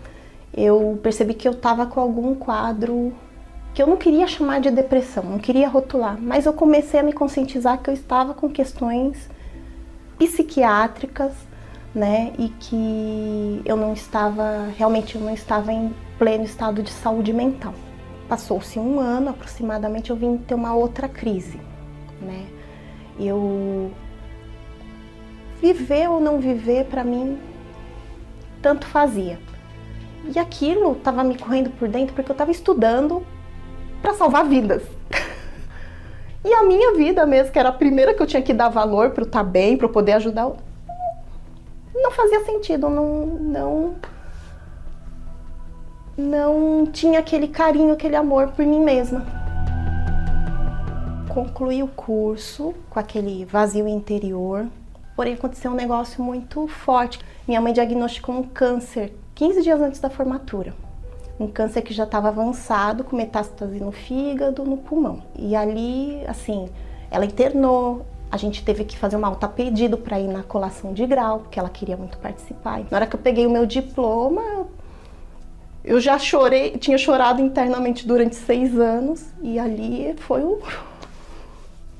Eu 0.54 1.00
percebi 1.04 1.34
que 1.34 1.48
eu 1.48 1.52
estava 1.52 1.86
com 1.86 2.00
algum 2.00 2.34
quadro 2.34 3.14
que 3.76 3.82
eu 3.82 3.88
não 3.88 3.98
queria 3.98 4.26
chamar 4.26 4.62
de 4.62 4.72
depressão, 4.72 5.22
não 5.22 5.38
queria 5.38 5.68
rotular, 5.68 6.18
mas 6.18 6.46
eu 6.46 6.54
comecei 6.54 6.98
a 6.98 7.04
me 7.04 7.12
conscientizar 7.12 7.78
que 7.78 7.90
eu 7.90 7.94
estava 7.94 8.34
com 8.34 8.50
questões 8.50 9.30
psiquiátricas, 10.18 11.34
né, 11.94 12.32
e 12.40 12.48
que 12.50 13.62
eu 13.66 13.76
não 13.76 13.92
estava, 13.92 14.70
realmente 14.78 15.16
eu 15.16 15.22
não 15.22 15.34
estava 15.34 15.74
em 15.74 15.94
pleno 16.18 16.46
estado 16.46 16.82
de 16.82 16.90
saúde 16.90 17.34
mental. 17.34 17.74
Passou-se 18.30 18.80
um 18.80 18.98
ano 19.00 19.30
aproximadamente, 19.30 20.10
eu 20.10 20.16
vim 20.16 20.38
ter 20.38 20.56
uma 20.56 20.74
outra 20.74 21.10
crise, 21.10 21.60
né, 22.22 22.46
eu 23.20 23.92
viver 25.62 26.10
ou 26.10 26.22
não 26.22 26.40
viver 26.40 26.86
para 26.86 27.04
mim 27.04 27.38
tanto 28.62 28.88
fazia. 28.88 29.38
E 30.34 30.40
aquilo 30.40 30.94
estava 30.94 31.26
me 31.26 31.38
correndo 31.38 31.70
por 31.72 31.90
dentro 31.90 32.16
porque 32.16 32.32
eu 32.32 32.36
estava 32.36 32.52
estudando 32.52 33.22
para 34.06 34.14
salvar 34.14 34.46
vidas. 34.46 34.84
E 36.44 36.54
a 36.54 36.62
minha 36.62 36.94
vida 36.94 37.26
mesmo, 37.26 37.52
que 37.52 37.58
era 37.58 37.70
a 37.70 37.72
primeira 37.72 38.14
que 38.14 38.22
eu 38.22 38.28
tinha 38.28 38.42
que 38.42 38.54
dar 38.54 38.70
valor 38.70 39.10
para 39.10 39.24
estar 39.24 39.40
tá 39.40 39.44
bem, 39.44 39.76
para 39.76 39.90
poder 39.90 40.12
ajudar, 40.12 40.52
não 41.92 42.12
fazia 42.12 42.46
sentido, 42.46 42.88
não, 42.88 43.26
não, 43.26 43.96
não 46.16 46.86
tinha 46.86 47.18
aquele 47.18 47.48
carinho, 47.48 47.94
aquele 47.94 48.16
amor 48.16 48.50
por 48.50 48.64
mim 48.64 48.80
mesma. 48.80 49.26
Concluí 51.34 51.82
o 51.82 51.88
curso 51.88 52.76
com 52.92 53.00
aquele 53.00 53.44
vazio 53.44 53.88
interior, 53.88 54.68
porém 55.16 55.34
aconteceu 55.34 55.72
um 55.72 55.76
negócio 55.76 56.24
muito 56.24 56.68
forte. 56.68 57.20
Minha 57.48 57.60
mãe 57.60 57.74
diagnosticou 57.74 58.36
um 58.36 58.44
câncer 58.44 59.18
15 59.34 59.64
dias 59.64 59.82
antes 59.82 60.00
da 60.00 60.12
formatura 60.12 60.85
um 61.40 61.48
câncer 61.48 61.82
que 61.82 61.94
já 61.94 62.06
estava 62.06 62.30
avançado, 62.30 63.04
com 63.04 63.16
metástase 63.16 63.80
no 63.80 63.92
fígado, 63.92 64.64
no 64.64 64.78
pulmão. 64.78 65.22
E 65.38 65.56
ali, 65.56 66.24
assim, 66.28 66.70
ela 67.12 67.26
internou, 67.26 68.06
a 68.32 68.38
gente 68.38 68.64
teve 68.64 68.86
que 68.86 68.98
fazer 68.98 69.18
um 69.18 69.26
alta 69.26 69.48
pedido 69.48 69.98
para 69.98 70.20
ir 70.20 70.28
na 70.28 70.44
colação 70.44 70.94
de 70.94 71.06
grau, 71.06 71.40
porque 71.40 71.60
ela 71.60 71.70
queria 71.70 71.98
muito 71.98 72.18
participar. 72.18 72.80
Na 72.90 72.98
hora 72.98 73.08
que 73.08 73.16
eu 73.16 73.20
peguei 73.20 73.46
o 73.46 73.50
meu 73.50 73.66
diploma, 73.66 74.66
eu 75.84 76.00
já 76.00 76.18
chorei, 76.18 76.72
tinha 76.78 76.98
chorado 76.98 77.42
internamente 77.42 78.08
durante 78.08 78.36
seis 78.36 78.78
anos, 78.80 79.26
e 79.42 79.60
ali 79.60 80.16
foi 80.20 80.42
o, 80.42 80.60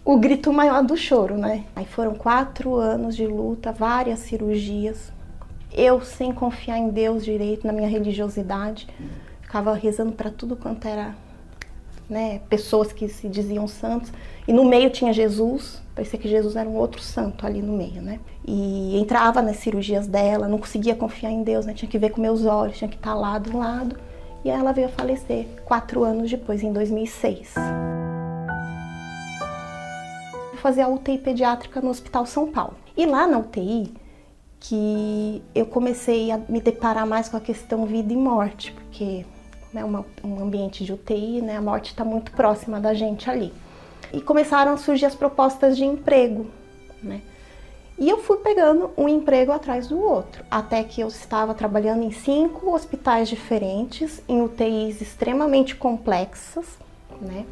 o 0.06 0.18
grito 0.18 0.52
maior 0.54 0.82
do 0.82 0.96
choro, 0.96 1.38
né? 1.38 1.66
Aí 1.76 1.86
foram 1.86 2.16
quatro 2.16 2.76
anos 2.76 3.16
de 3.18 3.28
luta, 3.28 3.74
várias 3.74 4.20
cirurgias. 4.20 5.14
Eu 5.74 6.00
sem 6.00 6.32
confiar 6.32 6.78
em 6.78 6.90
Deus 6.90 7.26
direito, 7.26 7.68
na 7.68 7.74
minha 7.74 7.90
religiosidade 7.90 8.88
ficava 9.56 9.74
rezando 9.74 10.12
para 10.12 10.30
tudo 10.30 10.58
quanto 10.58 10.86
era 10.86 11.16
né, 12.10 12.42
pessoas 12.50 12.92
que 12.92 13.08
se 13.08 13.30
diziam 13.30 13.66
santos. 13.70 14.12
E 14.46 14.52
no 14.52 14.66
meio 14.66 14.90
tinha 14.90 15.14
Jesus, 15.14 15.82
parecia 15.96 16.20
que 16.20 16.28
Jesus 16.28 16.58
era 16.58 16.68
um 16.68 16.76
outro 16.76 17.02
santo 17.02 17.46
ali 17.46 17.62
no 17.62 17.72
meio, 17.72 18.02
né? 18.02 18.20
E 18.46 19.00
entrava 19.00 19.42
nas 19.42 19.56
cirurgias 19.56 20.08
dela, 20.08 20.50
não 20.50 20.58
conseguia 20.58 20.94
confiar 20.94 21.32
em 21.32 21.42
Deus, 21.42 21.66
né? 21.66 21.74
Tinha 21.74 21.90
que 21.90 21.98
ver 21.98 22.10
com 22.10 22.20
meus 22.20 22.46
olhos, 22.46 22.78
tinha 22.78 22.90
que 22.90 22.98
estar 22.98 23.16
lá 23.16 23.40
do 23.40 23.58
lado. 23.58 23.98
E 24.44 24.50
ela 24.50 24.74
veio 24.74 24.88
a 24.88 24.92
falecer 24.92 25.48
quatro 25.64 26.04
anos 26.04 26.30
depois, 26.30 26.62
em 26.62 26.74
2006. 26.74 27.54
Vou 30.52 30.58
fazer 30.58 30.82
a 30.82 30.90
UTI 30.90 31.18
pediátrica 31.18 31.80
no 31.80 31.90
Hospital 31.90 32.26
São 32.26 32.52
Paulo. 32.52 32.76
E 32.98 33.06
lá 33.06 33.26
na 33.26 33.40
UTI, 33.40 33.94
que 34.60 35.42
eu 35.56 35.66
comecei 35.66 36.30
a 36.30 36.38
me 36.38 36.60
deparar 36.60 37.08
mais 37.08 37.30
com 37.30 37.38
a 37.38 37.42
questão 37.42 37.86
vida 37.86 38.12
e 38.12 38.18
morte, 38.18 38.74
porque 38.74 39.26
né, 39.76 39.84
uma, 39.84 40.06
um 40.24 40.42
ambiente 40.42 40.86
de 40.86 40.94
UTI, 40.94 41.42
né, 41.42 41.58
a 41.58 41.62
morte 41.62 41.88
está 41.88 42.06
muito 42.06 42.32
próxima 42.32 42.80
da 42.80 42.94
gente 42.94 43.30
ali. 43.30 43.54
E 44.14 44.22
começaram 44.22 44.72
a 44.72 44.78
surgir 44.78 45.06
as 45.06 45.14
propostas 45.14 45.76
de 45.76 45.84
emprego, 45.84 46.48
né? 47.04 47.22
E 47.98 48.10
eu 48.10 48.18
fui 48.20 48.38
pegando 48.38 48.92
um 48.98 49.08
emprego 49.08 49.52
atrás 49.52 49.88
do 49.88 50.00
outro, 50.00 50.44
até 50.50 50.84
que 50.84 51.02
eu 51.02 51.08
estava 51.08 51.54
trabalhando 51.54 52.04
em 52.04 52.12
cinco 52.12 52.74
hospitais 52.74 53.28
diferentes, 53.28 54.22
em 54.28 54.42
UTIs 54.42 55.02
extremamente 55.02 55.76
complexas, 55.76 56.66
né? 57.22 57.46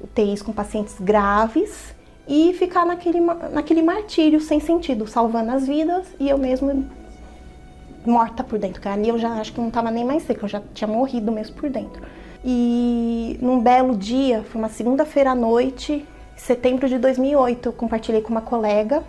UTIs 0.00 0.42
com 0.42 0.52
pacientes 0.52 0.96
graves, 1.00 1.94
e 2.28 2.52
ficar 2.54 2.84
naquele, 2.84 3.20
naquele 3.20 3.82
martírio 3.82 4.40
sem 4.40 4.60
sentido, 4.60 5.06
salvando 5.06 5.50
as 5.50 5.66
vidas 5.66 6.06
e 6.20 6.28
eu 6.28 6.38
mesmo 6.38 6.88
morta 8.08 8.42
por 8.42 8.58
dentro, 8.58 8.80
que 8.80 8.88
ali 8.88 9.08
eu 9.08 9.18
já 9.18 9.30
acho 9.34 9.52
que 9.52 9.60
não 9.60 9.68
estava 9.68 9.90
nem 9.90 10.04
mais 10.04 10.22
seca, 10.22 10.44
eu 10.44 10.48
já 10.48 10.62
tinha 10.74 10.88
morrido 10.88 11.30
mesmo 11.30 11.56
por 11.56 11.68
dentro. 11.68 12.02
E 12.44 13.38
num 13.42 13.60
belo 13.60 13.96
dia, 13.96 14.44
foi 14.44 14.60
uma 14.60 14.68
segunda-feira 14.68 15.30
à 15.30 15.34
noite, 15.34 16.06
setembro 16.36 16.88
de 16.88 16.98
2008, 16.98 17.66
eu 17.66 17.72
compartilhei 17.72 18.20
com 18.22 18.30
uma 18.30 18.40
colega, 18.40 19.02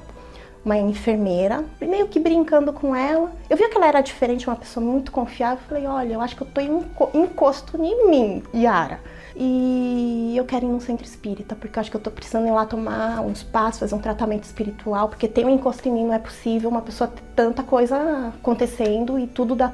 uma 0.64 0.78
enfermeira, 0.78 1.64
meio 1.80 2.08
que 2.08 2.20
brincando 2.20 2.74
com 2.74 2.96
ela. 2.96 3.32
Eu 3.50 3.58
vi 3.58 3.68
que 3.68 3.78
ela 3.78 3.88
era 3.88 4.02
diferente, 4.02 4.48
uma 4.48 4.56
pessoa 4.56 4.86
muito 4.86 5.12
confiável. 5.12 5.64
Falei, 5.68 5.86
olha, 5.88 6.14
eu 6.14 6.22
acho 6.22 6.36
que 6.36 6.42
eu 6.42 6.48
tô 6.48 6.62
em 6.62 6.84
encosto 7.14 7.78
em 7.84 8.10
mim, 8.10 8.44
Yara. 8.54 9.00
E 9.36 10.34
eu 10.36 10.44
quero 10.44 10.66
ir 10.66 10.70
num 10.70 10.82
centro 10.82 11.06
espírita, 11.06 11.56
porque 11.56 11.80
eu 11.80 11.82
acho 11.82 11.90
que 11.90 11.96
eu 11.96 12.02
tô 12.02 12.12
precisando 12.12 12.46
ir 12.48 12.52
lá 12.52 12.66
tomar 12.66 13.22
uns 13.22 13.42
passos, 13.42 13.80
fazer 13.80 13.96
um 13.96 14.00
tratamento 14.00 14.44
espiritual, 14.44 15.08
porque 15.08 15.28
ter 15.28 15.46
um 15.46 15.50
encosto 15.50 15.88
em 15.88 15.92
mim 15.92 16.06
não 16.06 16.14
é 16.14 16.20
possível, 16.20 16.70
uma 16.70 16.82
pessoa 16.82 17.10
ter 17.10 17.24
tanta 17.36 17.64
coisa 17.64 18.34
acontecendo 18.38 19.18
e 19.18 19.28
tudo 19.28 19.56
dá 19.56 19.74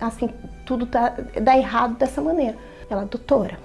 assim, 0.00 0.28
tudo 0.64 0.86
dá, 0.86 1.14
dá 1.40 1.56
errado 1.56 1.96
dessa 1.96 2.20
maneira. 2.20 2.56
Ela, 2.88 3.04
doutora, 3.04 3.58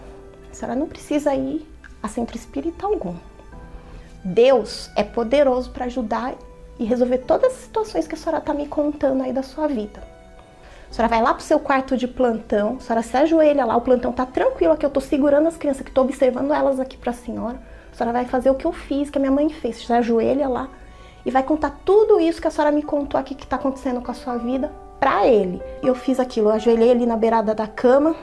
a 0.51 0.53
senhora 0.53 0.77
não 0.77 0.87
precisa 0.87 1.33
ir 1.33 1.65
a 2.01 2.07
centro 2.07 2.35
espírita 2.35 2.85
algum. 2.85 3.15
Deus 4.23 4.89
é 4.95 5.03
poderoso 5.03 5.69
para 5.71 5.85
ajudar 5.85 6.35
e 6.79 6.83
resolver 6.83 7.19
todas 7.19 7.53
as 7.53 7.59
situações 7.59 8.07
que 8.07 8.15
a 8.15 8.17
senhora 8.17 8.39
está 8.39 8.53
me 8.53 8.67
contando 8.67 9.23
aí 9.23 9.33
da 9.33 9.43
sua 9.43 9.67
vida. 9.67 10.01
A 10.89 10.93
senhora 10.93 11.09
vai 11.09 11.21
lá 11.21 11.33
pro 11.33 11.43
seu 11.43 11.59
quarto 11.59 11.97
de 11.97 12.07
plantão, 12.07 12.77
a 12.77 12.79
senhora 12.79 13.03
se 13.03 13.17
ajoelha 13.17 13.65
lá, 13.65 13.75
o 13.75 13.81
plantão 13.81 14.11
tá 14.11 14.25
tranquilo 14.25 14.73
aqui, 14.73 14.85
eu 14.85 14.89
tô 14.89 15.01
segurando 15.01 15.47
as 15.47 15.57
crianças, 15.57 15.81
que 15.81 15.91
tô 15.91 16.01
observando 16.01 16.53
elas 16.53 16.79
aqui 16.79 16.97
pra 16.97 17.11
senhora. 17.11 17.59
A 17.91 17.95
senhora 17.95 18.13
vai 18.13 18.25
fazer 18.25 18.49
o 18.49 18.55
que 18.55 18.65
eu 18.65 18.71
fiz, 18.71 19.09
que 19.09 19.17
a 19.17 19.21
minha 19.21 19.31
mãe 19.31 19.49
fez. 19.49 19.85
Se 19.85 19.91
ajoelha 19.91 20.47
lá 20.47 20.69
e 21.25 21.31
vai 21.31 21.43
contar 21.43 21.81
tudo 21.83 22.19
isso 22.21 22.39
que 22.39 22.47
a 22.47 22.51
senhora 22.51 22.71
me 22.71 22.81
contou 22.81 23.19
aqui 23.19 23.35
que 23.35 23.45
tá 23.45 23.57
acontecendo 23.57 24.01
com 24.01 24.11
a 24.11 24.13
sua 24.13 24.37
vida 24.37 24.71
para 24.99 25.27
ele. 25.27 25.61
Eu 25.83 25.93
fiz 25.93 26.19
aquilo, 26.19 26.49
eu 26.49 26.53
ajoelhei 26.53 26.91
ali 26.91 27.05
na 27.05 27.17
beirada 27.17 27.53
da 27.53 27.67
cama, 27.67 28.15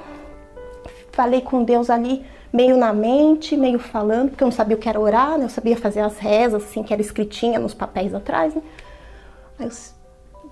falei 1.12 1.42
com 1.42 1.62
Deus 1.62 1.90
ali, 1.90 2.24
meio 2.54 2.76
na 2.76 2.92
mente, 2.92 3.56
meio 3.56 3.80
falando, 3.80 4.30
porque 4.30 4.44
eu 4.44 4.46
não 4.46 4.52
sabia 4.52 4.76
o 4.76 4.78
que 4.78 4.88
era 4.88 5.00
orar, 5.00 5.36
né? 5.36 5.46
Eu 5.46 5.48
sabia 5.48 5.76
fazer 5.76 6.00
as 6.00 6.18
rezas, 6.18 6.62
assim, 6.62 6.84
que 6.84 6.92
era 6.92 7.02
escritinha 7.02 7.58
nos 7.58 7.74
papéis 7.74 8.14
atrás, 8.14 8.54
né? 8.54 8.62
Aí 9.58 9.66
eu 9.66 9.72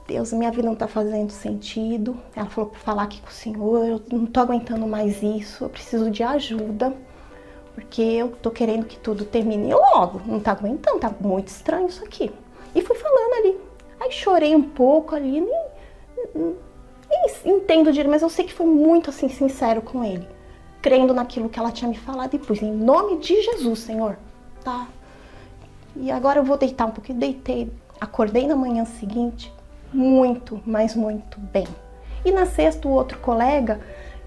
Deus, 0.04 0.32
minha 0.32 0.50
vida 0.50 0.64
não 0.64 0.72
está 0.72 0.88
fazendo 0.88 1.30
sentido. 1.30 2.16
Ela 2.34 2.46
falou 2.46 2.70
para 2.70 2.80
falar 2.80 3.04
aqui 3.04 3.20
com 3.20 3.28
o 3.28 3.32
Senhor, 3.32 3.86
eu 3.86 4.02
não 4.10 4.24
estou 4.24 4.42
aguentando 4.42 4.84
mais 4.86 5.22
isso, 5.22 5.64
eu 5.64 5.68
preciso 5.68 6.10
de 6.10 6.24
ajuda, 6.24 6.92
porque 7.72 8.02
eu 8.02 8.26
estou 8.26 8.50
querendo 8.50 8.84
que 8.84 8.98
tudo 8.98 9.24
termine 9.24 9.72
logo. 9.72 10.20
Não 10.26 10.38
está 10.38 10.52
aguentando, 10.52 10.98
tá 10.98 11.14
muito 11.20 11.48
estranho 11.48 11.86
isso 11.86 12.04
aqui. 12.04 12.32
E 12.74 12.82
fui 12.82 12.96
falando 12.96 13.34
ali. 13.34 13.60
Aí 14.00 14.10
chorei 14.10 14.56
um 14.56 14.62
pouco 14.62 15.14
ali, 15.14 15.40
nem, 15.40 15.64
nem, 16.34 16.56
entendo 17.44 17.92
direito, 17.92 18.10
mas 18.10 18.22
eu 18.22 18.28
sei 18.28 18.44
que 18.44 18.52
foi 18.52 18.66
muito 18.66 19.08
assim 19.08 19.28
sincero 19.28 19.80
com 19.80 20.02
ele, 20.02 20.26
crendo 20.82 21.14
naquilo 21.14 21.48
que 21.48 21.58
ela 21.58 21.70
tinha 21.70 21.88
me 21.88 21.96
falado 21.96 22.34
e 22.34 22.38
pus 22.38 22.60
em 22.60 22.72
nome 22.72 23.18
de 23.18 23.40
Jesus, 23.40 23.78
Senhor. 23.78 24.18
Tá. 24.62 24.88
E 25.96 26.10
agora 26.10 26.40
eu 26.40 26.44
vou 26.44 26.58
deitar 26.58 26.86
um 26.86 26.90
pouquinho, 26.90 27.18
deitei, 27.18 27.72
acordei 28.00 28.46
na 28.46 28.56
manhã 28.56 28.84
seguinte 28.84 29.52
muito, 29.92 30.60
mas 30.66 30.96
muito 30.96 31.38
bem. 31.38 31.68
E 32.24 32.32
na 32.32 32.46
sexta, 32.46 32.88
o 32.88 32.92
outro 32.92 33.18
colega, 33.18 33.78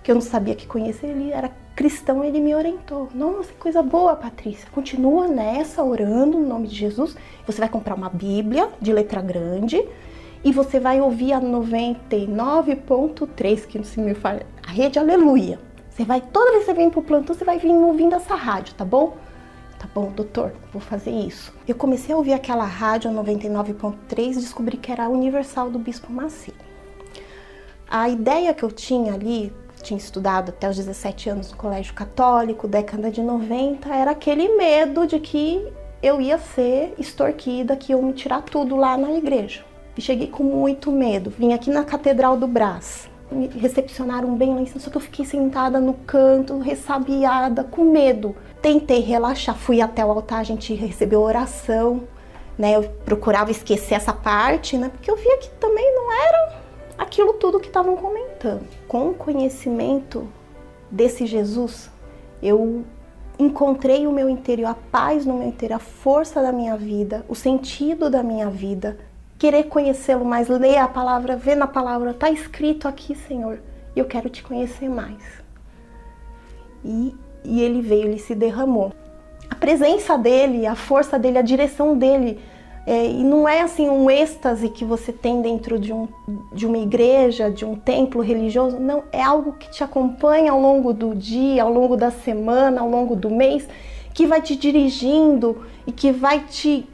que 0.03 0.11
eu 0.11 0.15
não 0.15 0.21
sabia 0.21 0.53
que 0.55 0.67
conhecia, 0.67 1.09
ele 1.09 1.31
era 1.31 1.49
cristão, 1.75 2.23
ele 2.23 2.39
me 2.39 2.55
orientou. 2.55 3.09
Nossa, 3.13 3.51
coisa 3.59 3.81
boa, 3.81 4.15
Patrícia. 4.15 4.69
Continua 4.71 5.27
nessa, 5.27 5.83
orando 5.83 6.39
no 6.39 6.47
nome 6.47 6.67
de 6.67 6.75
Jesus. 6.75 7.17
Você 7.45 7.59
vai 7.59 7.67
comprar 7.67 7.95
uma 7.95 8.07
Bíblia 8.09 8.69
de 8.79 8.93
letra 8.93 9.21
grande 9.21 9.85
e 10.43 10.51
você 10.51 10.79
vai 10.79 11.01
ouvir 11.01 11.33
a 11.33 11.41
99.3, 11.41 13.65
que 13.65 13.79
não 13.79 13.85
se 13.85 13.99
me 13.99 14.13
fala, 14.13 14.43
a 14.65 14.71
rede 14.71 14.97
Aleluia. 14.99 15.59
Você 15.95 16.03
vai, 16.03 16.19
toda 16.19 16.51
vez 16.51 16.65
que 16.65 16.71
você 16.71 16.73
vem 16.73 16.89
pro 16.89 17.01
plantão, 17.01 17.33
você 17.33 17.45
vai 17.45 17.57
vir 17.57 17.71
ouvindo 17.71 18.15
essa 18.15 18.35
rádio, 18.35 18.73
tá 18.73 18.83
bom? 18.83 19.15
Tá 19.79 19.87
bom, 19.95 20.11
doutor, 20.11 20.51
vou 20.73 20.81
fazer 20.81 21.11
isso. 21.11 21.53
Eu 21.65 21.73
comecei 21.73 22.13
a 22.13 22.17
ouvir 22.17 22.33
aquela 22.33 22.65
rádio 22.65 23.09
99.3 23.11 24.31
e 24.31 24.35
descobri 24.35 24.75
que 24.75 24.91
era 24.91 25.05
a 25.05 25.09
Universal 25.09 25.69
do 25.69 25.79
Bispo 25.79 26.11
Maci. 26.11 26.53
A 27.89 28.09
ideia 28.09 28.53
que 28.53 28.63
eu 28.63 28.71
tinha 28.73 29.13
ali, 29.13 29.53
tinha 29.81 29.97
estudado 29.97 30.49
até 30.49 30.69
os 30.69 30.75
17 30.75 31.29
anos 31.29 31.51
no 31.51 31.55
colégio 31.55 31.93
católico, 31.93 32.67
década 32.67 33.09
de 33.09 33.21
90, 33.21 33.87
era 33.87 34.11
aquele 34.11 34.49
medo 34.57 35.07
de 35.07 35.17
que 35.21 35.65
eu 36.03 36.19
ia 36.19 36.37
ser 36.37 36.93
extorquida, 36.99 37.77
que 37.77 37.93
iam 37.93 38.01
me 38.01 38.11
tirar 38.11 38.41
tudo 38.41 38.75
lá 38.75 38.97
na 38.97 39.13
igreja. 39.13 39.63
E 39.97 40.01
cheguei 40.01 40.27
com 40.27 40.43
muito 40.43 40.91
medo. 40.91 41.29
Vim 41.29 41.53
aqui 41.53 41.69
na 41.69 41.85
Catedral 41.85 42.35
do 42.35 42.47
Brás. 42.47 43.14
Me 43.31 43.47
recepcionaram 43.47 44.35
bem 44.35 44.53
lá 44.53 44.61
em 44.61 44.65
cima, 44.65 44.79
só 44.79 44.89
que 44.89 44.97
eu 44.97 45.01
fiquei 45.01 45.25
sentada 45.25 45.79
no 45.79 45.93
canto, 45.93 46.59
ressabiada, 46.59 47.63
com 47.63 47.83
medo 47.83 48.35
tentei 48.65 48.99
relaxar, 48.99 49.55
fui 49.55 49.79
até 49.79 50.03
o 50.03 50.09
altar, 50.09 50.39
a 50.39 50.43
gente 50.43 50.73
recebeu 50.73 51.21
oração, 51.21 52.01
né? 52.57 52.75
Eu 52.75 52.81
procurava 53.05 53.51
esquecer 53.51 53.93
essa 53.93 54.11
parte, 54.11 54.75
né? 54.75 54.89
Porque 54.89 55.11
eu 55.11 55.15
via 55.15 55.37
que 55.37 55.51
também 55.59 55.93
não 55.93 56.11
era 56.11 56.55
aquilo 56.97 57.33
tudo 57.33 57.59
que 57.59 57.67
estavam 57.67 57.95
comentando. 57.95 58.65
Com 58.87 59.09
o 59.09 59.13
conhecimento 59.13 60.27
desse 60.89 61.27
Jesus, 61.27 61.91
eu 62.41 62.83
encontrei 63.37 64.07
o 64.07 64.11
meu 64.11 64.27
interior, 64.27 64.69
a 64.69 64.73
paz 64.73 65.27
no 65.27 65.35
meu 65.35 65.47
interior, 65.47 65.75
a 65.75 65.79
força 65.79 66.41
da 66.41 66.51
minha 66.51 66.75
vida, 66.75 67.23
o 67.29 67.35
sentido 67.35 68.09
da 68.09 68.23
minha 68.23 68.49
vida, 68.49 68.97
querer 69.45 69.63
conhecê-lo 69.65 70.25
mais, 70.25 70.47
ler 70.47 70.77
a 70.77 70.87
palavra, 70.87 71.35
ver 71.35 71.55
na 71.55 71.67
palavra, 71.67 72.13
tá 72.13 72.29
escrito 72.29 72.87
aqui, 72.87 73.15
Senhor, 73.15 73.59
e 73.95 73.99
eu 73.99 74.05
quero 74.05 74.29
te 74.29 74.41
conhecer 74.41 74.89
mais. 74.89 75.23
E 76.83 77.15
e 77.45 77.61
ele 77.61 77.81
veio, 77.81 78.05
ele 78.05 78.19
se 78.19 78.33
derramou. 78.35 78.91
A 79.49 79.55
presença 79.55 80.17
dele, 80.17 80.65
a 80.65 80.75
força 80.75 81.17
dele, 81.19 81.37
a 81.37 81.41
direção 81.41 81.97
dele, 81.97 82.39
é, 82.87 83.05
e 83.05 83.23
não 83.23 83.47
é 83.47 83.61
assim 83.61 83.89
um 83.89 84.09
êxtase 84.09 84.69
que 84.69 84.83
você 84.83 85.11
tem 85.11 85.41
dentro 85.41 85.79
de, 85.79 85.93
um, 85.93 86.07
de 86.51 86.65
uma 86.65 86.77
igreja, 86.77 87.49
de 87.49 87.63
um 87.63 87.75
templo 87.75 88.21
religioso, 88.21 88.79
não, 88.79 89.03
é 89.11 89.21
algo 89.21 89.53
que 89.53 89.69
te 89.69 89.83
acompanha 89.83 90.51
ao 90.51 90.59
longo 90.59 90.93
do 90.93 91.15
dia, 91.15 91.63
ao 91.63 91.71
longo 91.71 91.95
da 91.95 92.11
semana, 92.11 92.81
ao 92.81 92.89
longo 92.89 93.15
do 93.15 93.29
mês, 93.29 93.67
que 94.13 94.25
vai 94.25 94.41
te 94.41 94.55
dirigindo 94.55 95.63
e 95.85 95.91
que 95.91 96.11
vai 96.11 96.39
te 96.41 96.87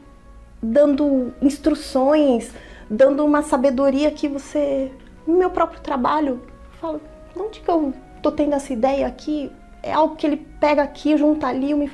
dando 0.61 1.33
instruções, 1.41 2.51
dando 2.89 3.25
uma 3.25 3.41
sabedoria 3.41 4.11
que 4.11 4.27
você, 4.27 4.91
no 5.25 5.37
meu 5.37 5.49
próprio 5.49 5.81
trabalho, 5.81 6.41
fala, 6.79 6.99
onde 7.35 7.59
que 7.59 7.69
eu 7.69 7.93
tô 8.21 8.31
tendo 8.31 8.53
essa 8.53 8.71
ideia 8.71 9.07
aqui? 9.07 9.51
é 9.83 9.91
algo 9.93 10.15
que 10.15 10.25
ele 10.25 10.37
pega 10.37 10.83
aqui, 10.83 11.17
junta 11.17 11.47
ali 11.47 11.71
e 11.71 11.91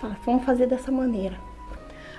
fala, 0.00 0.16
vamos 0.24 0.44
fazer 0.44 0.66
dessa 0.66 0.90
maneira. 0.90 1.36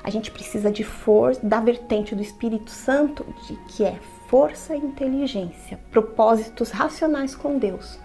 A 0.04 0.10
gente 0.10 0.32
precisa 0.32 0.72
de 0.72 0.84
força, 0.84 1.46
da 1.46 1.60
vertente 1.60 2.16
do 2.16 2.22
Espírito 2.22 2.72
Santo, 2.72 3.26
de 3.48 3.56
que 3.68 3.84
é 3.84 4.00
força 4.28 4.76
e 4.76 4.80
inteligência, 4.80 5.80
propósitos 5.92 6.72
racionais 6.72 7.36
com 7.36 7.58
Deus. 7.58 8.00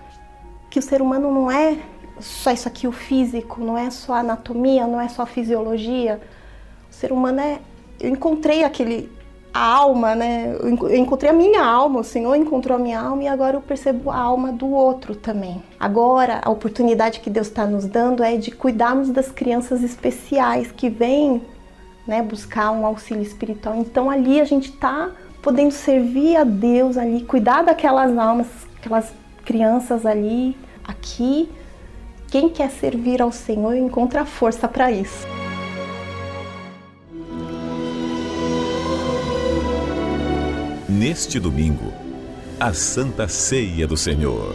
Que 0.70 0.79
o 0.79 0.83
ser 0.83 1.01
humano 1.01 1.33
não 1.33 1.51
é 1.51 1.79
só 2.20 2.51
isso 2.51 2.68
aqui, 2.68 2.87
o 2.87 2.93
físico, 2.93 3.61
não 3.61 3.79
é 3.79 3.91
só 3.91 4.14
a 4.14 4.18
anatomia, 4.20 4.87
não 4.87 5.01
é 5.01 5.09
só 5.09 5.22
a 5.22 5.27
fisiologia. 5.27 6.20
Ser 7.01 7.13
humano 7.13 7.41
é. 7.41 7.59
Eu 8.01 8.11
encontrei 8.11 8.65
aquele 8.65 9.11
a 9.53 9.61
alma, 9.61 10.15
né? 10.15 10.55
Eu 10.61 10.97
encontrei 10.97 11.31
a 11.31 11.33
minha 11.33 11.65
alma, 11.65 12.01
o 12.01 12.05
Senhor 12.05 12.35
encontrou 12.35 12.77
a 12.77 12.79
minha 12.79 13.01
alma 13.01 13.23
e 13.23 13.29
agora 13.29 13.57
eu 13.57 13.61
percebo 13.63 14.11
a 14.11 14.19
alma 14.19 14.53
do 14.53 14.71
outro 14.71 15.15
também. 15.15 15.63
Agora, 15.81 16.41
a 16.43 16.51
oportunidade 16.51 17.21
que 17.21 17.31
Deus 17.31 17.47
está 17.49 17.67
nos 17.67 17.87
dando 17.87 18.23
é 18.23 18.37
de 18.37 18.51
cuidarmos 18.51 19.11
das 19.11 19.31
crianças 19.31 19.83
especiais 19.83 20.71
que 20.73 20.91
vêm 20.91 21.43
né, 22.07 22.23
buscar 22.23 22.71
um 22.71 22.85
auxílio 22.85 23.23
espiritual. 23.23 23.77
Então, 23.77 24.11
ali 24.11 24.41
a 24.41 24.45
gente 24.45 24.71
está 24.71 25.11
podendo 25.43 25.73
servir 25.73 26.37
a 26.37 26.45
Deus 26.45 26.97
ali, 26.97 27.25
cuidar 27.25 27.63
daquelas 27.63 28.17
almas, 28.17 28.47
aquelas 28.79 29.13
crianças 29.45 30.05
ali, 30.05 30.57
aqui. 30.85 31.51
Quem 32.31 32.49
quer 32.49 32.71
servir 32.71 33.23
ao 33.23 33.33
Senhor 33.33 33.75
encontra 33.75 34.25
força 34.25 34.67
para 34.67 34.91
isso. 34.91 35.27
Neste 40.97 41.39
domingo, 41.39 41.93
a 42.59 42.73
Santa 42.73 43.29
Ceia 43.29 43.87
do 43.87 43.99
Senhor. 43.99 44.55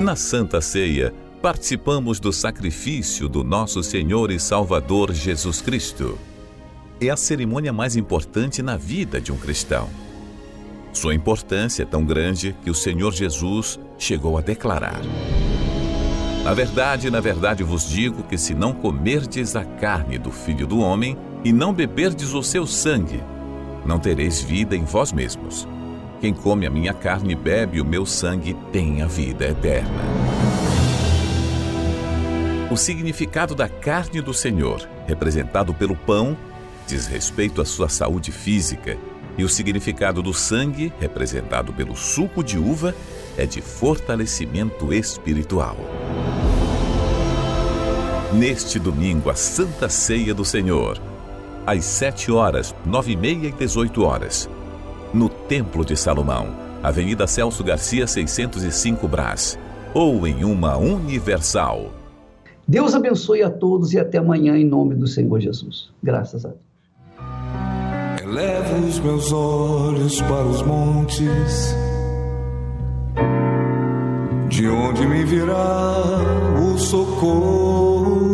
Na 0.00 0.16
Santa 0.16 0.60
Ceia, 0.60 1.14
participamos 1.40 2.18
do 2.18 2.32
sacrifício 2.32 3.28
do 3.28 3.44
nosso 3.44 3.80
Senhor 3.80 4.32
e 4.32 4.40
Salvador 4.40 5.12
Jesus 5.12 5.62
Cristo. 5.62 6.18
É 7.00 7.10
a 7.10 7.16
cerimônia 7.16 7.72
mais 7.72 7.94
importante 7.94 8.60
na 8.60 8.76
vida 8.76 9.20
de 9.20 9.30
um 9.30 9.36
cristão. 9.36 9.88
Sua 10.92 11.14
importância 11.14 11.84
é 11.84 11.86
tão 11.86 12.04
grande 12.04 12.56
que 12.64 12.70
o 12.70 12.74
Senhor 12.74 13.12
Jesus 13.12 13.78
chegou 13.96 14.36
a 14.36 14.40
declarar: 14.40 15.00
Na 16.42 16.52
verdade, 16.52 17.08
na 17.08 17.20
verdade 17.20 17.62
vos 17.62 17.88
digo 17.88 18.24
que 18.24 18.36
se 18.36 18.52
não 18.52 18.72
comerdes 18.72 19.54
a 19.54 19.64
carne 19.64 20.18
do 20.18 20.32
Filho 20.32 20.66
do 20.66 20.80
Homem 20.80 21.16
e 21.44 21.52
não 21.52 21.72
beberdes 21.72 22.34
o 22.34 22.42
seu 22.42 22.66
sangue, 22.66 23.22
não 23.84 23.98
tereis 23.98 24.40
vida 24.40 24.76
em 24.76 24.84
vós 24.84 25.12
mesmos. 25.12 25.68
Quem 26.20 26.32
come 26.32 26.66
a 26.66 26.70
minha 26.70 26.94
carne 26.94 27.32
e 27.32 27.36
bebe 27.36 27.80
o 27.80 27.84
meu 27.84 28.06
sangue 28.06 28.56
tem 28.72 29.02
a 29.02 29.06
vida 29.06 29.44
eterna. 29.44 29.90
O 32.70 32.76
significado 32.76 33.54
da 33.54 33.68
carne 33.68 34.20
do 34.20 34.32
Senhor, 34.32 34.88
representado 35.06 35.74
pelo 35.74 35.94
pão, 35.94 36.36
diz 36.86 37.06
respeito 37.06 37.60
à 37.60 37.64
sua 37.64 37.88
saúde 37.88 38.32
física, 38.32 38.96
e 39.36 39.44
o 39.44 39.48
significado 39.48 40.22
do 40.22 40.32
sangue, 40.32 40.92
representado 40.98 41.72
pelo 41.72 41.94
suco 41.94 42.42
de 42.42 42.58
uva, 42.58 42.94
é 43.36 43.44
de 43.44 43.60
fortalecimento 43.60 44.92
espiritual. 44.92 45.76
Neste 48.32 48.78
domingo, 48.78 49.28
a 49.28 49.34
Santa 49.34 49.88
Ceia 49.88 50.32
do 50.32 50.44
Senhor 50.44 51.00
às 51.66 51.84
7 51.84 52.30
horas, 52.30 52.74
9 52.84 53.12
e 53.12 53.16
meia 53.16 53.48
e 53.48 53.52
18 53.52 54.02
horas. 54.02 54.48
No 55.12 55.28
Templo 55.28 55.84
de 55.84 55.96
Salomão, 55.96 56.48
Avenida 56.82 57.26
Celso 57.26 57.64
Garcia, 57.64 58.06
605 58.06 59.08
Brás. 59.08 59.58
Ou 59.94 60.26
em 60.26 60.44
uma 60.44 60.76
Universal. 60.76 61.90
Deus 62.66 62.94
abençoe 62.94 63.42
a 63.42 63.50
todos 63.50 63.92
e 63.92 63.98
até 63.98 64.18
amanhã 64.18 64.56
em 64.56 64.64
nome 64.64 64.94
do 64.94 65.06
Senhor 65.06 65.40
Jesus. 65.40 65.90
Graças 66.02 66.44
a 66.44 66.48
Deus. 66.48 66.60
Elevo 68.22 68.86
os 68.86 68.98
meus 68.98 69.32
olhos 69.32 70.20
para 70.22 70.44
os 70.44 70.62
montes, 70.62 71.76
de 74.48 74.66
onde 74.66 75.06
me 75.06 75.24
virá 75.24 76.02
o 76.58 76.78
socorro 76.78 78.33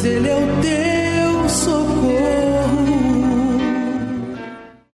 Pois 0.00 0.14
ele 0.14 0.28
é 0.30 0.34
o 0.34 0.40
socorro. 0.40 0.99